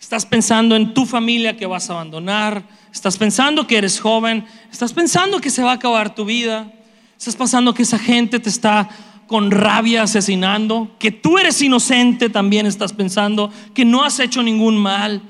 Estás 0.00 0.26
pensando 0.26 0.76
en 0.76 0.92
tu 0.92 1.06
familia 1.06 1.56
que 1.56 1.66
vas 1.66 1.88
a 1.88 1.94
abandonar. 1.94 2.64
Estás 2.92 3.16
pensando 3.16 3.66
que 3.66 3.78
eres 3.78 4.00
joven. 4.00 4.44
Estás 4.70 4.92
pensando 4.92 5.40
que 5.40 5.50
se 5.50 5.62
va 5.62 5.70
a 5.70 5.74
acabar 5.74 6.14
tu 6.14 6.24
vida. 6.24 6.72
Estás 7.16 7.36
pensando 7.36 7.72
que 7.72 7.82
esa 7.82 7.98
gente 7.98 8.40
te 8.40 8.48
está 8.48 8.88
con 9.34 9.50
rabia 9.50 10.04
asesinando. 10.04 10.94
Que 11.00 11.10
tú 11.10 11.38
eres 11.38 11.60
inocente 11.60 12.30
también 12.30 12.66
estás 12.66 12.92
pensando. 12.92 13.50
Que 13.74 13.84
no 13.84 14.04
has 14.04 14.20
hecho 14.20 14.44
ningún 14.44 14.76
mal. 14.76 15.22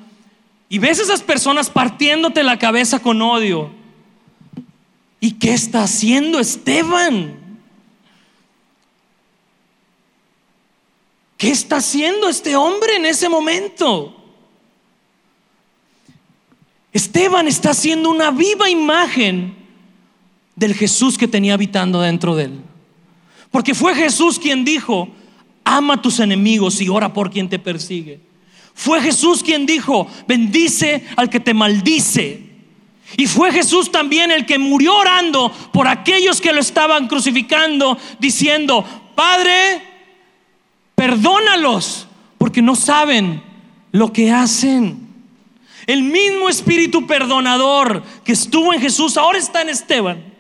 Y 0.68 0.78
ves 0.78 0.98
esas 0.98 1.22
personas 1.22 1.70
partiéndote 1.70 2.42
la 2.42 2.59
cabeza 2.59 2.98
con 2.98 3.22
odio. 3.22 3.70
¿Y 5.20 5.30
qué 5.38 5.55
está 5.55 5.84
haciendo 5.84 6.38
Esteban? 6.38 7.34
¿Qué 11.38 11.50
está 11.50 11.76
haciendo 11.76 12.28
este 12.28 12.57
hombre 12.57 12.96
en 12.96 13.07
ese 13.07 13.30
momento? 13.30 14.22
Esteban 16.92 17.48
está 17.48 17.70
haciendo 17.70 18.11
una 18.11 18.30
viva 18.30 18.68
imagen 18.68 19.57
del 20.57 20.74
Jesús 20.74 21.16
que 21.16 21.26
tenía 21.26 21.55
habitando 21.55 22.02
dentro 22.02 22.36
de 22.36 22.44
él. 22.44 22.73
Porque 23.55 23.72
fue 23.72 23.94
Jesús 23.94 24.40
quien 24.40 24.64
dijo, 24.64 25.09
ama 25.62 25.94
a 25.94 26.02
tus 26.02 26.18
enemigos 26.18 26.80
y 26.80 26.88
ora 26.88 27.12
por 27.12 27.30
quien 27.30 27.48
te 27.48 27.61
persigue. 27.61 28.18
Fue 28.74 29.00
Jesús 29.00 29.44
quien 29.44 29.64
dijo, 29.64 30.09
bendice 30.26 31.07
al 31.14 31.30
que 31.30 31.38
te 31.38 31.55
maldice. 31.55 32.42
Y 33.16 33.28
fue 33.28 33.52
Jesús 33.52 33.92
también 33.92 34.32
el 34.32 34.44
que 34.44 34.59
murió 34.59 34.96
orando 34.96 35.52
por 35.72 35.86
aquellos 35.86 36.40
que 36.40 36.52
lo 36.52 36.59
estaban 36.59 37.07
crucificando, 37.07 37.96
diciendo, 38.18 38.84
Padre, 39.14 39.82
perdónalos, 40.96 42.09
porque 42.38 42.61
no 42.61 42.74
saben 42.74 43.40
lo 43.92 44.12
que 44.12 44.32
hacen. 44.32 44.98
El 45.86 46.02
mismo 46.02 46.48
espíritu 46.48 47.07
perdonador 47.07 48.02
que 48.24 48.32
estuvo 48.32 48.74
en 48.74 48.80
Jesús 48.80 49.16
ahora 49.16 49.38
está 49.38 49.62
en 49.62 49.68
Esteban. 49.68 50.34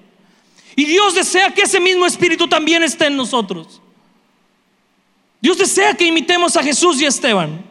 Y 0.76 0.84
Dios 0.84 1.14
desea 1.14 1.52
que 1.52 1.62
ese 1.62 1.80
mismo 1.80 2.06
espíritu 2.06 2.48
también 2.48 2.82
esté 2.82 3.06
en 3.06 3.16
nosotros. 3.16 3.80
Dios 5.40 5.58
desea 5.58 5.94
que 5.94 6.06
imitemos 6.06 6.56
a 6.56 6.62
Jesús 6.62 7.00
y 7.00 7.04
a 7.04 7.08
Esteban. 7.08 7.64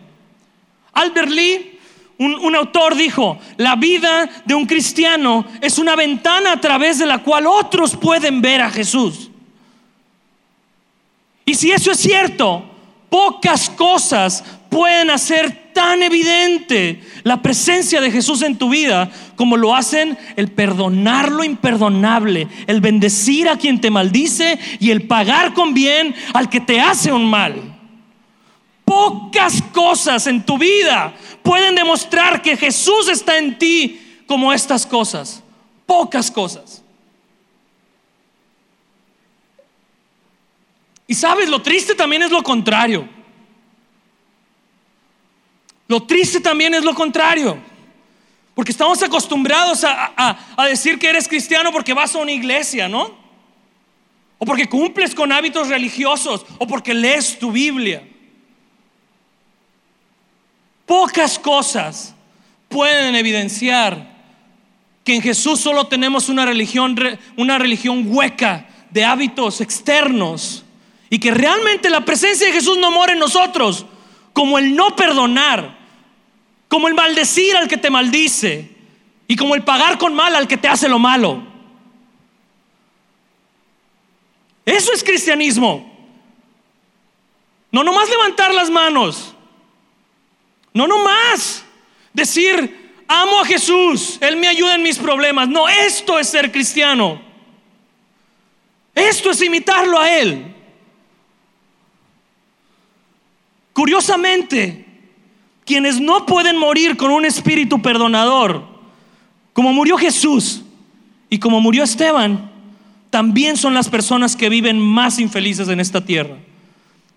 Albert 0.93 1.30
Lee, 1.30 1.80
un, 2.20 2.56
autor, 2.56 2.95
dijo, 2.95 3.39
la 3.58 3.76
vida 3.76 4.30
de 4.45 4.54
un 4.54 4.66
cristiano 4.66 5.45
es 5.60 5.80
una 5.80 5.95
ventana 5.95 6.54
a 6.54 6.62
través 6.62 6.99
de 6.99 7.06
la 7.06 7.24
cual 7.24 7.47
otros 7.47 7.95
pueden 7.95 8.41
ver 8.41 8.62
a 8.62 8.70
Jesús. 8.70 9.32
Y 11.45 11.56
si 11.56 11.72
eso 11.72 11.91
es 11.91 11.99
cierto, 11.99 12.64
pocas 13.10 13.70
cosas 13.72 14.43
pueden 14.70 15.10
hacer 15.10 15.62
tan 15.74 16.04
evidente 16.04 17.02
la 17.24 17.42
presencia 17.42 18.00
de 18.00 18.12
Jesús 18.12 18.42
en 18.42 18.58
tu 18.58 18.70
vida 18.70 19.12
como 19.36 19.58
lo 19.58 19.76
hacen 19.76 20.18
el 20.36 20.52
perdonar 20.52 21.32
lo 21.32 21.44
imperdonable, 21.44 22.48
el 22.68 22.82
bendecir 22.82 23.50
a 23.50 23.58
quien 23.58 23.82
te 23.82 23.90
maldice 23.90 24.60
y 24.80 24.92
el 24.92 25.08
pagar 25.08 25.54
con 25.54 25.74
bien 25.74 26.16
al 26.34 26.50
que 26.50 26.60
te 26.60 26.80
hace 26.80 27.12
un 27.12 27.30
mal. 27.30 27.56
Pocas 28.86 29.62
cosas 29.74 30.28
en 30.28 30.46
tu 30.46 30.58
vida 30.58 31.14
pueden 31.42 31.76
demostrar 31.76 32.42
que 32.42 32.56
Jesús 32.56 33.10
está 33.10 33.38
en 33.38 33.58
ti 33.58 34.24
como 34.28 34.54
estas 34.54 34.86
cosas. 34.86 35.42
Pocas 35.86 36.30
cosas. 36.30 36.84
Y 41.08 41.16
sabes, 41.16 41.50
lo 41.50 41.62
triste 41.62 41.96
también 41.96 42.24
es 42.24 42.32
lo 42.32 42.42
contrario. 42.44 43.08
Lo 45.88 46.04
triste 46.04 46.40
también 46.40 46.74
es 46.74 46.84
lo 46.84 46.94
contrario. 46.94 47.58
Porque 48.56 48.72
estamos 48.72 49.02
acostumbrados 49.02 49.84
a, 49.84 50.14
a, 50.56 50.66
decir 50.68 51.00
que 51.00 51.10
eres 51.10 51.28
cristiano 51.28 51.72
porque 51.72 51.94
vas 51.94 52.14
a 52.16 52.20
una 52.20 52.32
iglesia, 52.32 52.88
¿no? 52.88 53.18
O 54.38 54.46
porque 54.46 54.70
cumples 54.70 55.16
con 55.16 55.32
hábitos 55.32 55.70
religiosos, 55.70 56.46
o 56.60 56.68
porque 56.68 56.94
lees 56.94 57.40
tu 57.40 57.52
Biblia. 57.52 58.08
Pocas 60.86 61.40
cosas 61.40 62.14
pueden 62.70 63.16
evidenciar 63.16 64.14
que 65.04 65.16
en 65.16 65.22
Jesús 65.22 65.60
solo 65.60 65.88
tenemos 65.88 66.30
una 66.30 66.46
religión, 66.46 66.96
una 67.38 67.58
religión 67.58 68.06
hueca 68.08 68.68
de 68.92 69.04
hábitos 69.04 69.62
externos 69.62 70.64
y 71.10 71.20
que 71.20 71.32
realmente 71.32 71.90
la 71.90 72.06
presencia 72.06 72.48
de 72.48 72.54
Jesús 72.54 72.78
no 72.78 72.92
mora 72.92 73.14
en 73.14 73.20
nosotros, 73.20 73.86
como 74.34 74.58
el 74.58 74.76
no 74.76 74.96
perdonar, 74.96 75.78
como 76.68 76.88
el 76.88 76.96
maldecir 76.96 77.56
al 77.56 77.68
que 77.68 77.78
te 77.78 77.90
maldice 77.90 78.70
y 79.28 79.36
como 79.36 79.56
el 79.56 79.64
pagar 79.64 79.98
con 79.98 80.14
mal 80.14 80.36
al 80.36 80.48
que 80.48 80.58
te 80.58 80.68
hace 80.68 80.90
lo 80.90 81.00
malo. 81.00 81.42
Eso 84.66 84.92
es 84.94 85.04
cristianismo. 85.04 85.92
No 87.72 87.84
nomás 87.84 88.10
levantar 88.10 88.54
las 88.54 88.70
manos. 88.70 89.36
No 90.74 90.88
nomás 90.88 91.64
decir, 92.14 93.04
amo 93.08 93.40
a 93.40 93.46
Jesús, 93.46 94.18
Él 94.22 94.38
me 94.38 94.48
ayuda 94.48 94.76
en 94.76 94.84
mis 94.84 94.98
problemas. 94.98 95.48
No, 95.50 95.70
esto 95.70 96.18
es 96.18 96.30
ser 96.30 96.52
cristiano. 96.52 97.22
Esto 98.96 99.32
es 99.32 99.42
imitarlo 99.42 100.00
a 100.00 100.10
Él. 100.10 100.53
Curiosamente, 103.74 104.86
quienes 105.66 106.00
no 106.00 106.26
pueden 106.26 106.58
morir 106.58 106.96
con 106.96 107.12
un 107.12 107.26
espíritu 107.26 107.82
perdonador, 107.82 108.66
como 109.52 109.74
murió 109.74 109.98
Jesús 109.98 110.62
y 111.30 111.40
como 111.40 111.60
murió 111.60 111.84
Esteban, 111.84 112.52
también 113.10 113.58
son 113.58 113.74
las 113.74 113.90
personas 113.90 114.36
que 114.36 114.50
viven 114.50 114.80
más 114.80 115.20
infelices 115.20 115.68
en 115.70 115.80
esta 115.80 116.04
tierra, 116.04 116.38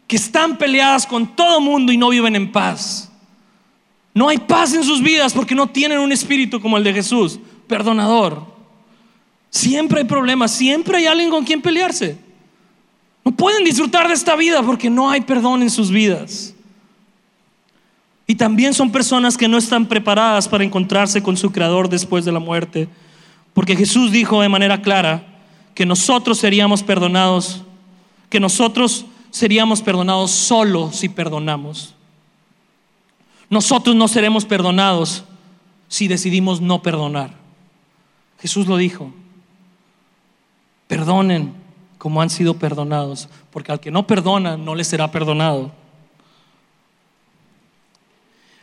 que 0.06 0.16
están 0.16 0.58
peleadas 0.58 1.06
con 1.06 1.34
todo 1.34 1.60
mundo 1.60 1.92
y 1.92 1.96
no 1.96 2.08
viven 2.08 2.36
en 2.36 2.52
paz. 2.52 3.10
No 4.14 4.28
hay 4.28 4.38
paz 4.38 4.72
en 4.72 4.84
sus 4.84 5.02
vidas 5.02 5.34
porque 5.34 5.54
no 5.54 5.68
tienen 5.68 5.98
un 5.98 6.12
espíritu 6.12 6.60
como 6.60 6.78
el 6.78 6.84
de 6.84 6.94
Jesús, 6.94 7.38
perdonador. 7.66 8.46
Siempre 9.50 10.00
hay 10.00 10.06
problemas, 10.06 10.52
siempre 10.52 10.98
hay 10.98 11.06
alguien 11.06 11.30
con 11.30 11.44
quien 11.44 11.60
pelearse. 11.60 12.25
No 13.26 13.32
pueden 13.32 13.64
disfrutar 13.64 14.06
de 14.06 14.14
esta 14.14 14.36
vida 14.36 14.62
porque 14.62 14.88
no 14.88 15.10
hay 15.10 15.20
perdón 15.20 15.60
en 15.62 15.68
sus 15.68 15.90
vidas. 15.90 16.54
Y 18.24 18.36
también 18.36 18.72
son 18.72 18.92
personas 18.92 19.36
que 19.36 19.48
no 19.48 19.58
están 19.58 19.86
preparadas 19.86 20.46
para 20.46 20.62
encontrarse 20.62 21.20
con 21.20 21.36
su 21.36 21.50
Creador 21.50 21.88
después 21.88 22.24
de 22.24 22.30
la 22.30 22.38
muerte. 22.38 22.88
Porque 23.52 23.74
Jesús 23.74 24.12
dijo 24.12 24.42
de 24.42 24.48
manera 24.48 24.80
clara 24.80 25.26
que 25.74 25.84
nosotros 25.84 26.38
seríamos 26.38 26.84
perdonados, 26.84 27.64
que 28.30 28.38
nosotros 28.38 29.06
seríamos 29.30 29.82
perdonados 29.82 30.30
solo 30.30 30.92
si 30.92 31.08
perdonamos. 31.08 31.96
Nosotros 33.50 33.96
no 33.96 34.06
seremos 34.06 34.44
perdonados 34.44 35.24
si 35.88 36.06
decidimos 36.06 36.60
no 36.60 36.80
perdonar. 36.80 37.34
Jesús 38.38 38.68
lo 38.68 38.76
dijo. 38.76 39.12
Perdonen 40.86 41.65
como 41.98 42.20
han 42.20 42.30
sido 42.30 42.54
perdonados, 42.54 43.28
porque 43.50 43.72
al 43.72 43.80
que 43.80 43.90
no 43.90 44.06
perdona 44.06 44.56
no 44.56 44.74
le 44.74 44.84
será 44.84 45.10
perdonado. 45.10 45.72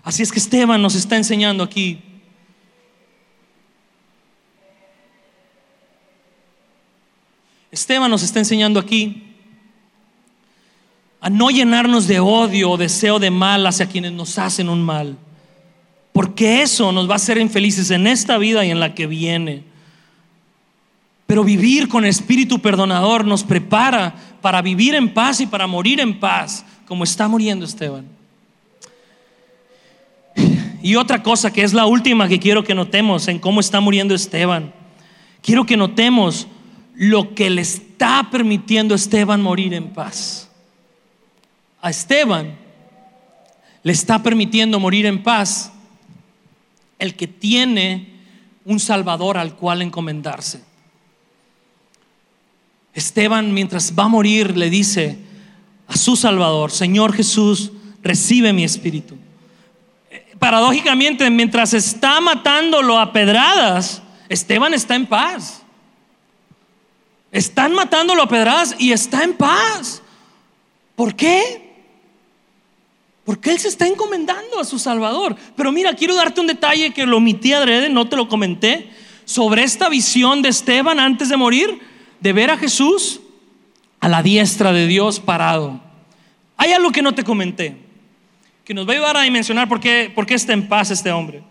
Así 0.03 0.21
es 0.21 0.31
que 0.31 0.39
Esteban 0.39 0.81
nos 0.81 0.95
está 0.95 1.15
enseñando 1.15 1.63
aquí. 1.63 2.01
Esteban 7.71 8.11
nos 8.11 8.21
está 8.21 8.39
enseñando 8.39 8.79
aquí 8.79 9.33
a 11.19 11.29
no 11.29 11.49
llenarnos 11.49 12.05
de 12.05 12.19
odio 12.19 12.71
o 12.71 12.77
deseo 12.77 13.17
de 13.17 13.31
mal 13.31 13.65
hacia 13.65 13.87
quienes 13.87 14.11
nos 14.11 14.37
hacen 14.37 14.67
un 14.67 14.83
mal. 14.83 15.17
Porque 16.11 16.61
eso 16.61 16.91
nos 16.91 17.09
va 17.09 17.13
a 17.13 17.15
hacer 17.15 17.37
infelices 17.37 17.89
en 17.89 18.05
esta 18.07 18.37
vida 18.37 18.65
y 18.65 18.71
en 18.71 18.79
la 18.81 18.93
que 18.93 19.07
viene. 19.07 19.63
Pero 21.33 21.43
vivir 21.43 21.89
con 21.89 22.05
espíritu 22.05 22.59
perdonador 22.59 23.25
nos 23.25 23.43
prepara 23.43 24.13
para 24.39 24.61
vivir 24.61 24.93
en 24.93 25.15
paz 25.15 25.39
y 25.39 25.47
para 25.47 25.65
morir 25.65 25.99
en 25.99 26.19
paz, 26.19 26.63
como 26.85 27.03
está 27.03 27.27
muriendo 27.27 27.65
Esteban. 27.65 28.05
Y 30.83 30.95
otra 30.95 31.23
cosa 31.23 31.51
que 31.51 31.63
es 31.63 31.73
la 31.73 31.87
última 31.87 32.27
que 32.27 32.39
quiero 32.39 32.63
que 32.63 32.75
notemos 32.75 33.27
en 33.29 33.39
cómo 33.39 33.61
está 33.61 33.79
muriendo 33.79 34.13
Esteban. 34.13 34.75
Quiero 35.41 35.65
que 35.65 35.75
notemos 35.75 36.45
lo 36.93 37.33
que 37.33 37.49
le 37.49 37.63
está 37.63 38.29
permitiendo 38.29 38.93
a 38.93 38.97
Esteban 38.97 39.41
morir 39.41 39.73
en 39.73 39.89
paz. 39.89 40.51
A 41.81 41.89
Esteban 41.89 42.55
le 43.81 43.91
está 43.91 44.21
permitiendo 44.21 44.79
morir 44.79 45.07
en 45.07 45.23
paz 45.23 45.73
el 46.99 47.15
que 47.15 47.27
tiene 47.27 48.19
un 48.65 48.79
Salvador 48.79 49.39
al 49.39 49.55
cual 49.55 49.81
encomendarse. 49.81 50.72
Esteban, 52.93 53.53
mientras 53.53 53.93
va 53.97 54.03
a 54.03 54.07
morir, 54.07 54.55
le 54.55 54.69
dice 54.69 55.17
a 55.87 55.97
su 55.97 56.15
Salvador, 56.15 56.71
Señor 56.71 57.13
Jesús, 57.13 57.71
recibe 58.01 58.53
mi 58.53 58.63
espíritu. 58.63 59.17
Paradójicamente, 60.39 61.29
mientras 61.29 61.73
está 61.73 62.19
matándolo 62.19 62.99
a 62.99 63.13
pedradas, 63.13 64.01
Esteban 64.29 64.73
está 64.73 64.95
en 64.95 65.05
paz. 65.05 65.61
Están 67.31 67.73
matándolo 67.73 68.23
a 68.23 68.27
pedradas 68.27 68.75
y 68.77 68.91
está 68.91 69.23
en 69.23 69.33
paz. 69.33 70.01
¿Por 70.95 71.15
qué? 71.15 71.73
Porque 73.25 73.51
él 73.51 73.59
se 73.59 73.69
está 73.69 73.87
encomendando 73.87 74.59
a 74.59 74.65
su 74.65 74.77
Salvador. 74.77 75.35
Pero 75.55 75.71
mira, 75.71 75.95
quiero 75.95 76.13
darte 76.13 76.41
un 76.41 76.47
detalle 76.47 76.93
que 76.93 77.05
lo 77.05 77.17
omití 77.17 77.53
adrede, 77.53 77.89
no 77.89 78.07
te 78.07 78.15
lo 78.15 78.27
comenté, 78.27 78.91
sobre 79.25 79.63
esta 79.63 79.89
visión 79.89 80.41
de 80.41 80.49
Esteban 80.49 80.99
antes 80.99 81.29
de 81.29 81.37
morir, 81.37 81.79
de 82.23 82.31
ver 82.31 82.49
a 82.49 82.57
Jesús 82.57 83.19
a 83.99 84.07
la 84.07 84.23
diestra 84.23 84.71
de 84.71 84.87
Dios 84.87 85.19
parado. 85.19 85.81
Hay 86.55 86.71
algo 86.71 86.89
que 86.93 87.01
no 87.01 87.13
te 87.13 87.21
comenté, 87.21 87.75
que 88.63 88.73
nos 88.73 88.87
va 88.87 88.93
a 88.93 88.95
ayudar 88.95 89.17
a 89.17 89.21
dimensionar 89.23 89.67
por 89.67 89.81
qué, 89.81 90.09
por 90.15 90.25
qué 90.25 90.33
está 90.33 90.53
en 90.53 90.69
paz 90.69 90.89
este 90.89 91.11
hombre. 91.11 91.43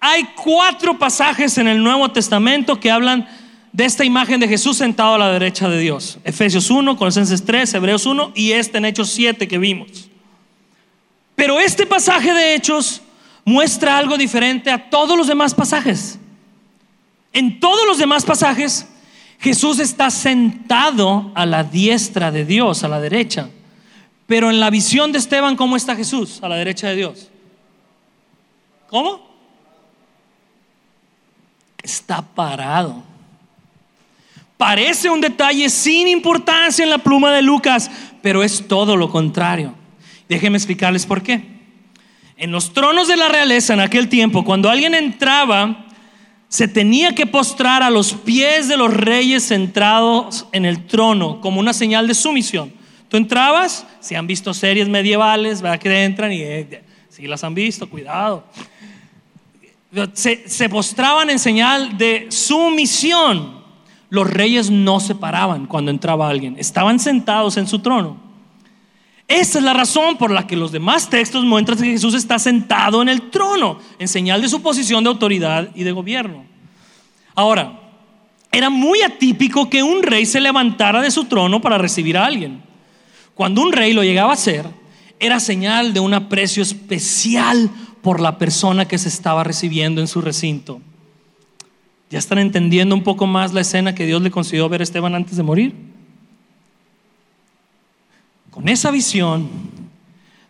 Hay 0.00 0.24
cuatro 0.42 0.98
pasajes 0.98 1.56
en 1.58 1.68
el 1.68 1.80
Nuevo 1.80 2.10
Testamento 2.10 2.80
que 2.80 2.90
hablan 2.90 3.28
de 3.70 3.84
esta 3.84 4.04
imagen 4.04 4.40
de 4.40 4.48
Jesús 4.48 4.76
sentado 4.76 5.14
a 5.14 5.18
la 5.18 5.30
derecha 5.30 5.68
de 5.68 5.78
Dios. 5.78 6.18
Efesios 6.24 6.68
1, 6.68 6.96
Colosenses 6.96 7.44
3, 7.44 7.74
Hebreos 7.74 8.06
1 8.06 8.32
y 8.34 8.50
este 8.52 8.78
en 8.78 8.86
Hechos 8.86 9.10
7 9.10 9.46
que 9.46 9.58
vimos. 9.58 10.10
Pero 11.36 11.60
este 11.60 11.86
pasaje 11.86 12.32
de 12.32 12.56
Hechos 12.56 13.02
muestra 13.44 13.96
algo 13.96 14.18
diferente 14.18 14.68
a 14.72 14.90
todos 14.90 15.16
los 15.16 15.28
demás 15.28 15.54
pasajes. 15.54 16.18
En 17.32 17.60
todos 17.60 17.86
los 17.86 17.98
demás 17.98 18.24
pasajes, 18.24 18.88
Jesús 19.46 19.78
está 19.78 20.10
sentado 20.10 21.30
a 21.36 21.46
la 21.46 21.62
diestra 21.62 22.32
de 22.32 22.44
Dios, 22.44 22.82
a 22.82 22.88
la 22.88 22.98
derecha. 22.98 23.48
Pero 24.26 24.50
en 24.50 24.58
la 24.58 24.70
visión 24.70 25.12
de 25.12 25.18
Esteban, 25.18 25.54
¿cómo 25.54 25.76
está 25.76 25.94
Jesús? 25.94 26.40
A 26.42 26.48
la 26.48 26.56
derecha 26.56 26.88
de 26.88 26.96
Dios. 26.96 27.30
¿Cómo? 28.88 29.24
Está 31.80 32.22
parado. 32.22 33.04
Parece 34.56 35.08
un 35.10 35.20
detalle 35.20 35.70
sin 35.70 36.08
importancia 36.08 36.82
en 36.82 36.90
la 36.90 36.98
pluma 36.98 37.30
de 37.30 37.42
Lucas, 37.42 37.88
pero 38.22 38.42
es 38.42 38.66
todo 38.66 38.96
lo 38.96 39.10
contrario. 39.10 39.74
Déjenme 40.28 40.58
explicarles 40.58 41.06
por 41.06 41.22
qué. 41.22 41.40
En 42.36 42.50
los 42.50 42.72
tronos 42.72 43.06
de 43.06 43.16
la 43.16 43.28
realeza 43.28 43.74
en 43.74 43.80
aquel 43.80 44.08
tiempo, 44.08 44.44
cuando 44.44 44.68
alguien 44.68 44.92
entraba, 44.96 45.85
se 46.56 46.68
tenía 46.68 47.14
que 47.14 47.26
postrar 47.26 47.82
a 47.82 47.90
los 47.90 48.14
pies 48.14 48.66
de 48.66 48.78
los 48.78 48.90
reyes 48.90 49.48
centrados 49.48 50.46
en 50.52 50.64
el 50.64 50.86
trono 50.86 51.38
como 51.42 51.60
una 51.60 51.74
señal 51.74 52.08
de 52.08 52.14
sumisión. 52.14 52.72
Tú 53.10 53.18
entrabas, 53.18 53.86
si 54.00 54.14
han 54.14 54.26
visto 54.26 54.54
series 54.54 54.88
medievales, 54.88 55.60
¿verdad? 55.60 55.78
Que 55.78 56.04
entran 56.04 56.32
y 56.32 56.40
eh, 56.40 56.82
si 57.10 57.26
las 57.26 57.44
han 57.44 57.54
visto, 57.54 57.90
cuidado. 57.90 58.46
Se, 60.14 60.48
se 60.48 60.70
postraban 60.70 61.28
en 61.28 61.38
señal 61.38 61.98
de 61.98 62.28
sumisión. 62.30 63.62
Los 64.08 64.26
reyes 64.26 64.70
no 64.70 64.98
se 64.98 65.14
paraban 65.14 65.66
cuando 65.66 65.90
entraba 65.90 66.26
alguien, 66.26 66.56
estaban 66.58 66.98
sentados 66.98 67.58
en 67.58 67.66
su 67.66 67.80
trono. 67.80 68.25
Esa 69.28 69.58
es 69.58 69.64
la 69.64 69.72
razón 69.72 70.16
por 70.16 70.30
la 70.30 70.46
que 70.46 70.56
los 70.56 70.70
demás 70.70 71.10
textos 71.10 71.44
muestran 71.44 71.78
que 71.78 71.90
Jesús 71.90 72.14
está 72.14 72.38
sentado 72.38 73.02
en 73.02 73.08
el 73.08 73.30
trono, 73.30 73.80
en 73.98 74.06
señal 74.06 74.40
de 74.40 74.48
su 74.48 74.62
posición 74.62 75.02
de 75.02 75.10
autoridad 75.10 75.70
y 75.74 75.82
de 75.82 75.92
gobierno. 75.92 76.44
Ahora, 77.34 77.80
era 78.52 78.70
muy 78.70 79.02
atípico 79.02 79.68
que 79.68 79.82
un 79.82 80.02
rey 80.02 80.26
se 80.26 80.40
levantara 80.40 81.02
de 81.02 81.10
su 81.10 81.24
trono 81.24 81.60
para 81.60 81.76
recibir 81.76 82.16
a 82.16 82.24
alguien. 82.24 82.62
Cuando 83.34 83.60
un 83.62 83.72
rey 83.72 83.92
lo 83.92 84.04
llegaba 84.04 84.30
a 84.30 84.34
hacer, 84.34 84.66
era 85.18 85.40
señal 85.40 85.92
de 85.92 86.00
un 86.00 86.14
aprecio 86.14 86.62
especial 86.62 87.68
por 88.02 88.20
la 88.20 88.38
persona 88.38 88.86
que 88.86 88.96
se 88.96 89.08
estaba 89.08 89.42
recibiendo 89.42 90.00
en 90.00 90.06
su 90.06 90.20
recinto. 90.20 90.80
¿Ya 92.10 92.18
están 92.20 92.38
entendiendo 92.38 92.94
un 92.94 93.02
poco 93.02 93.26
más 93.26 93.52
la 93.52 93.62
escena 93.62 93.94
que 93.94 94.06
Dios 94.06 94.22
le 94.22 94.30
concedió 94.30 94.68
ver 94.68 94.80
a 94.80 94.84
Esteban 94.84 95.14
antes 95.14 95.36
de 95.36 95.42
morir? 95.42 95.74
Con 98.56 98.70
esa 98.70 98.90
visión, 98.90 99.50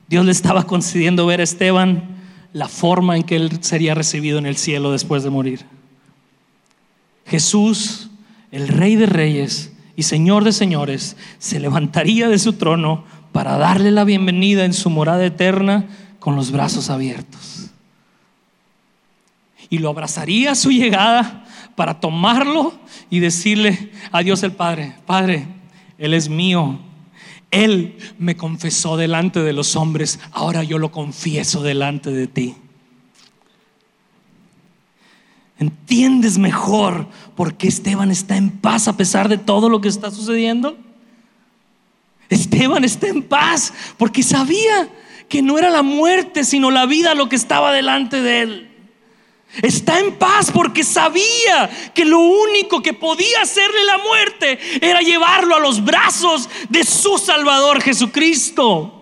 Dios 0.07 0.25
le 0.25 0.31
estaba 0.31 0.63
concediendo 0.63 1.27
ver 1.27 1.41
a 1.41 1.43
Esteban 1.43 2.05
la 2.53 2.69
forma 2.69 3.17
en 3.17 3.25
que 3.25 3.35
él 3.35 3.59
sería 3.63 3.97
recibido 3.97 4.39
en 4.39 4.47
el 4.47 4.57
cielo 4.57 4.93
después 4.93 5.25
de 5.25 5.31
morir. 5.31 5.65
Jesús, 7.27 8.09
el 8.53 8.69
Rey 8.69 8.95
de 8.95 9.07
Reyes 9.07 9.73
y 9.97 10.05
Señor 10.05 10.45
de 10.45 10.53
Señores, 10.53 11.17
se 11.41 11.59
levantaría 11.59 12.29
de 12.29 12.39
su 12.39 12.53
trono 12.53 13.05
para 13.33 13.59
darle 13.59 13.91
la 13.91 14.05
bienvenida 14.05 14.65
en 14.65 14.73
su 14.73 14.89
morada 14.89 15.27
eterna 15.27 15.87
con 16.21 16.37
los 16.37 16.53
brazos 16.53 16.91
abiertos. 16.91 17.71
Y 19.69 19.79
lo 19.79 19.89
abrazaría 19.89 20.53
a 20.53 20.55
su 20.55 20.71
llegada 20.71 21.45
para 21.75 21.99
tomarlo 21.99 22.73
y 23.11 23.19
decirle 23.19 23.91
a 24.13 24.23
Dios 24.23 24.45
el 24.45 24.53
Padre, 24.53 24.95
Padre, 25.07 25.49
Él 25.99 26.15
es 26.15 26.29
mío, 26.29 26.86
él 27.65 27.97
me 28.19 28.37
confesó 28.37 28.97
delante 28.97 29.41
de 29.41 29.53
los 29.53 29.77
hombres, 29.77 30.19
ahora 30.33 30.63
yo 30.63 30.79
lo 30.79 30.91
confieso 30.93 31.63
delante 31.63 32.11
de 32.11 32.27
ti. 32.27 32.57
¿Entiendes 35.59 36.39
mejor 36.39 37.09
por 37.35 37.55
qué 37.55 37.69
Esteban 37.69 38.11
está 38.11 38.37
en 38.37 38.51
paz 38.51 38.89
a 38.89 38.97
pesar 38.97 39.29
de 39.29 39.39
todo 39.39 39.69
lo 39.69 39.81
que 39.81 39.89
está 39.89 40.11
sucediendo? 40.11 40.77
Esteban 42.29 42.85
está 42.85 43.09
en 43.09 43.23
paz 43.23 43.73
porque 43.97 44.23
sabía 44.23 44.89
que 45.29 45.43
no 45.43 45.59
era 45.59 45.71
la 45.71 45.83
muerte, 45.83 46.45
sino 46.45 46.71
la 46.71 46.87
vida 46.87 47.15
lo 47.15 47.29
que 47.29 47.37
estaba 47.37 47.73
delante 47.73 48.21
de 48.21 48.43
él. 48.43 48.76
Está 49.63 50.01
en 50.01 50.17
paz 50.17 50.51
porque 50.53 50.85
sabía 50.85 51.71
que 51.95 52.05
lo 52.05 52.19
único 52.19 52.83
que 52.83 52.93
podía 52.93 53.43
hacerle 53.43 53.85
la 53.85 53.99
muerte 53.99 54.59
era 54.81 55.01
llevarlo 55.01 55.55
a 55.55 55.61
los 55.61 55.83
brazos 55.83 56.49
de 56.69 56.85
su 56.85 57.17
Salvador 57.17 57.81
Jesucristo. 57.81 58.93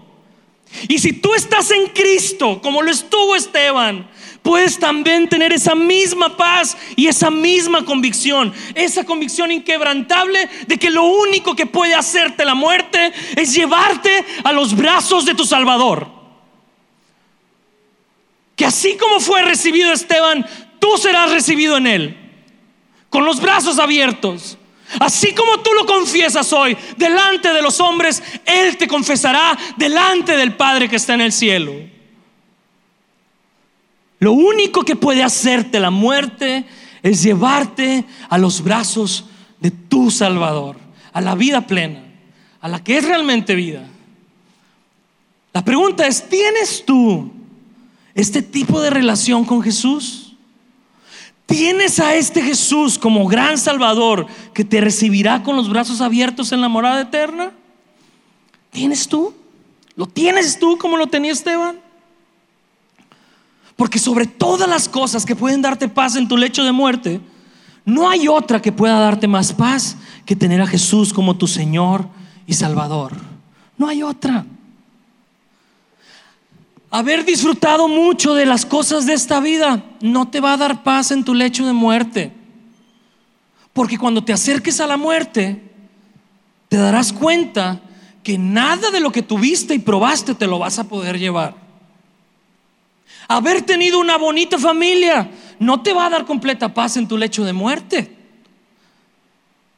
Y 0.89 0.99
si 0.99 1.13
tú 1.13 1.35
estás 1.35 1.71
en 1.71 1.87
Cristo, 1.89 2.61
como 2.63 2.83
lo 2.83 2.91
estuvo 2.91 3.35
Esteban, 3.35 4.09
puedes 4.43 4.79
también 4.79 5.29
tener 5.29 5.53
esa 5.53 5.75
misma 5.75 6.37
paz 6.37 6.77
y 6.97 7.07
esa 7.07 7.31
misma 7.31 7.85
convicción, 7.85 8.53
esa 8.75 9.05
convicción 9.05 9.51
inquebrantable 9.51 10.49
de 10.67 10.79
que 10.79 10.91
lo 10.91 11.05
único 11.05 11.57
que 11.57 11.67
puede 11.67 11.95
hacerte 11.95 12.45
la 12.45 12.55
muerte 12.55 13.13
es 13.37 13.55
llevarte 13.55 14.25
a 14.45 14.53
los 14.53 14.77
brazos 14.77 15.25
de 15.25 15.35
tu 15.35 15.45
Salvador. 15.45 16.24
Así 18.65 18.97
como 18.97 19.21
fue 19.21 19.43
recibido 19.43 19.93
Esteban, 19.93 20.47
tú 20.79 20.97
serás 20.99 21.31
recibido 21.31 21.77
en 21.77 21.87
él, 21.87 22.17
con 23.11 23.25
los 23.25 23.41
brazos 23.41 23.79
abiertos. 23.79 24.59
Así 25.01 25.35
como 25.35 25.61
tú 25.61 25.71
lo 25.73 25.87
confiesas 25.87 26.53
hoy 26.53 26.77
delante 26.97 27.53
de 27.53 27.63
los 27.63 27.81
hombres, 27.81 28.23
Él 28.45 28.77
te 28.77 28.87
confesará 28.87 29.59
delante 29.77 30.37
del 30.37 30.55
Padre 30.55 30.89
que 30.89 30.97
está 30.97 31.15
en 31.15 31.23
el 31.23 31.33
cielo. 31.33 31.73
Lo 34.19 34.33
único 34.33 34.85
que 34.85 34.95
puede 34.95 35.23
hacerte 35.23 35.81
la 35.81 35.91
muerte 35.91 36.65
es 37.03 37.23
llevarte 37.23 38.05
a 38.29 38.39
los 38.39 38.63
brazos 38.63 39.25
de 39.59 39.71
tu 39.71 40.11
Salvador, 40.11 40.77
a 41.13 41.21
la 41.21 41.35
vida 41.35 41.67
plena, 41.67 42.05
a 42.61 42.69
la 42.69 42.83
que 42.83 42.99
es 42.99 43.05
realmente 43.05 43.55
vida. 43.55 43.87
La 45.53 45.65
pregunta 45.65 46.07
es, 46.07 46.29
¿tienes 46.29 46.85
tú 46.85 47.31
este 48.15 48.43
tipo 48.43 48.81
de 48.81 48.91
relación 48.91 49.45
con 49.45 49.63
Jesús? 49.63 50.37
¿Tienes 51.47 52.01
a 52.01 52.15
este 52.15 52.43
Jesús 52.43 52.99
como 52.99 53.27
gran 53.27 53.59
Salvador 53.59 54.27
que 54.55 54.65
te 54.65 54.81
recibirá 54.81 55.43
con 55.43 55.57
los 55.57 55.69
brazos 55.69 56.01
abiertos 56.01 56.53
en 56.53 56.61
la 56.61 56.69
morada 56.69 57.03
eterna? 57.03 57.53
¿Tienes 58.71 59.07
tú? 59.07 59.35
¿Lo 59.95 60.07
tienes 60.07 60.59
tú 60.59 60.79
como 60.79 60.97
lo 60.97 61.07
tenía 61.07 61.33
Esteban? 61.33 61.79
Porque 63.77 63.99
sobre 63.99 64.27
todas 64.27 64.69
las 64.69 64.89
cosas 64.89 65.27
que 65.27 65.37
pueden 65.37 65.63
darte 65.63 65.89
paz 65.89 66.17
en 66.17 66.29
tu 66.29 66.37
lecho 66.37 66.65
de 66.65 66.73
muerte, 66.73 67.21
no 67.85 68.09
hay 68.09 68.29
otra 68.29 68.63
que 68.63 68.73
pueda 68.73 68.99
darte 68.99 69.29
más 69.29 69.53
paz 69.53 69.97
que 70.25 70.37
tener 70.37 70.61
a 70.61 70.67
Jesús 70.67 71.13
como 71.13 71.37
tu 71.37 71.47
Señor 71.47 72.09
y 72.47 72.55
Salvador. 72.55 73.13
No 73.77 73.89
hay 73.89 74.03
otra. 74.03 74.47
Haber 76.95 77.25
disfrutado 77.25 77.89
mucho 77.89 78.35
de 78.35 78.47
las 78.47 78.65
cosas 78.65 79.05
de 79.05 79.15
esta 79.15 79.41
vida 79.41 79.83
no 80.01 80.29
te 80.29 80.39
va 80.39 80.53
a 80.53 80.57
dar 80.57 80.85
paz 80.85 81.11
en 81.11 81.25
tu 81.25 81.35
lecho 81.35 81.67
de 81.67 81.73
muerte. 81.73 82.31
Porque 83.73 83.99
cuando 83.99 84.23
te 84.23 84.33
acerques 84.33 84.79
a 84.79 84.87
la 84.87 84.97
muerte, 84.97 85.61
te 86.69 86.77
darás 86.77 87.13
cuenta 87.13 87.81
que 88.23 88.39
nada 88.39 88.93
de 88.93 89.01
lo 89.01 89.11
que 89.11 89.23
tuviste 89.23 89.75
y 89.75 89.81
probaste 89.81 90.37
te 90.37 90.47
lo 90.47 90.61
vas 90.61 90.79
a 90.79 90.85
poder 90.85 91.19
llevar. 91.19 91.57
Haber 93.27 93.63
tenido 93.63 93.99
una 93.99 94.17
bonita 94.17 94.57
familia 94.57 95.29
no 95.59 95.83
te 95.83 95.93
va 95.93 96.07
a 96.07 96.11
dar 96.11 96.25
completa 96.25 96.73
paz 96.73 96.97
en 96.97 97.09
tu 97.09 97.19
lecho 97.19 97.45
de 97.45 97.53
muerte. 97.53 98.17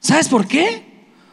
¿Sabes 0.01 0.29
por 0.29 0.47
qué? 0.47 0.85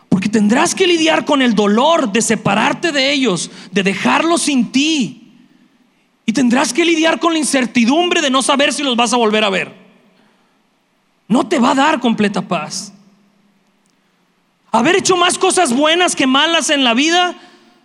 Porque 0.07 0.29
tendrás 0.29 0.75
que 0.75 0.87
lidiar 0.87 1.25
con 1.25 1.41
el 1.41 1.53
dolor 1.55 2.09
de 2.09 2.21
separarte 2.21 2.93
de 2.93 3.11
ellos, 3.11 3.51
de 3.73 3.83
dejarlos 3.83 4.43
sin 4.43 4.71
ti. 4.71 5.22
Y 6.25 6.33
tendrás 6.33 6.73
que 6.73 6.85
lidiar 6.85 7.19
con 7.19 7.33
la 7.33 7.39
incertidumbre 7.39 8.21
de 8.21 8.29
no 8.29 8.41
saber 8.41 8.73
si 8.73 8.83
los 8.83 8.95
vas 8.95 9.13
a 9.13 9.17
volver 9.17 9.43
a 9.43 9.49
ver. 9.49 9.73
No 11.27 11.47
te 11.47 11.59
va 11.59 11.71
a 11.71 11.75
dar 11.75 11.99
completa 11.99 12.41
paz. 12.41 12.93
Haber 14.71 14.95
hecho 14.95 15.15
más 15.17 15.37
cosas 15.37 15.73
buenas 15.73 16.15
que 16.15 16.25
malas 16.25 16.69
en 16.69 16.83
la 16.83 16.93
vida 16.93 17.35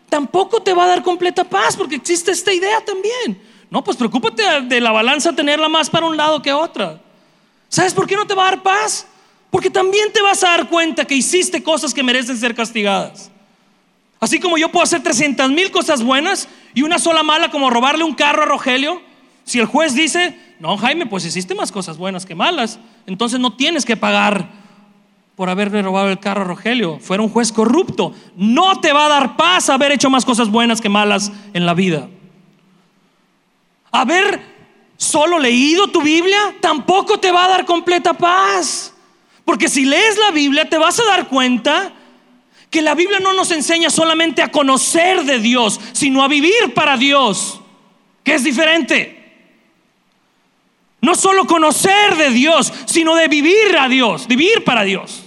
tampoco 0.09 0.63
te 0.63 0.73
va 0.73 0.85
a 0.85 0.89
dar 0.89 1.03
completa 1.03 1.45
paz 1.45 1.77
porque 1.77 1.97
existe 1.97 2.31
esta 2.31 2.53
idea 2.53 2.85
también. 2.85 3.43
No, 3.71 3.85
pues 3.85 3.97
preocúpate 3.97 4.43
de 4.63 4.81
la 4.81 4.93
balanza 4.93 5.35
tenerla 5.35 5.69
más 5.69 5.91
para 5.91 6.07
un 6.07 6.17
lado 6.17 6.41
que 6.41 6.53
otra. 6.53 7.01
¿Sabes 7.69 7.93
por 7.93 8.07
qué 8.07 8.17
no 8.17 8.27
te 8.27 8.35
va 8.35 8.49
a 8.49 8.51
dar 8.53 8.63
paz? 8.63 9.07
Porque 9.51 9.71
también 9.71 10.13
te 10.13 10.23
vas 10.23 10.43
a 10.43 10.49
dar 10.49 10.69
cuenta 10.69 11.05
que 11.05 11.15
hiciste 11.15 11.63
cosas 11.63 11.93
que 11.93 12.03
merecen 12.03 12.39
ser 12.39 12.55
castigadas. 12.55 13.31
Así 14.21 14.41
como 14.41 14.59
yo 14.59 14.71
puedo 14.71 14.83
hacer 14.83 15.03
300 15.03 15.51
mil 15.51 15.71
cosas 15.71 16.03
buenas 16.03 16.49
y 16.75 16.83
una 16.83 16.99
sola 16.99 17.23
mala 17.23 17.51
como 17.51 17.71
robarle 17.71 18.05
un 18.05 18.15
carro 18.15 18.43
a 18.43 18.47
Rogelio, 18.47 19.01
si 19.45 19.61
el 19.61 19.67
juez 19.67 19.95
dice, 19.95 20.39
no 20.59 20.77
Jaime, 20.77 21.07
pues 21.07 21.25
hiciste 21.25 21.55
más 21.55 21.73
cosas 21.73 21.97
buenas 21.97 22.27
que 22.27 22.35
malas, 22.35 22.79
entonces 23.07 23.41
no 23.41 23.55
tienes 23.55 23.85
que 23.85 23.97
pagar 23.97 24.51
por 25.39 25.49
haberle 25.49 25.83
robado 25.83 26.09
el 26.09 26.19
carro 26.19 26.43
a 26.43 26.45
Rogelio. 26.47 26.99
Fuera 26.99 27.23
un 27.23 27.29
juez 27.29 27.53
corrupto. 27.53 28.13
No 28.35 28.81
te 28.81 28.93
va 28.93 29.07
a 29.07 29.09
dar 29.09 29.37
paz 29.37 29.71
haber 29.71 29.93
hecho 29.93 30.11
más 30.11 30.25
cosas 30.25 30.51
buenas 30.51 30.81
que 30.81 30.89
malas 30.89 31.31
en 31.55 31.65
la 31.65 31.75
vida. 31.75 32.09
Haber 33.93 34.43
solo 34.97 35.39
leído 35.39 35.87
tu 35.87 36.03
Biblia 36.03 36.57
tampoco 36.61 37.21
te 37.21 37.31
va 37.31 37.45
a 37.45 37.49
dar 37.51 37.65
completa 37.65 38.15
paz. 38.15 38.93
Porque 39.45 39.69
si 39.69 39.85
lees 39.85 40.19
la 40.19 40.33
Biblia 40.33 40.69
te 40.69 40.77
vas 40.77 40.99
a 40.99 41.05
dar 41.05 41.29
cuenta 41.29 41.93
que 42.71 42.83
la 42.83 42.95
Biblia 42.95 43.19
no 43.21 43.33
nos 43.33 43.51
enseña 43.51 43.91
solamente 43.91 44.43
a 44.43 44.51
conocer 44.51 45.25
de 45.25 45.39
Dios, 45.39 45.81
sino 45.93 46.23
a 46.23 46.29
vivir 46.29 46.75
para 46.75 46.97
Dios, 46.97 47.61
que 48.23 48.35
es 48.35 48.45
diferente. 48.45 49.15
No 51.01 51.15
solo 51.15 51.47
conocer 51.47 52.17
de 52.17 52.31
Dios, 52.31 52.73
sino 52.87 53.15
de 53.15 53.29
vivir 53.29 53.77
a 53.79 53.89
Dios, 53.89 54.27
vivir 54.27 54.65
para 54.65 54.83
Dios. 54.83 55.23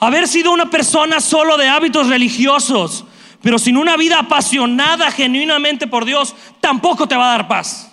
Haber 0.00 0.26
sido 0.26 0.52
una 0.52 0.70
persona 0.70 1.20
solo 1.20 1.56
de 1.56 1.68
hábitos 1.68 2.08
religiosos, 2.08 3.04
pero 3.42 3.58
sin 3.58 3.76
una 3.76 3.96
vida 3.96 4.18
apasionada 4.18 5.10
genuinamente 5.10 5.86
por 5.86 6.04
Dios, 6.04 6.34
tampoco 6.60 7.06
te 7.06 7.16
va 7.16 7.28
a 7.28 7.36
dar 7.36 7.48
paz. 7.48 7.92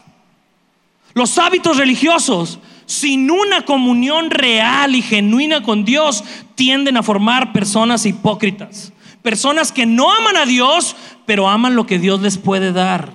Los 1.13 1.37
hábitos 1.37 1.77
religiosos 1.77 2.59
sin 2.85 3.31
una 3.31 3.65
comunión 3.65 4.29
real 4.29 4.95
y 4.95 5.01
genuina 5.01 5.63
con 5.63 5.85
Dios, 5.85 6.23
tienden 6.55 6.97
a 6.97 7.03
formar 7.03 7.53
personas 7.53 8.05
hipócritas. 8.05 8.91
Personas 9.21 9.71
que 9.71 9.85
no 9.85 10.11
aman 10.11 10.37
a 10.37 10.45
Dios, 10.45 10.95
pero 11.25 11.47
aman 11.49 11.75
lo 11.75 11.85
que 11.85 11.99
Dios 11.99 12.21
les 12.21 12.37
puede 12.37 12.71
dar. 12.71 13.13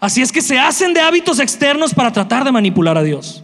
Así 0.00 0.22
es 0.22 0.32
que 0.32 0.42
se 0.42 0.58
hacen 0.58 0.94
de 0.94 1.00
hábitos 1.00 1.40
externos 1.40 1.94
para 1.94 2.12
tratar 2.12 2.44
de 2.44 2.52
manipular 2.52 2.96
a 2.96 3.02
Dios. 3.02 3.42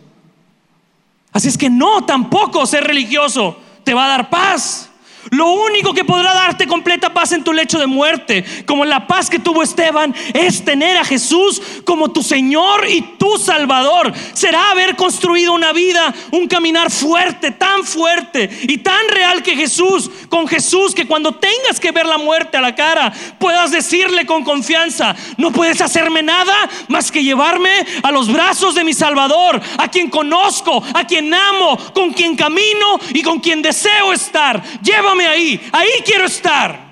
Así 1.33 1.49
es 1.49 1.59
que 1.59 1.69
no, 1.69 2.05
tampoco 2.05 2.65
ser 2.67 2.85
religioso 2.85 3.59
te 3.85 3.95
va 3.95 4.07
a 4.07 4.09
dar 4.09 4.31
paz. 4.31 4.86
Lo 5.31 5.49
único 5.51 5.93
que 5.93 6.05
podrá 6.05 6.35
darte 6.35 6.67
completa 6.67 7.13
paz 7.13 7.33
en 7.33 7.43
tu 7.43 7.53
lecho 7.53 7.79
de 7.79 7.87
muerte, 7.87 8.45
como 8.65 8.85
la 8.85 9.07
paz 9.07 9.29
que 9.29 9.39
tuvo 9.39 9.63
Esteban, 9.63 10.15
es 10.35 10.65
tener 10.65 10.97
a 10.97 11.05
Jesús 11.05 11.61
como 11.85 12.13
tu 12.13 12.23
Señor 12.23 12.87
y 12.89 13.03
tu 13.19 13.37
Salvador. 13.39 14.13
Será 14.35 14.71
haber 14.71 14.95
construido 14.95 15.53
una 15.53 15.73
vida, 15.73 16.15
un 16.31 16.47
caminar 16.47 16.91
fuerte, 16.91 17.51
tan 17.51 17.85
fuerte 17.85 18.49
y 18.63 18.79
tan 18.79 19.09
real 19.09 19.43
que 19.43 19.57
Jesús, 19.57 20.11
con 20.29 20.47
Jesús, 20.47 20.95
que 20.95 21.07
cuando 21.07 21.35
tengas 21.35 21.81
que 21.81 21.93
ver 21.93 22.07
la 22.07 22.19
muerte 22.19 22.57
a 22.57 22.61
la 22.61 22.75
cara, 22.75 23.13
puedas 23.39 23.71
decirle 23.73 24.27
con 24.27 24.45
confianza, 24.45 25.17
no 25.39 25.51
puedes 25.51 25.81
hacerme 25.81 26.23
nada 26.23 26.69
más 26.89 27.11
que 27.11 27.25
llevarme 27.25 27.71
a 28.03 28.13
los 28.13 28.33
brazos 28.33 28.75
de 28.75 28.85
mi 28.85 28.95
Salvador, 28.95 29.61
a 29.79 29.89
quien 29.89 30.09
conozco, 30.09 30.83
a 30.95 31.07
quien 31.07 31.33
amo, 31.35 31.77
con 31.95 32.13
quien 32.13 32.37
camino 32.37 33.01
y 33.13 33.23
con 33.23 33.41
quien 33.41 33.63
deseo 33.63 34.13
estar. 34.13 34.63
Llévame 34.83 35.16
ahí, 35.25 35.61
ahí 35.73 36.03
quiero 36.05 36.27
estar. 36.27 36.87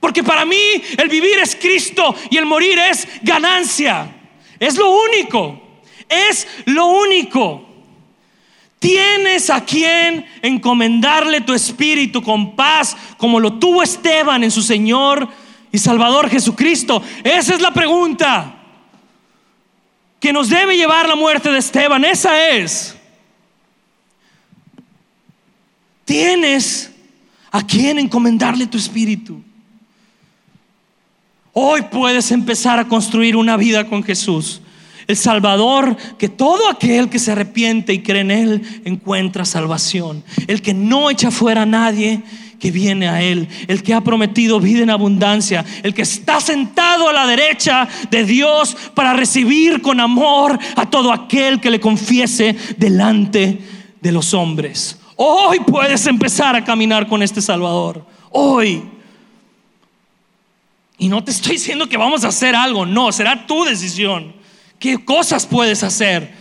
Porque 0.00 0.22
para 0.22 0.44
mí 0.44 0.82
el 0.96 1.08
vivir 1.08 1.38
es 1.38 1.56
Cristo 1.56 2.14
y 2.30 2.36
el 2.36 2.46
morir 2.46 2.78
es 2.78 3.08
ganancia. 3.22 4.14
Es 4.58 4.76
lo 4.76 4.90
único, 4.90 5.80
es 6.08 6.46
lo 6.66 6.86
único. 6.86 7.64
Tienes 8.78 9.50
a 9.50 9.64
quien 9.64 10.24
encomendarle 10.40 11.40
tu 11.40 11.52
espíritu 11.52 12.22
con 12.22 12.54
paz, 12.54 12.96
como 13.16 13.40
lo 13.40 13.54
tuvo 13.54 13.82
Esteban 13.82 14.44
en 14.44 14.50
su 14.52 14.62
Señor 14.62 15.28
y 15.72 15.78
Salvador 15.78 16.30
Jesucristo. 16.30 17.02
Esa 17.24 17.54
es 17.54 17.60
la 17.60 17.72
pregunta 17.72 18.54
que 20.20 20.32
nos 20.32 20.48
debe 20.48 20.76
llevar 20.76 21.08
la 21.08 21.16
muerte 21.16 21.50
de 21.50 21.58
Esteban. 21.58 22.04
Esa 22.04 22.50
es. 22.50 22.96
Tienes 26.04 26.92
¿A 27.50 27.66
quién 27.66 27.98
encomendarle 27.98 28.66
tu 28.66 28.76
espíritu? 28.76 29.42
Hoy 31.52 31.82
puedes 31.90 32.30
empezar 32.30 32.78
a 32.78 32.86
construir 32.86 33.34
una 33.34 33.56
vida 33.56 33.88
con 33.88 34.02
Jesús, 34.04 34.60
el 35.06 35.16
Salvador, 35.16 35.96
que 36.18 36.28
todo 36.28 36.68
aquel 36.68 37.08
que 37.08 37.18
se 37.18 37.32
arrepiente 37.32 37.94
y 37.94 38.02
cree 38.02 38.20
en 38.20 38.30
Él 38.30 38.82
encuentra 38.84 39.44
salvación. 39.44 40.22
El 40.46 40.60
que 40.60 40.74
no 40.74 41.10
echa 41.10 41.30
fuera 41.30 41.62
a 41.62 41.66
nadie 41.66 42.22
que 42.60 42.70
viene 42.70 43.08
a 43.08 43.22
Él, 43.22 43.48
el 43.68 43.82
que 43.82 43.94
ha 43.94 44.02
prometido 44.02 44.60
vida 44.60 44.82
en 44.82 44.90
abundancia, 44.90 45.64
el 45.82 45.94
que 45.94 46.02
está 46.02 46.40
sentado 46.40 47.08
a 47.08 47.12
la 47.12 47.26
derecha 47.26 47.88
de 48.10 48.24
Dios 48.24 48.76
para 48.94 49.14
recibir 49.14 49.80
con 49.80 50.00
amor 50.00 50.58
a 50.76 50.90
todo 50.90 51.12
aquel 51.12 51.60
que 51.60 51.70
le 51.70 51.80
confiese 51.80 52.54
delante 52.76 53.60
de 54.00 54.12
los 54.12 54.34
hombres. 54.34 54.97
Hoy 55.20 55.58
puedes 55.58 56.06
empezar 56.06 56.54
a 56.54 56.64
caminar 56.64 57.08
con 57.08 57.24
este 57.24 57.42
Salvador. 57.42 58.06
Hoy. 58.30 58.84
Y 60.96 61.08
no 61.08 61.24
te 61.24 61.32
estoy 61.32 61.54
diciendo 61.54 61.88
que 61.88 61.96
vamos 61.96 62.24
a 62.24 62.28
hacer 62.28 62.54
algo, 62.54 62.86
no, 62.86 63.10
será 63.10 63.44
tu 63.44 63.64
decisión. 63.64 64.32
¿Qué 64.78 65.04
cosas 65.04 65.44
puedes 65.44 65.82
hacer 65.82 66.32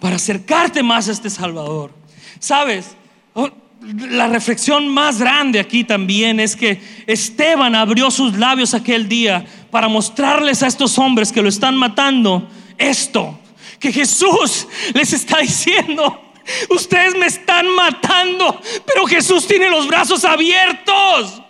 para 0.00 0.16
acercarte 0.16 0.82
más 0.82 1.08
a 1.08 1.12
este 1.12 1.30
Salvador? 1.30 1.94
Sabes, 2.40 2.96
oh, 3.34 3.50
la 3.80 4.26
reflexión 4.26 4.88
más 4.88 5.20
grande 5.20 5.60
aquí 5.60 5.84
también 5.84 6.40
es 6.40 6.56
que 6.56 6.82
Esteban 7.06 7.76
abrió 7.76 8.10
sus 8.10 8.36
labios 8.36 8.74
aquel 8.74 9.08
día 9.08 9.46
para 9.70 9.86
mostrarles 9.86 10.64
a 10.64 10.66
estos 10.66 10.98
hombres 10.98 11.30
que 11.30 11.40
lo 11.40 11.48
están 11.48 11.76
matando 11.76 12.48
esto, 12.78 13.38
que 13.78 13.92
Jesús 13.92 14.66
les 14.92 15.12
está 15.12 15.38
diciendo, 15.42 16.23
Ustedes 16.70 17.14
me 17.14 17.26
están 17.26 17.68
matando, 17.70 18.60
pero 18.86 19.06
Jesús 19.06 19.46
tiene 19.46 19.70
los 19.70 19.86
brazos 19.86 20.24
abiertos. 20.24 21.40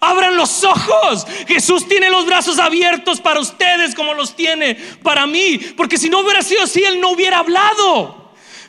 Abran 0.00 0.36
los 0.36 0.64
ojos. 0.64 1.26
Jesús 1.46 1.86
tiene 1.86 2.10
los 2.10 2.26
brazos 2.26 2.58
abiertos 2.58 3.20
para 3.20 3.38
ustedes 3.38 3.94
como 3.94 4.14
los 4.14 4.34
tiene 4.34 4.74
para 5.02 5.26
mí. 5.26 5.58
Porque 5.76 5.96
si 5.96 6.10
no 6.10 6.20
hubiera 6.20 6.42
sido 6.42 6.64
así, 6.64 6.82
Él 6.82 7.00
no 7.00 7.10
hubiera 7.10 7.38
hablado. 7.38 8.21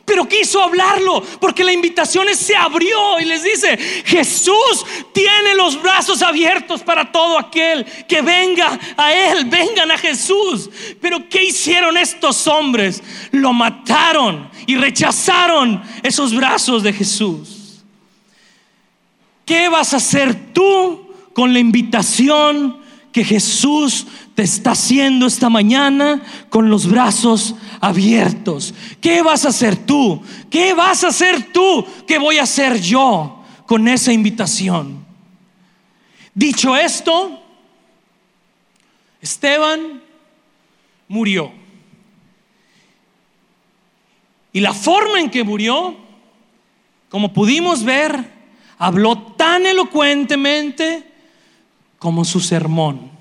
Pero 0.04 0.28
quiso 0.28 0.62
hablarlo 0.62 1.22
porque 1.40 1.64
la 1.64 1.72
invitación 1.72 2.26
se 2.34 2.54
abrió 2.54 3.18
y 3.20 3.24
les 3.24 3.42
dice, 3.42 3.76
Jesús 4.04 4.84
tiene 5.12 5.54
los 5.54 5.80
brazos 5.80 6.20
abiertos 6.20 6.82
para 6.82 7.10
todo 7.10 7.38
aquel 7.38 7.84
que 8.06 8.20
venga 8.20 8.78
a 8.96 9.12
Él, 9.12 9.46
vengan 9.46 9.90
a 9.90 9.98
Jesús. 9.98 10.68
Pero 11.00 11.28
¿qué 11.28 11.44
hicieron 11.44 11.96
estos 11.96 12.46
hombres? 12.46 13.02
Lo 13.30 13.52
mataron 13.52 14.50
y 14.66 14.76
rechazaron 14.76 15.82
esos 16.02 16.34
brazos 16.34 16.82
de 16.82 16.92
Jesús. 16.92 17.82
¿Qué 19.46 19.68
vas 19.68 19.94
a 19.94 19.98
hacer 19.98 20.52
tú 20.52 21.08
con 21.32 21.52
la 21.52 21.58
invitación 21.58 22.78
que 23.12 23.24
Jesús 23.24 24.06
te 24.34 24.42
está 24.42 24.72
haciendo 24.72 25.26
esta 25.26 25.48
mañana 25.48 26.20
con 26.50 26.68
los 26.68 26.88
brazos 26.90 27.54
abiertos. 27.80 28.74
¿Qué 29.00 29.22
vas 29.22 29.44
a 29.44 29.48
hacer 29.48 29.76
tú? 29.76 30.20
¿Qué 30.50 30.74
vas 30.74 31.04
a 31.04 31.08
hacer 31.08 31.52
tú? 31.52 31.86
¿Qué 32.06 32.18
voy 32.18 32.38
a 32.38 32.42
hacer 32.42 32.80
yo 32.80 33.44
con 33.66 33.86
esa 33.86 34.12
invitación? 34.12 35.04
Dicho 36.34 36.74
esto, 36.74 37.40
Esteban 39.20 40.02
murió. 41.06 41.52
Y 44.52 44.60
la 44.60 44.72
forma 44.72 45.20
en 45.20 45.30
que 45.30 45.44
murió, 45.44 45.96
como 47.08 47.32
pudimos 47.32 47.84
ver, 47.84 48.32
habló 48.78 49.16
tan 49.18 49.64
elocuentemente 49.64 51.08
como 51.98 52.24
su 52.24 52.40
sermón. 52.40 53.13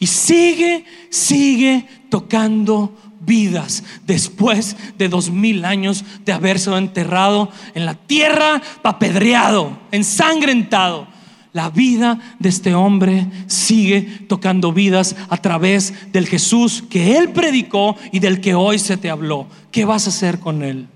Y 0.00 0.06
sigue, 0.06 0.84
sigue 1.10 1.86
tocando 2.08 2.96
vidas 3.20 3.84
después 4.06 4.76
de 4.98 5.08
dos 5.08 5.30
mil 5.30 5.64
años 5.64 6.04
de 6.24 6.32
haberse 6.32 6.74
enterrado 6.74 7.50
en 7.74 7.86
la 7.86 7.94
tierra, 7.94 8.60
apedreado, 8.82 9.78
ensangrentado. 9.92 11.06
La 11.52 11.68
vida 11.68 12.18
de 12.38 12.48
este 12.48 12.74
hombre 12.74 13.26
sigue 13.46 14.02
tocando 14.28 14.72
vidas 14.72 15.16
a 15.28 15.36
través 15.36 16.12
del 16.12 16.26
Jesús 16.26 16.84
que 16.88 17.18
él 17.18 17.30
predicó 17.30 17.96
y 18.12 18.20
del 18.20 18.40
que 18.40 18.54
hoy 18.54 18.78
se 18.78 18.96
te 18.96 19.10
habló. 19.10 19.48
¿Qué 19.70 19.84
vas 19.84 20.06
a 20.06 20.10
hacer 20.10 20.38
con 20.38 20.62
él? 20.62 20.86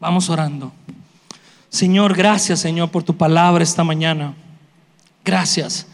Vamos 0.00 0.30
orando. 0.30 0.72
Señor, 1.68 2.16
gracias 2.16 2.60
Señor 2.60 2.90
por 2.90 3.02
tu 3.02 3.16
palabra 3.16 3.62
esta 3.62 3.84
mañana. 3.84 4.34
Gracias, 5.24 5.86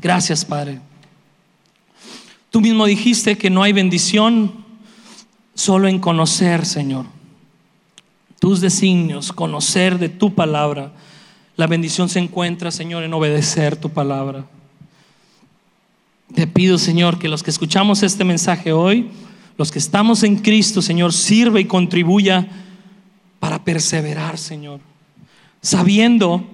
gracias 0.00 0.44
Padre. 0.44 0.80
Tú 2.52 2.60
mismo 2.60 2.84
dijiste 2.84 3.38
que 3.38 3.48
no 3.48 3.62
hay 3.62 3.72
bendición 3.72 4.52
solo 5.54 5.88
en 5.88 5.98
conocer, 5.98 6.66
Señor, 6.66 7.06
tus 8.38 8.60
designios, 8.60 9.32
conocer 9.32 9.98
de 9.98 10.10
tu 10.10 10.34
palabra. 10.34 10.92
La 11.56 11.66
bendición 11.66 12.10
se 12.10 12.18
encuentra, 12.18 12.70
Señor, 12.70 13.04
en 13.04 13.14
obedecer 13.14 13.76
tu 13.76 13.88
palabra. 13.88 14.44
Te 16.34 16.46
pido, 16.46 16.76
Señor, 16.76 17.18
que 17.18 17.28
los 17.28 17.42
que 17.42 17.48
escuchamos 17.48 18.02
este 18.02 18.22
mensaje 18.22 18.70
hoy, 18.70 19.08
los 19.56 19.72
que 19.72 19.78
estamos 19.78 20.22
en 20.22 20.36
Cristo, 20.36 20.82
Señor, 20.82 21.14
sirva 21.14 21.58
y 21.58 21.64
contribuya 21.64 22.46
para 23.40 23.64
perseverar, 23.64 24.36
Señor, 24.36 24.80
sabiendo 25.62 26.44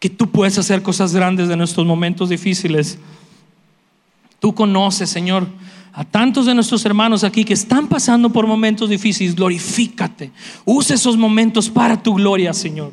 que 0.00 0.10
tú 0.10 0.30
puedes 0.30 0.58
hacer 0.58 0.82
cosas 0.82 1.14
grandes 1.14 1.48
en 1.48 1.56
nuestros 1.56 1.86
momentos 1.86 2.28
difíciles 2.28 2.98
Tú 4.40 4.54
conoces, 4.54 5.10
Señor, 5.10 5.46
a 5.92 6.04
tantos 6.04 6.46
de 6.46 6.54
nuestros 6.54 6.84
hermanos 6.84 7.24
aquí 7.24 7.44
que 7.44 7.54
están 7.54 7.88
pasando 7.88 8.30
por 8.30 8.46
momentos 8.46 8.90
difíciles. 8.90 9.34
Glorifícate. 9.34 10.30
Usa 10.64 10.94
esos 10.94 11.16
momentos 11.16 11.70
para 11.70 12.02
tu 12.02 12.14
gloria, 12.14 12.52
Señor. 12.52 12.92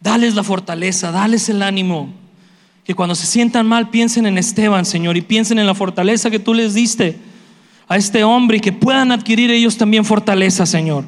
Dales 0.00 0.34
la 0.34 0.42
fortaleza, 0.42 1.12
dales 1.12 1.48
el 1.48 1.62
ánimo. 1.62 2.12
Que 2.84 2.94
cuando 2.94 3.14
se 3.14 3.26
sientan 3.26 3.66
mal 3.66 3.90
piensen 3.90 4.26
en 4.26 4.38
Esteban, 4.38 4.84
Señor, 4.84 5.16
y 5.16 5.20
piensen 5.20 5.58
en 5.58 5.66
la 5.66 5.74
fortaleza 5.74 6.30
que 6.30 6.38
tú 6.38 6.52
les 6.52 6.74
diste 6.74 7.18
a 7.88 7.96
este 7.96 8.24
hombre 8.24 8.58
y 8.58 8.60
que 8.60 8.72
puedan 8.72 9.12
adquirir 9.12 9.50
ellos 9.50 9.76
también 9.76 10.04
fortaleza, 10.04 10.66
Señor. 10.66 11.04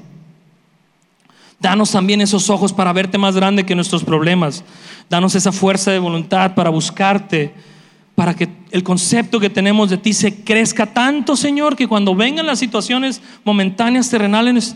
Danos 1.60 1.90
también 1.90 2.20
esos 2.20 2.50
ojos 2.50 2.72
para 2.72 2.92
verte 2.92 3.18
más 3.18 3.34
grande 3.34 3.66
que 3.66 3.74
nuestros 3.74 4.04
problemas. 4.04 4.62
Danos 5.10 5.34
esa 5.34 5.50
fuerza 5.50 5.90
de 5.90 5.98
voluntad 5.98 6.54
para 6.54 6.70
buscarte 6.70 7.52
para 8.18 8.34
que 8.34 8.48
el 8.72 8.82
concepto 8.82 9.38
que 9.38 9.48
tenemos 9.48 9.90
de 9.90 9.96
ti 9.96 10.12
se 10.12 10.42
crezca 10.42 10.86
tanto, 10.86 11.36
Señor, 11.36 11.76
que 11.76 11.86
cuando 11.86 12.16
vengan 12.16 12.46
las 12.46 12.58
situaciones 12.58 13.22
momentáneas, 13.44 14.10
terrenales, 14.10 14.74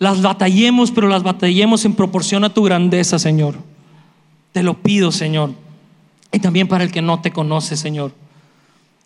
las 0.00 0.20
batallemos, 0.22 0.90
pero 0.90 1.06
las 1.06 1.22
batallemos 1.22 1.84
en 1.84 1.94
proporción 1.94 2.42
a 2.42 2.52
tu 2.52 2.64
grandeza, 2.64 3.20
Señor. 3.20 3.54
Te 4.50 4.64
lo 4.64 4.82
pido, 4.82 5.12
Señor. 5.12 5.52
Y 6.32 6.40
también 6.40 6.66
para 6.66 6.82
el 6.82 6.90
que 6.90 7.00
no 7.00 7.20
te 7.20 7.30
conoce, 7.30 7.76
Señor. 7.76 8.10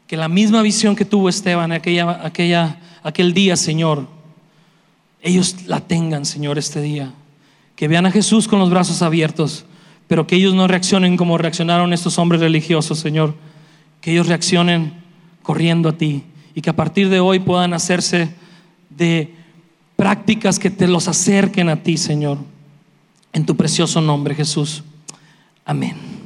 Que 0.07 0.17
la 0.17 0.29
misma 0.29 0.63
visión 0.63 0.97
que 0.97 1.05
tuvo 1.05 1.29
Esteban 1.29 1.71
aquella, 1.71 2.81
aquel 3.03 3.35
día, 3.35 3.55
Señor, 3.55 4.07
ellos 5.21 5.67
la 5.67 5.81
tengan, 5.81 6.25
Señor, 6.25 6.57
este 6.57 6.81
día. 6.81 7.13
Que 7.77 7.87
vean 7.87 8.07
a 8.07 8.13
Jesús 8.13 8.49
con 8.49 8.61
los 8.61 8.71
brazos 8.71 9.03
abiertos, 9.03 9.67
pero 10.07 10.27
que 10.27 10.37
ellos 10.37 10.55
no 10.55 10.69
reaccionen 10.69 11.19
como 11.19 11.37
reaccionaron 11.37 11.93
estos 11.93 12.19
hombres 12.19 12.41
religiosos, 12.41 12.99
Señor 12.99 13.35
que 14.01 14.13
ellos 14.13 14.29
reaccionen 14.29 14.93
corriendo 15.43 15.89
a 15.89 15.97
ti 15.97 16.25
y 16.55 16.61
que 16.61 16.71
a 16.71 16.77
partir 16.77 17.09
de 17.09 17.21
hoy 17.21 17.39
puedan 17.39 17.73
hacerse 17.73 18.35
de 18.91 19.35
prácticas 19.97 20.59
que 20.59 20.71
te 20.71 20.87
los 20.87 21.09
acerquen 21.09 21.69
a 21.69 21.83
ti, 21.83 21.97
Señor. 21.97 22.39
En 23.33 23.47
tu 23.47 23.57
precioso 23.57 24.01
nombre, 24.01 24.35
Jesús. 24.35 24.83
Amén. 25.65 26.18